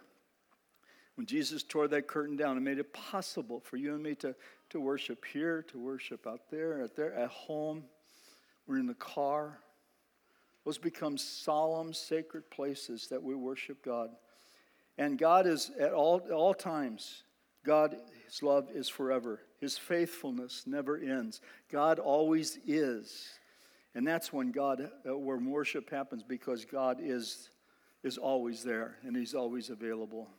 When 1.13 1.27
Jesus 1.27 1.61
tore 1.61 1.87
that 1.89 2.07
curtain 2.07 2.37
down 2.37 2.55
and 2.55 2.65
made 2.65 2.79
it 2.79 2.91
possible 2.91 3.59
for 3.59 3.77
you 3.77 3.93
and 3.93 4.01
me 4.01 4.15
to, 4.15 4.33
to 4.71 4.79
worship 4.79 5.25
here, 5.31 5.61
to 5.67 5.77
worship 5.77 6.25
out 6.25 6.49
there, 6.49 6.81
at 6.81 6.95
there, 6.95 7.13
at 7.13 7.29
home, 7.29 7.83
in 8.77 8.87
the 8.87 8.93
car. 8.93 9.59
Those 10.65 10.77
become 10.77 11.17
solemn, 11.17 11.93
sacred 11.93 12.49
places 12.49 13.07
that 13.07 13.21
we 13.21 13.35
worship 13.35 13.83
God. 13.83 14.11
And 14.97 15.17
God 15.17 15.47
is 15.47 15.71
at 15.79 15.93
all, 15.93 16.19
all 16.31 16.53
times, 16.53 17.23
God, 17.65 17.95
His 18.25 18.43
love 18.43 18.69
is 18.73 18.87
forever. 18.87 19.41
His 19.59 19.77
faithfulness 19.77 20.63
never 20.65 20.97
ends. 20.97 21.41
God 21.71 21.99
always 21.99 22.59
is. 22.65 23.29
And 23.93 24.07
that's 24.07 24.31
when 24.31 24.51
God, 24.51 24.89
uh, 25.07 25.17
where 25.17 25.37
worship 25.37 25.89
happens 25.89 26.23
because 26.23 26.65
God 26.65 26.99
is, 27.01 27.49
is 28.03 28.17
always 28.17 28.63
there 28.63 28.97
and 29.03 29.15
He's 29.15 29.33
always 29.33 29.69
available. 29.69 30.29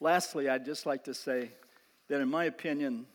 Lastly, 0.00 0.48
I'd 0.48 0.64
just 0.64 0.86
like 0.86 1.04
to 1.04 1.14
say 1.14 1.50
that, 2.08 2.20
in 2.20 2.28
my 2.28 2.44
opinion, 2.44 3.06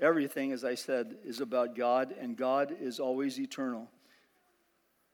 Everything, 0.00 0.52
as 0.52 0.64
I 0.64 0.74
said, 0.74 1.16
is 1.24 1.40
about 1.40 1.74
God, 1.74 2.14
and 2.20 2.36
God 2.36 2.74
is 2.80 3.00
always 3.00 3.40
eternal. 3.40 3.88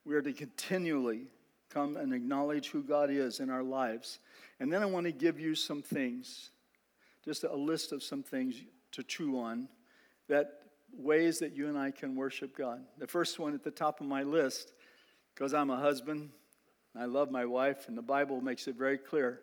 We 0.05 0.15
are 0.15 0.23
to 0.23 0.33
continually 0.33 1.29
come 1.71 1.97
and 1.97 2.13
acknowledge 2.13 2.69
who 2.69 2.83
God 2.83 3.11
is 3.11 3.41
in 3.41 3.49
our 3.51 3.63
lives. 3.63 4.21
And 4.61 4.73
then 4.73 4.83
I 4.83 4.87
want 4.87 5.07
to 5.07 5.13
give 5.13 5.41
you 5.41 5.55
some 5.55 5.83
things, 5.83 6.51
just 7.25 7.45
a 7.45 7.55
list 7.55 7.93
of 7.93 8.03
some 8.03 8.23
things 8.23 8.63
to 8.93 9.03
chew 9.03 9.39
on, 9.41 9.69
that 10.29 10.61
ways 10.97 11.39
that 11.39 11.57
you 11.57 11.69
and 11.69 11.79
I 11.79 11.91
can 11.91 12.15
worship 12.15 12.57
God. 12.57 12.83
The 12.99 13.07
first 13.07 13.39
one 13.39 13.55
at 13.55 13.65
the 13.65 13.71
top 13.71 14.01
of 14.01 14.07
my 14.07 14.23
list, 14.23 14.73
because 15.35 15.55
I'm 15.55 15.71
a 15.71 15.77
husband, 15.77 16.31
I 16.97 17.07
love 17.07 17.31
my 17.31 17.45
wife, 17.45 17.89
and 17.89 17.99
the 17.99 18.03
Bible 18.03 18.41
makes 18.41 18.69
it 18.69 18.77
very 18.77 18.99
clear. 18.99 19.41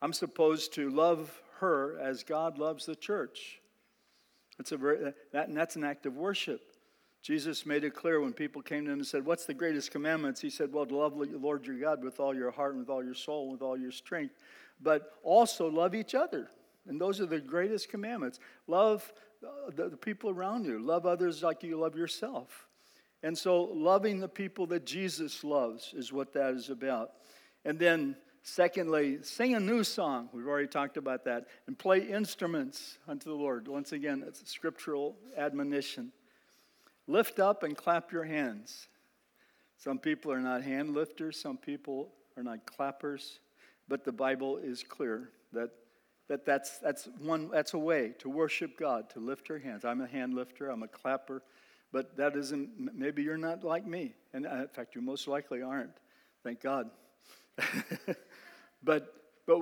I'm 0.00 0.12
supposed 0.12 0.74
to 0.74 0.90
love 0.90 1.42
her 1.58 1.98
as 1.98 2.22
God 2.22 2.58
loves 2.58 2.86
the 2.86 2.94
church. 2.94 3.60
That's, 4.58 4.72
a 4.72 4.76
very, 4.76 5.14
that, 5.32 5.48
and 5.48 5.56
that's 5.56 5.76
an 5.76 5.84
act 5.84 6.04
of 6.06 6.16
worship. 6.16 6.60
Jesus 7.22 7.66
made 7.66 7.84
it 7.84 7.94
clear 7.94 8.20
when 8.20 8.32
people 8.32 8.62
came 8.62 8.84
to 8.84 8.90
him 8.90 8.98
and 8.98 9.06
said, 9.06 9.24
What's 9.24 9.44
the 9.44 9.54
greatest 9.54 9.90
commandments? 9.90 10.40
He 10.40 10.50
said, 10.50 10.72
Well, 10.72 10.86
to 10.86 10.96
love 10.96 11.18
the 11.18 11.38
Lord 11.38 11.66
your 11.66 11.78
God 11.78 12.02
with 12.02 12.20
all 12.20 12.34
your 12.34 12.50
heart 12.50 12.72
and 12.72 12.80
with 12.80 12.90
all 12.90 13.04
your 13.04 13.14
soul 13.14 13.44
and 13.44 13.52
with 13.52 13.62
all 13.62 13.76
your 13.76 13.90
strength, 13.90 14.34
but 14.80 15.12
also 15.22 15.68
love 15.68 15.94
each 15.94 16.14
other. 16.14 16.48
And 16.86 17.00
those 17.00 17.20
are 17.20 17.26
the 17.26 17.40
greatest 17.40 17.88
commandments. 17.88 18.38
Love 18.66 19.12
uh, 19.46 19.70
the, 19.74 19.90
the 19.90 19.96
people 19.96 20.30
around 20.30 20.64
you, 20.64 20.78
love 20.78 21.06
others 21.06 21.42
like 21.42 21.62
you 21.62 21.78
love 21.78 21.96
yourself. 21.96 22.66
And 23.22 23.36
so, 23.36 23.64
loving 23.64 24.20
the 24.20 24.28
people 24.28 24.66
that 24.68 24.86
Jesus 24.86 25.42
loves 25.42 25.92
is 25.94 26.12
what 26.12 26.32
that 26.34 26.54
is 26.54 26.70
about. 26.70 27.10
And 27.64 27.78
then 27.78 28.16
Secondly, 28.48 29.18
sing 29.22 29.54
a 29.54 29.60
new 29.60 29.84
song. 29.84 30.30
We've 30.32 30.46
already 30.46 30.68
talked 30.68 30.96
about 30.96 31.24
that. 31.26 31.48
And 31.66 31.78
play 31.78 32.00
instruments 32.00 32.96
unto 33.06 33.28
the 33.28 33.36
Lord. 33.36 33.68
Once 33.68 33.92
again, 33.92 34.24
it's 34.26 34.40
a 34.40 34.46
scriptural 34.46 35.16
admonition. 35.36 36.12
Lift 37.06 37.40
up 37.40 37.62
and 37.62 37.76
clap 37.76 38.10
your 38.10 38.24
hands. 38.24 38.88
Some 39.76 39.98
people 39.98 40.32
are 40.32 40.40
not 40.40 40.62
hand 40.62 40.94
lifters, 40.94 41.38
some 41.38 41.58
people 41.58 42.08
are 42.38 42.42
not 42.42 42.64
clappers, 42.64 43.38
but 43.86 44.04
the 44.04 44.12
Bible 44.12 44.56
is 44.56 44.82
clear 44.82 45.30
that 45.52 45.70
that 46.28 46.44
that's, 46.44 46.78
that's, 46.78 47.08
one, 47.20 47.48
that's 47.50 47.72
a 47.72 47.78
way 47.78 48.12
to 48.18 48.28
worship 48.28 48.78
God, 48.78 49.08
to 49.10 49.18
lift 49.18 49.50
our 49.50 49.58
hands. 49.58 49.84
I'm 49.86 50.02
a 50.02 50.06
hand 50.06 50.34
lifter, 50.34 50.68
I'm 50.68 50.82
a 50.82 50.88
clapper, 50.88 51.42
but 51.90 52.16
that 52.18 52.36
isn't, 52.36 52.94
maybe 52.94 53.22
you're 53.22 53.38
not 53.38 53.64
like 53.64 53.86
me. 53.86 54.12
And 54.34 54.46
uh, 54.46 54.56
in 54.56 54.68
fact, 54.68 54.94
you 54.94 55.00
most 55.00 55.26
likely 55.26 55.62
aren't. 55.62 55.96
Thank 56.44 56.60
God. 56.60 56.90
but, 58.82 59.14
but 59.46 59.60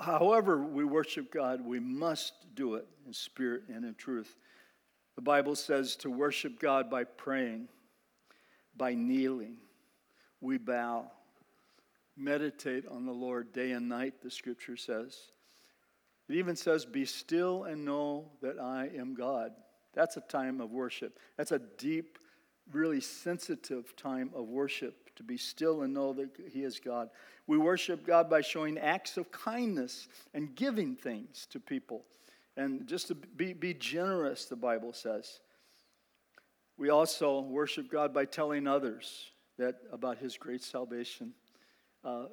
however 0.00 0.62
we 0.62 0.84
worship 0.84 1.32
God, 1.32 1.64
we 1.64 1.80
must 1.80 2.32
do 2.54 2.74
it 2.74 2.86
in 3.06 3.12
spirit 3.12 3.64
and 3.68 3.84
in 3.84 3.94
truth. 3.94 4.34
The 5.16 5.22
Bible 5.22 5.54
says 5.56 5.96
to 5.96 6.10
worship 6.10 6.58
God 6.58 6.90
by 6.90 7.04
praying, 7.04 7.68
by 8.76 8.94
kneeling. 8.94 9.56
We 10.40 10.58
bow. 10.58 11.10
Meditate 12.16 12.86
on 12.88 13.06
the 13.06 13.12
Lord 13.12 13.52
day 13.52 13.72
and 13.72 13.88
night, 13.88 14.14
the 14.22 14.30
scripture 14.30 14.76
says. 14.76 15.18
It 16.28 16.36
even 16.36 16.56
says, 16.56 16.84
Be 16.84 17.04
still 17.04 17.64
and 17.64 17.84
know 17.84 18.30
that 18.42 18.58
I 18.58 18.90
am 18.96 19.14
God. 19.14 19.52
That's 19.94 20.16
a 20.16 20.22
time 20.22 20.60
of 20.60 20.70
worship. 20.70 21.18
That's 21.36 21.52
a 21.52 21.58
deep, 21.58 22.18
really 22.70 23.00
sensitive 23.00 23.94
time 23.96 24.30
of 24.34 24.46
worship 24.48 25.01
to 25.22 25.26
be 25.26 25.36
still 25.36 25.82
and 25.82 25.94
know 25.94 26.12
that 26.12 26.30
He 26.52 26.64
is 26.64 26.78
God. 26.78 27.10
We 27.46 27.58
worship 27.58 28.06
God 28.06 28.28
by 28.28 28.40
showing 28.40 28.78
acts 28.78 29.16
of 29.16 29.30
kindness 29.30 30.08
and 30.34 30.54
giving 30.54 30.96
things 30.96 31.46
to 31.50 31.60
people. 31.60 32.02
And 32.56 32.86
just 32.86 33.08
to 33.08 33.14
be, 33.14 33.52
be 33.52 33.74
generous, 33.74 34.44
the 34.44 34.56
Bible 34.56 34.92
says. 34.92 35.40
We 36.76 36.90
also 36.90 37.40
worship 37.40 37.90
God 37.90 38.12
by 38.12 38.24
telling 38.24 38.66
others 38.66 39.30
that 39.58 39.76
about 39.92 40.18
His 40.18 40.36
great 40.36 40.62
salvation. 40.62 41.32
Uh, 42.04 42.24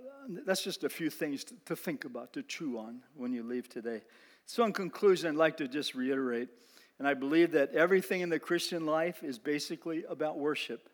that's 0.46 0.64
just 0.64 0.84
a 0.84 0.90
few 0.90 1.10
things 1.10 1.44
to, 1.44 1.54
to 1.66 1.76
think 1.76 2.06
about, 2.06 2.34
to 2.34 2.42
chew 2.42 2.78
on 2.78 3.02
when 3.16 3.32
you 3.32 3.44
leave 3.44 3.70
today. 3.70 4.02
So, 4.46 4.64
in 4.64 4.74
conclusion, 4.74 5.30
I'd 5.30 5.36
like 5.36 5.58
to 5.58 5.68
just 5.68 5.94
reiterate, 5.94 6.50
and 6.98 7.08
I 7.08 7.14
believe 7.14 7.52
that 7.52 7.72
everything 7.76 8.22
in 8.22 8.30
the 8.30 8.40
Christian 8.40 8.86
life 8.88 9.24
is 9.24 9.38
basically 9.38 10.04
about 10.10 10.40
worship. 10.40 10.90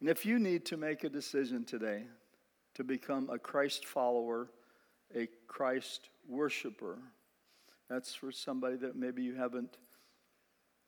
And 0.00 0.08
if 0.08 0.24
you 0.24 0.38
need 0.38 0.64
to 0.66 0.76
make 0.76 1.02
a 1.04 1.08
decision 1.08 1.64
today 1.64 2.04
to 2.74 2.84
become 2.84 3.28
a 3.30 3.38
Christ 3.38 3.84
follower, 3.84 4.48
a 5.14 5.28
Christ 5.48 6.10
worshiper, 6.28 6.98
that's 7.90 8.14
for 8.14 8.30
somebody 8.30 8.76
that 8.76 8.96
maybe 8.96 9.22
you 9.22 9.34
haven't 9.34 9.76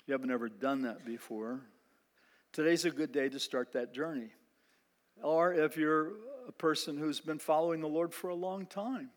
you 0.06 0.12
haven't 0.12 0.30
ever 0.30 0.48
done 0.48 0.82
that 0.82 1.04
before. 1.04 1.60
Today's 2.52 2.84
a 2.84 2.90
good 2.90 3.12
day 3.12 3.28
to 3.28 3.38
start 3.38 3.72
that 3.72 3.94
journey. 3.94 4.30
Or 5.22 5.52
if 5.52 5.76
you're 5.76 6.12
a 6.48 6.52
person 6.52 6.96
who's 6.96 7.20
been 7.20 7.38
following 7.38 7.80
the 7.80 7.86
Lord 7.86 8.12
for 8.12 8.30
a 8.30 8.34
long 8.34 8.66
time, 8.66 9.10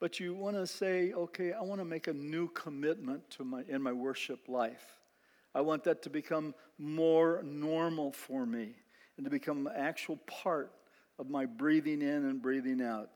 but 0.00 0.18
you 0.18 0.34
want 0.34 0.56
to 0.56 0.66
say, 0.66 1.12
okay, 1.12 1.52
I 1.52 1.60
want 1.60 1.80
to 1.80 1.84
make 1.84 2.08
a 2.08 2.12
new 2.12 2.48
commitment 2.48 3.30
to 3.32 3.44
my 3.44 3.64
in 3.68 3.82
my 3.82 3.92
worship 3.92 4.48
life. 4.48 4.96
I 5.54 5.60
want 5.60 5.84
that 5.84 6.02
to 6.02 6.10
become 6.10 6.54
more 6.78 7.42
normal 7.44 8.10
for 8.10 8.46
me 8.46 8.74
and 9.16 9.24
to 9.24 9.30
become 9.30 9.66
an 9.66 9.72
actual 9.76 10.16
part 10.26 10.72
of 11.18 11.30
my 11.30 11.46
breathing 11.46 12.02
in 12.02 12.08
and 12.08 12.42
breathing 12.42 12.82
out. 12.82 13.10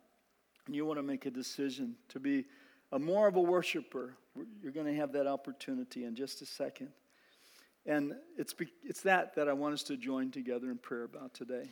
And 0.66 0.76
you 0.76 0.84
want 0.84 0.98
to 0.98 1.02
make 1.02 1.26
a 1.26 1.30
decision 1.30 1.96
to 2.10 2.20
be 2.20 2.44
a 2.92 2.98
more 2.98 3.26
of 3.26 3.36
a 3.36 3.40
worshiper. 3.40 4.14
You're 4.62 4.72
going 4.72 4.86
to 4.86 4.94
have 4.94 5.12
that 5.12 5.26
opportunity 5.26 6.04
in 6.04 6.14
just 6.14 6.42
a 6.42 6.46
second. 6.46 6.90
And 7.86 8.14
it's, 8.36 8.54
it's 8.84 9.00
that 9.02 9.34
that 9.36 9.48
I 9.48 9.54
want 9.54 9.74
us 9.74 9.82
to 9.84 9.96
join 9.96 10.30
together 10.30 10.70
in 10.70 10.78
prayer 10.78 11.04
about 11.04 11.34
today. 11.34 11.70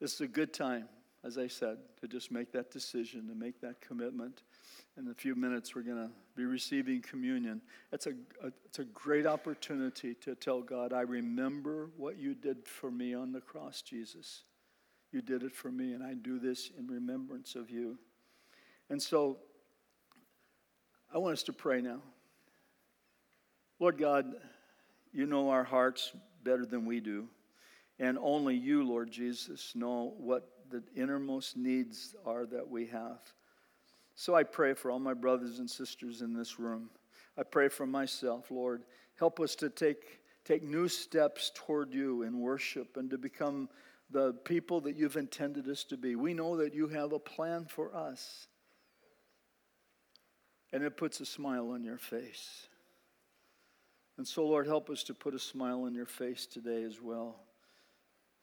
This 0.00 0.14
is 0.14 0.20
a 0.20 0.28
good 0.28 0.52
time, 0.52 0.88
as 1.24 1.36
I 1.36 1.48
said, 1.48 1.78
to 2.00 2.08
just 2.08 2.30
make 2.30 2.52
that 2.52 2.70
decision, 2.70 3.26
to 3.28 3.34
make 3.34 3.60
that 3.60 3.80
commitment. 3.80 4.42
In 4.96 5.08
a 5.08 5.14
few 5.14 5.34
minutes, 5.34 5.74
we're 5.74 5.82
going 5.82 6.06
to 6.06 6.10
be 6.36 6.44
receiving 6.44 7.02
communion. 7.02 7.60
It's 7.92 8.06
a, 8.06 8.12
a, 8.42 8.52
it's 8.64 8.78
a 8.78 8.84
great 8.84 9.26
opportunity 9.26 10.14
to 10.14 10.34
tell 10.34 10.62
God, 10.62 10.92
I 10.92 11.00
remember 11.00 11.90
what 11.96 12.18
you 12.18 12.34
did 12.34 12.66
for 12.66 12.90
me 12.90 13.14
on 13.14 13.32
the 13.32 13.40
cross, 13.40 13.82
Jesus. 13.82 14.44
You 15.12 15.22
did 15.22 15.42
it 15.42 15.52
for 15.52 15.72
me, 15.72 15.92
and 15.92 16.04
I 16.04 16.14
do 16.14 16.38
this 16.38 16.70
in 16.78 16.86
remembrance 16.86 17.54
of 17.54 17.70
you. 17.70 17.98
And 18.90 19.02
so 19.02 19.38
I 21.12 21.18
want 21.18 21.32
us 21.32 21.42
to 21.44 21.52
pray 21.52 21.80
now. 21.80 22.00
Lord 23.80 23.98
God, 23.98 24.34
you 25.12 25.26
know 25.26 25.50
our 25.50 25.64
hearts 25.64 26.12
better 26.44 26.66
than 26.66 26.84
we 26.84 27.00
do. 27.00 27.28
And 27.98 28.18
only 28.20 28.54
you, 28.54 28.84
Lord 28.84 29.10
Jesus, 29.10 29.72
know 29.74 30.14
what 30.18 30.48
the 30.70 30.82
innermost 30.96 31.56
needs 31.56 32.14
are 32.24 32.46
that 32.46 32.68
we 32.68 32.86
have. 32.86 33.20
So 34.14 34.34
I 34.34 34.42
pray 34.42 34.74
for 34.74 34.90
all 34.90 34.98
my 34.98 35.14
brothers 35.14 35.58
and 35.58 35.70
sisters 35.70 36.22
in 36.22 36.34
this 36.34 36.58
room. 36.58 36.90
I 37.36 37.44
pray 37.44 37.68
for 37.68 37.86
myself, 37.86 38.50
Lord. 38.50 38.82
Help 39.16 39.38
us 39.40 39.54
to 39.56 39.70
take, 39.70 40.20
take 40.44 40.62
new 40.62 40.88
steps 40.88 41.52
toward 41.54 41.94
you 41.94 42.22
in 42.22 42.40
worship 42.40 42.96
and 42.96 43.08
to 43.10 43.18
become 43.18 43.68
the 44.10 44.32
people 44.44 44.80
that 44.80 44.96
you've 44.96 45.16
intended 45.16 45.68
us 45.68 45.84
to 45.84 45.96
be. 45.96 46.16
We 46.16 46.34
know 46.34 46.56
that 46.56 46.74
you 46.74 46.88
have 46.88 47.12
a 47.12 47.18
plan 47.18 47.66
for 47.66 47.94
us, 47.94 48.48
and 50.72 50.82
it 50.82 50.96
puts 50.96 51.20
a 51.20 51.26
smile 51.26 51.70
on 51.70 51.84
your 51.84 51.98
face. 51.98 52.66
And 54.16 54.26
so, 54.26 54.44
Lord, 54.46 54.66
help 54.66 54.90
us 54.90 55.04
to 55.04 55.14
put 55.14 55.34
a 55.34 55.38
smile 55.38 55.82
on 55.82 55.94
your 55.94 56.06
face 56.06 56.46
today 56.46 56.82
as 56.82 57.00
well. 57.00 57.36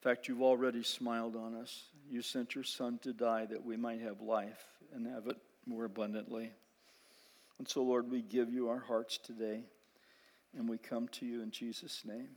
Fact, 0.06 0.28
you've 0.28 0.44
already 0.44 0.84
smiled 0.84 1.36
on 1.36 1.56
us. 1.56 1.86
You 2.12 2.22
sent 2.22 2.54
your 2.54 2.64
Son 2.64 3.00
to 3.02 3.12
die 3.12 3.48
that 3.48 3.66
we 3.66 3.76
might 3.76 4.02
have 4.02 4.22
life 4.22 4.64
and 4.94 5.08
have 5.08 5.26
it 5.26 5.38
more 5.66 5.86
abundantly. 5.86 6.52
And 7.58 7.68
so, 7.68 7.82
Lord, 7.82 8.12
we 8.12 8.22
give 8.22 8.54
you 8.54 8.70
our 8.70 8.78
hearts 8.78 9.18
today, 9.18 9.64
and 10.56 10.70
we 10.70 10.78
come 10.78 11.08
to 11.08 11.26
you 11.26 11.42
in 11.42 11.50
Jesus' 11.50 12.04
name. 12.06 12.28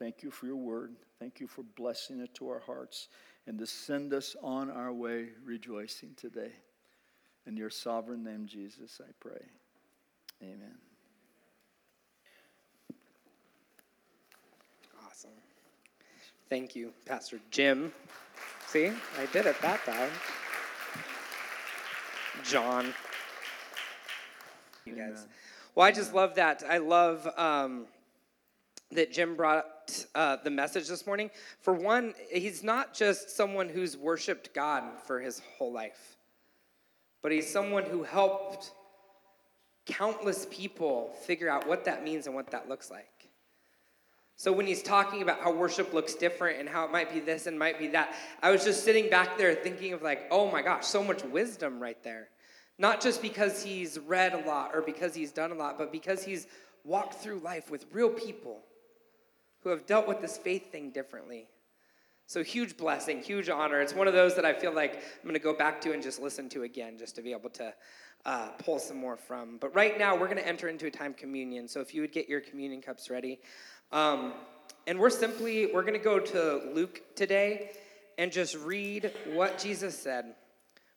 Thank 0.00 0.24
you 0.24 0.32
for 0.32 0.46
your 0.46 0.56
word. 0.56 0.96
Thank 1.20 1.38
you 1.38 1.46
for 1.46 1.62
blessing 1.62 2.18
it 2.18 2.34
to 2.34 2.48
our 2.48 2.62
hearts 2.66 3.06
and 3.46 3.56
to 3.60 3.68
send 3.68 4.12
us 4.12 4.34
on 4.42 4.68
our 4.68 4.92
way 4.92 5.28
rejoicing 5.44 6.10
today. 6.16 6.50
In 7.46 7.56
your 7.56 7.70
sovereign 7.70 8.24
name, 8.24 8.46
Jesus, 8.46 9.00
I 9.00 9.12
pray. 9.20 9.46
Amen. 10.42 10.95
Thank 16.48 16.76
you, 16.76 16.92
Pastor 17.06 17.40
Jim. 17.50 17.92
See, 18.68 18.86
I 18.86 19.26
did 19.32 19.46
it 19.46 19.60
that 19.62 19.84
time. 19.84 20.10
John. 22.44 22.94
You 24.84 24.94
guys. 24.94 25.26
Well, 25.74 25.84
I 25.84 25.90
just 25.90 26.14
love 26.14 26.36
that. 26.36 26.62
I 26.68 26.78
love 26.78 27.28
um, 27.36 27.86
that 28.92 29.12
Jim 29.12 29.34
brought 29.34 30.06
uh, 30.14 30.36
the 30.44 30.50
message 30.50 30.86
this 30.86 31.04
morning. 31.04 31.30
For 31.60 31.74
one, 31.74 32.14
he's 32.30 32.62
not 32.62 32.94
just 32.94 33.30
someone 33.30 33.68
who's 33.68 33.96
worshiped 33.96 34.54
God 34.54 34.84
for 35.04 35.20
his 35.20 35.42
whole 35.58 35.72
life, 35.72 36.16
but 37.22 37.32
he's 37.32 37.52
someone 37.52 37.82
who 37.82 38.04
helped 38.04 38.70
countless 39.86 40.46
people 40.50 41.12
figure 41.24 41.48
out 41.48 41.66
what 41.66 41.84
that 41.84 42.04
means 42.04 42.26
and 42.26 42.34
what 42.34 42.50
that 42.52 42.68
looks 42.68 42.90
like. 42.90 43.15
So 44.38 44.52
when 44.52 44.66
he's 44.66 44.82
talking 44.82 45.22
about 45.22 45.40
how 45.40 45.50
worship 45.50 45.94
looks 45.94 46.14
different 46.14 46.60
and 46.60 46.68
how 46.68 46.84
it 46.84 46.92
might 46.92 47.12
be 47.12 47.20
this 47.20 47.46
and 47.46 47.58
might 47.58 47.78
be 47.78 47.88
that, 47.88 48.14
I 48.42 48.50
was 48.50 48.64
just 48.64 48.84
sitting 48.84 49.08
back 49.08 49.38
there 49.38 49.54
thinking 49.54 49.94
of 49.94 50.02
like, 50.02 50.26
oh 50.30 50.50
my 50.50 50.60
gosh, 50.60 50.84
so 50.86 51.02
much 51.02 51.24
wisdom 51.24 51.80
right 51.80 52.02
there. 52.02 52.28
Not 52.78 53.00
just 53.00 53.22
because 53.22 53.64
he's 53.64 53.98
read 53.98 54.34
a 54.34 54.46
lot 54.46 54.72
or 54.74 54.82
because 54.82 55.14
he's 55.14 55.32
done 55.32 55.52
a 55.52 55.54
lot, 55.54 55.78
but 55.78 55.90
because 55.90 56.22
he's 56.22 56.46
walked 56.84 57.14
through 57.14 57.38
life 57.38 57.70
with 57.70 57.86
real 57.92 58.10
people 58.10 58.60
who 59.62 59.70
have 59.70 59.86
dealt 59.86 60.06
with 60.06 60.20
this 60.20 60.36
faith 60.36 60.70
thing 60.70 60.90
differently. 60.90 61.48
So 62.26 62.44
huge 62.44 62.76
blessing, 62.76 63.22
huge 63.22 63.48
honor. 63.48 63.80
It's 63.80 63.94
one 63.94 64.06
of 64.06 64.12
those 64.12 64.36
that 64.36 64.44
I 64.44 64.52
feel 64.52 64.74
like 64.74 64.96
I'm 64.96 65.22
going 65.22 65.34
to 65.34 65.40
go 65.40 65.54
back 65.54 65.80
to 65.82 65.92
and 65.92 66.02
just 66.02 66.20
listen 66.20 66.50
to 66.50 66.64
again, 66.64 66.98
just 66.98 67.16
to 67.16 67.22
be 67.22 67.32
able 67.32 67.50
to 67.50 67.72
uh, 68.24 68.48
pull 68.58 68.78
some 68.78 68.96
more 68.96 69.16
from. 69.16 69.58
But 69.58 69.74
right 69.74 69.98
now, 69.98 70.16
we're 70.16 70.26
going 70.26 70.38
to 70.38 70.46
enter 70.46 70.68
into 70.68 70.86
a 70.86 70.90
time 70.90 71.14
communion. 71.14 71.68
So 71.68 71.80
if 71.80 71.94
you 71.94 72.00
would 72.00 72.12
get 72.12 72.28
your 72.28 72.40
communion 72.40 72.82
cups 72.82 73.10
ready. 73.10 73.38
Um, 73.92 74.32
and 74.86 74.98
we're 74.98 75.10
simply, 75.10 75.66
we're 75.66 75.82
going 75.82 75.94
to 75.94 75.98
go 75.98 76.18
to 76.18 76.70
Luke 76.72 77.02
today 77.14 77.70
and 78.18 78.32
just 78.32 78.56
read 78.56 79.12
what 79.32 79.58
Jesus 79.58 79.98
said 79.98 80.34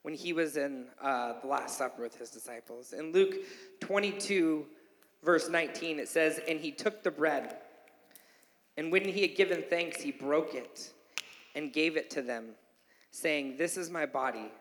when 0.04 0.14
he 0.14 0.34
was 0.34 0.58
in 0.58 0.86
uh, 1.02 1.34
the 1.42 1.48
Last 1.48 1.78
Supper 1.78 2.02
with 2.02 2.18
his 2.18 2.30
disciples. 2.30 2.94
In 2.94 3.12
Luke 3.12 3.36
22, 3.82 4.66
verse 5.24 5.50
19, 5.50 6.00
it 6.00 6.08
says, 6.08 6.40
And 6.48 6.60
he 6.60 6.72
took 6.72 7.04
the 7.04 7.12
bread, 7.12 7.58
and 8.78 8.92
when 8.92 9.06
he 9.06 9.22
had 9.22 9.36
given 9.36 9.64
thanks, 9.70 10.02
he 10.02 10.12
broke 10.12 10.56
it 10.56 10.92
and 11.56 11.74
gave 11.74 11.98
it 11.98 12.10
to 12.12 12.22
them, 12.22 12.50
saying, 13.12 13.58
This 13.58 13.76
is 13.76 13.90
my 13.90 14.06
body, 14.06 14.52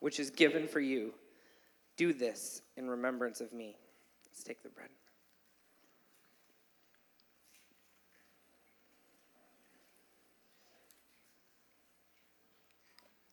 which 0.00 0.20
is 0.20 0.30
given 0.30 0.68
for 0.68 0.80
you. 0.80 1.12
Do 1.96 2.12
this 2.12 2.62
in 2.76 2.88
remembrance 2.88 3.40
of 3.40 3.52
me. 3.52 3.76
Let's 4.26 4.42
take 4.42 4.62
the 4.62 4.68
bread. 4.68 4.88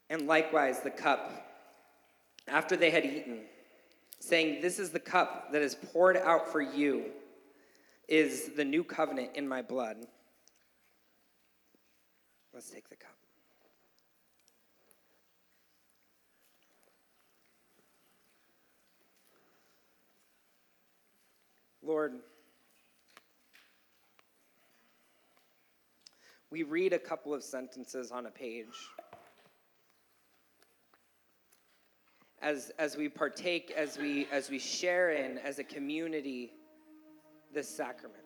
And 0.10 0.28
likewise 0.28 0.82
the 0.82 0.92
cup 0.92 1.48
after 2.48 2.76
they 2.76 2.92
had 2.92 3.06
eaten. 3.06 3.40
saying, 4.20 4.62
This 4.62 4.78
is 4.78 4.92
the 4.92 5.00
cup 5.00 5.52
that 5.52 5.62
is 5.62 5.76
poured 5.76 6.18
out 6.18 6.52
for 6.52 6.62
you, 6.62 7.06
is 8.08 8.52
the 8.56 8.66
new 8.66 8.84
covenant 8.84 9.32
in 9.36 9.48
my 9.48 9.62
blood. 9.62 9.98
Let's 12.54 12.70
take 12.70 12.90
the 12.90 12.96
cup. 12.96 13.21
Lord, 21.84 22.14
we 26.52 26.64
read 26.64 26.94
a 26.94 27.00
couple 27.00 27.34
of 27.34 27.44
sentences 27.44 28.12
on 28.12 28.28
a 28.28 28.30
page. 28.30 28.68
As, 32.42 32.72
as 32.78 32.98
we 32.98 33.10
partake, 33.10 33.72
as 33.76 33.98
we, 33.98 34.28
as 34.32 34.50
we 34.50 34.60
share 34.60 35.12
in, 35.12 35.38
as 35.40 35.60
a 35.60 35.64
community, 35.64 36.52
this 37.54 37.68
sacrament. 37.68 38.24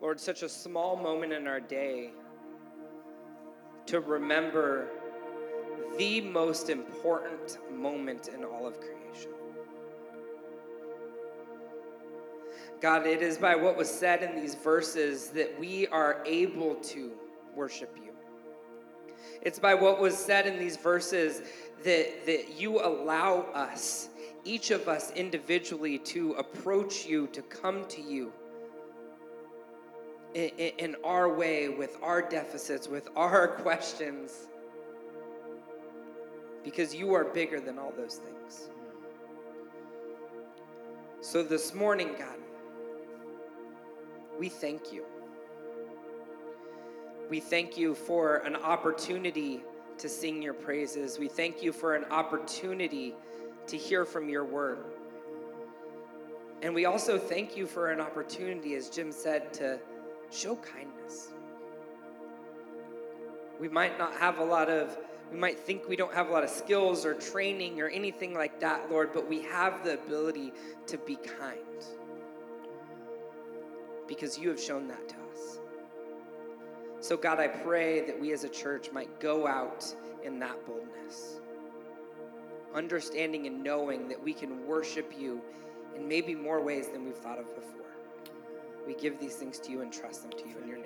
Lord, 0.00 0.20
such 0.20 0.42
a 0.42 0.48
small 0.48 0.96
moment 0.96 1.32
in 1.32 1.46
our 1.46 1.60
day 1.60 2.10
to 3.86 4.00
remember 4.00 4.88
the 5.98 6.20
most 6.20 6.68
important 6.70 7.58
moment 7.72 8.28
in 8.28 8.44
all 8.44 8.66
of 8.66 8.78
creation. 8.80 9.30
God, 12.84 13.06
it 13.06 13.22
is 13.22 13.38
by 13.38 13.56
what 13.56 13.78
was 13.78 13.88
said 13.88 14.22
in 14.22 14.38
these 14.38 14.54
verses 14.54 15.28
that 15.28 15.58
we 15.58 15.86
are 15.86 16.22
able 16.26 16.74
to 16.74 17.12
worship 17.56 17.96
you. 17.96 18.12
It's 19.40 19.58
by 19.58 19.72
what 19.72 20.02
was 20.02 20.14
said 20.14 20.46
in 20.46 20.58
these 20.58 20.76
verses 20.76 21.40
that, 21.82 22.26
that 22.26 22.60
you 22.60 22.84
allow 22.84 23.46
us, 23.54 24.10
each 24.44 24.70
of 24.70 24.86
us 24.86 25.12
individually, 25.12 25.98
to 26.00 26.32
approach 26.32 27.06
you, 27.06 27.26
to 27.28 27.40
come 27.40 27.86
to 27.86 28.02
you 28.02 28.30
in, 30.34 30.50
in 30.50 30.96
our 31.04 31.34
way, 31.34 31.70
with 31.70 31.96
our 32.02 32.20
deficits, 32.20 32.86
with 32.86 33.08
our 33.16 33.48
questions, 33.62 34.46
because 36.62 36.94
you 36.94 37.14
are 37.14 37.24
bigger 37.24 37.60
than 37.60 37.78
all 37.78 37.94
those 37.96 38.16
things. 38.16 38.68
So 41.22 41.42
this 41.42 41.72
morning, 41.72 42.10
God, 42.18 42.36
we 44.38 44.48
thank 44.48 44.92
you. 44.92 45.04
We 47.30 47.40
thank 47.40 47.76
you 47.76 47.94
for 47.94 48.36
an 48.38 48.56
opportunity 48.56 49.62
to 49.98 50.08
sing 50.08 50.42
your 50.42 50.54
praises. 50.54 51.18
We 51.18 51.28
thank 51.28 51.62
you 51.62 51.72
for 51.72 51.94
an 51.94 52.04
opportunity 52.10 53.14
to 53.66 53.76
hear 53.76 54.04
from 54.04 54.28
your 54.28 54.44
word. 54.44 54.84
And 56.62 56.74
we 56.74 56.84
also 56.84 57.18
thank 57.18 57.56
you 57.56 57.66
for 57.66 57.90
an 57.90 58.00
opportunity, 58.00 58.74
as 58.74 58.88
Jim 58.88 59.12
said, 59.12 59.52
to 59.54 59.78
show 60.30 60.56
kindness. 60.56 61.28
We 63.60 63.68
might 63.68 63.98
not 63.98 64.14
have 64.14 64.38
a 64.38 64.44
lot 64.44 64.68
of, 64.68 64.98
we 65.30 65.38
might 65.38 65.58
think 65.58 65.88
we 65.88 65.96
don't 65.96 66.12
have 66.12 66.28
a 66.28 66.32
lot 66.32 66.42
of 66.42 66.50
skills 66.50 67.06
or 67.06 67.14
training 67.14 67.80
or 67.80 67.88
anything 67.88 68.34
like 68.34 68.60
that, 68.60 68.90
Lord, 68.90 69.12
but 69.12 69.28
we 69.28 69.42
have 69.42 69.84
the 69.84 69.94
ability 69.94 70.52
to 70.86 70.98
be 70.98 71.16
kind 71.16 71.58
because 74.06 74.38
you 74.38 74.48
have 74.48 74.60
shown 74.60 74.88
that 74.88 75.08
to 75.08 75.14
us. 75.32 75.58
So, 77.00 77.16
God, 77.16 77.38
I 77.38 77.48
pray 77.48 78.06
that 78.06 78.18
we 78.18 78.32
as 78.32 78.44
a 78.44 78.48
church 78.48 78.90
might 78.92 79.20
go 79.20 79.46
out 79.46 79.84
in 80.22 80.38
that 80.38 80.64
boldness, 80.66 81.40
understanding 82.74 83.46
and 83.46 83.62
knowing 83.62 84.08
that 84.08 84.22
we 84.22 84.32
can 84.32 84.66
worship 84.66 85.12
you 85.18 85.40
in 85.96 86.08
maybe 86.08 86.34
more 86.34 86.62
ways 86.62 86.88
than 86.88 87.04
we've 87.04 87.16
thought 87.16 87.38
of 87.38 87.54
before. 87.54 87.70
We 88.86 88.94
give 88.94 89.20
these 89.20 89.36
things 89.36 89.58
to 89.60 89.70
you 89.70 89.82
and 89.82 89.92
trust 89.92 90.22
them 90.22 90.32
to 90.32 90.48
you 90.48 90.56
in 90.62 90.68
your 90.68 90.78
name. 90.78 90.83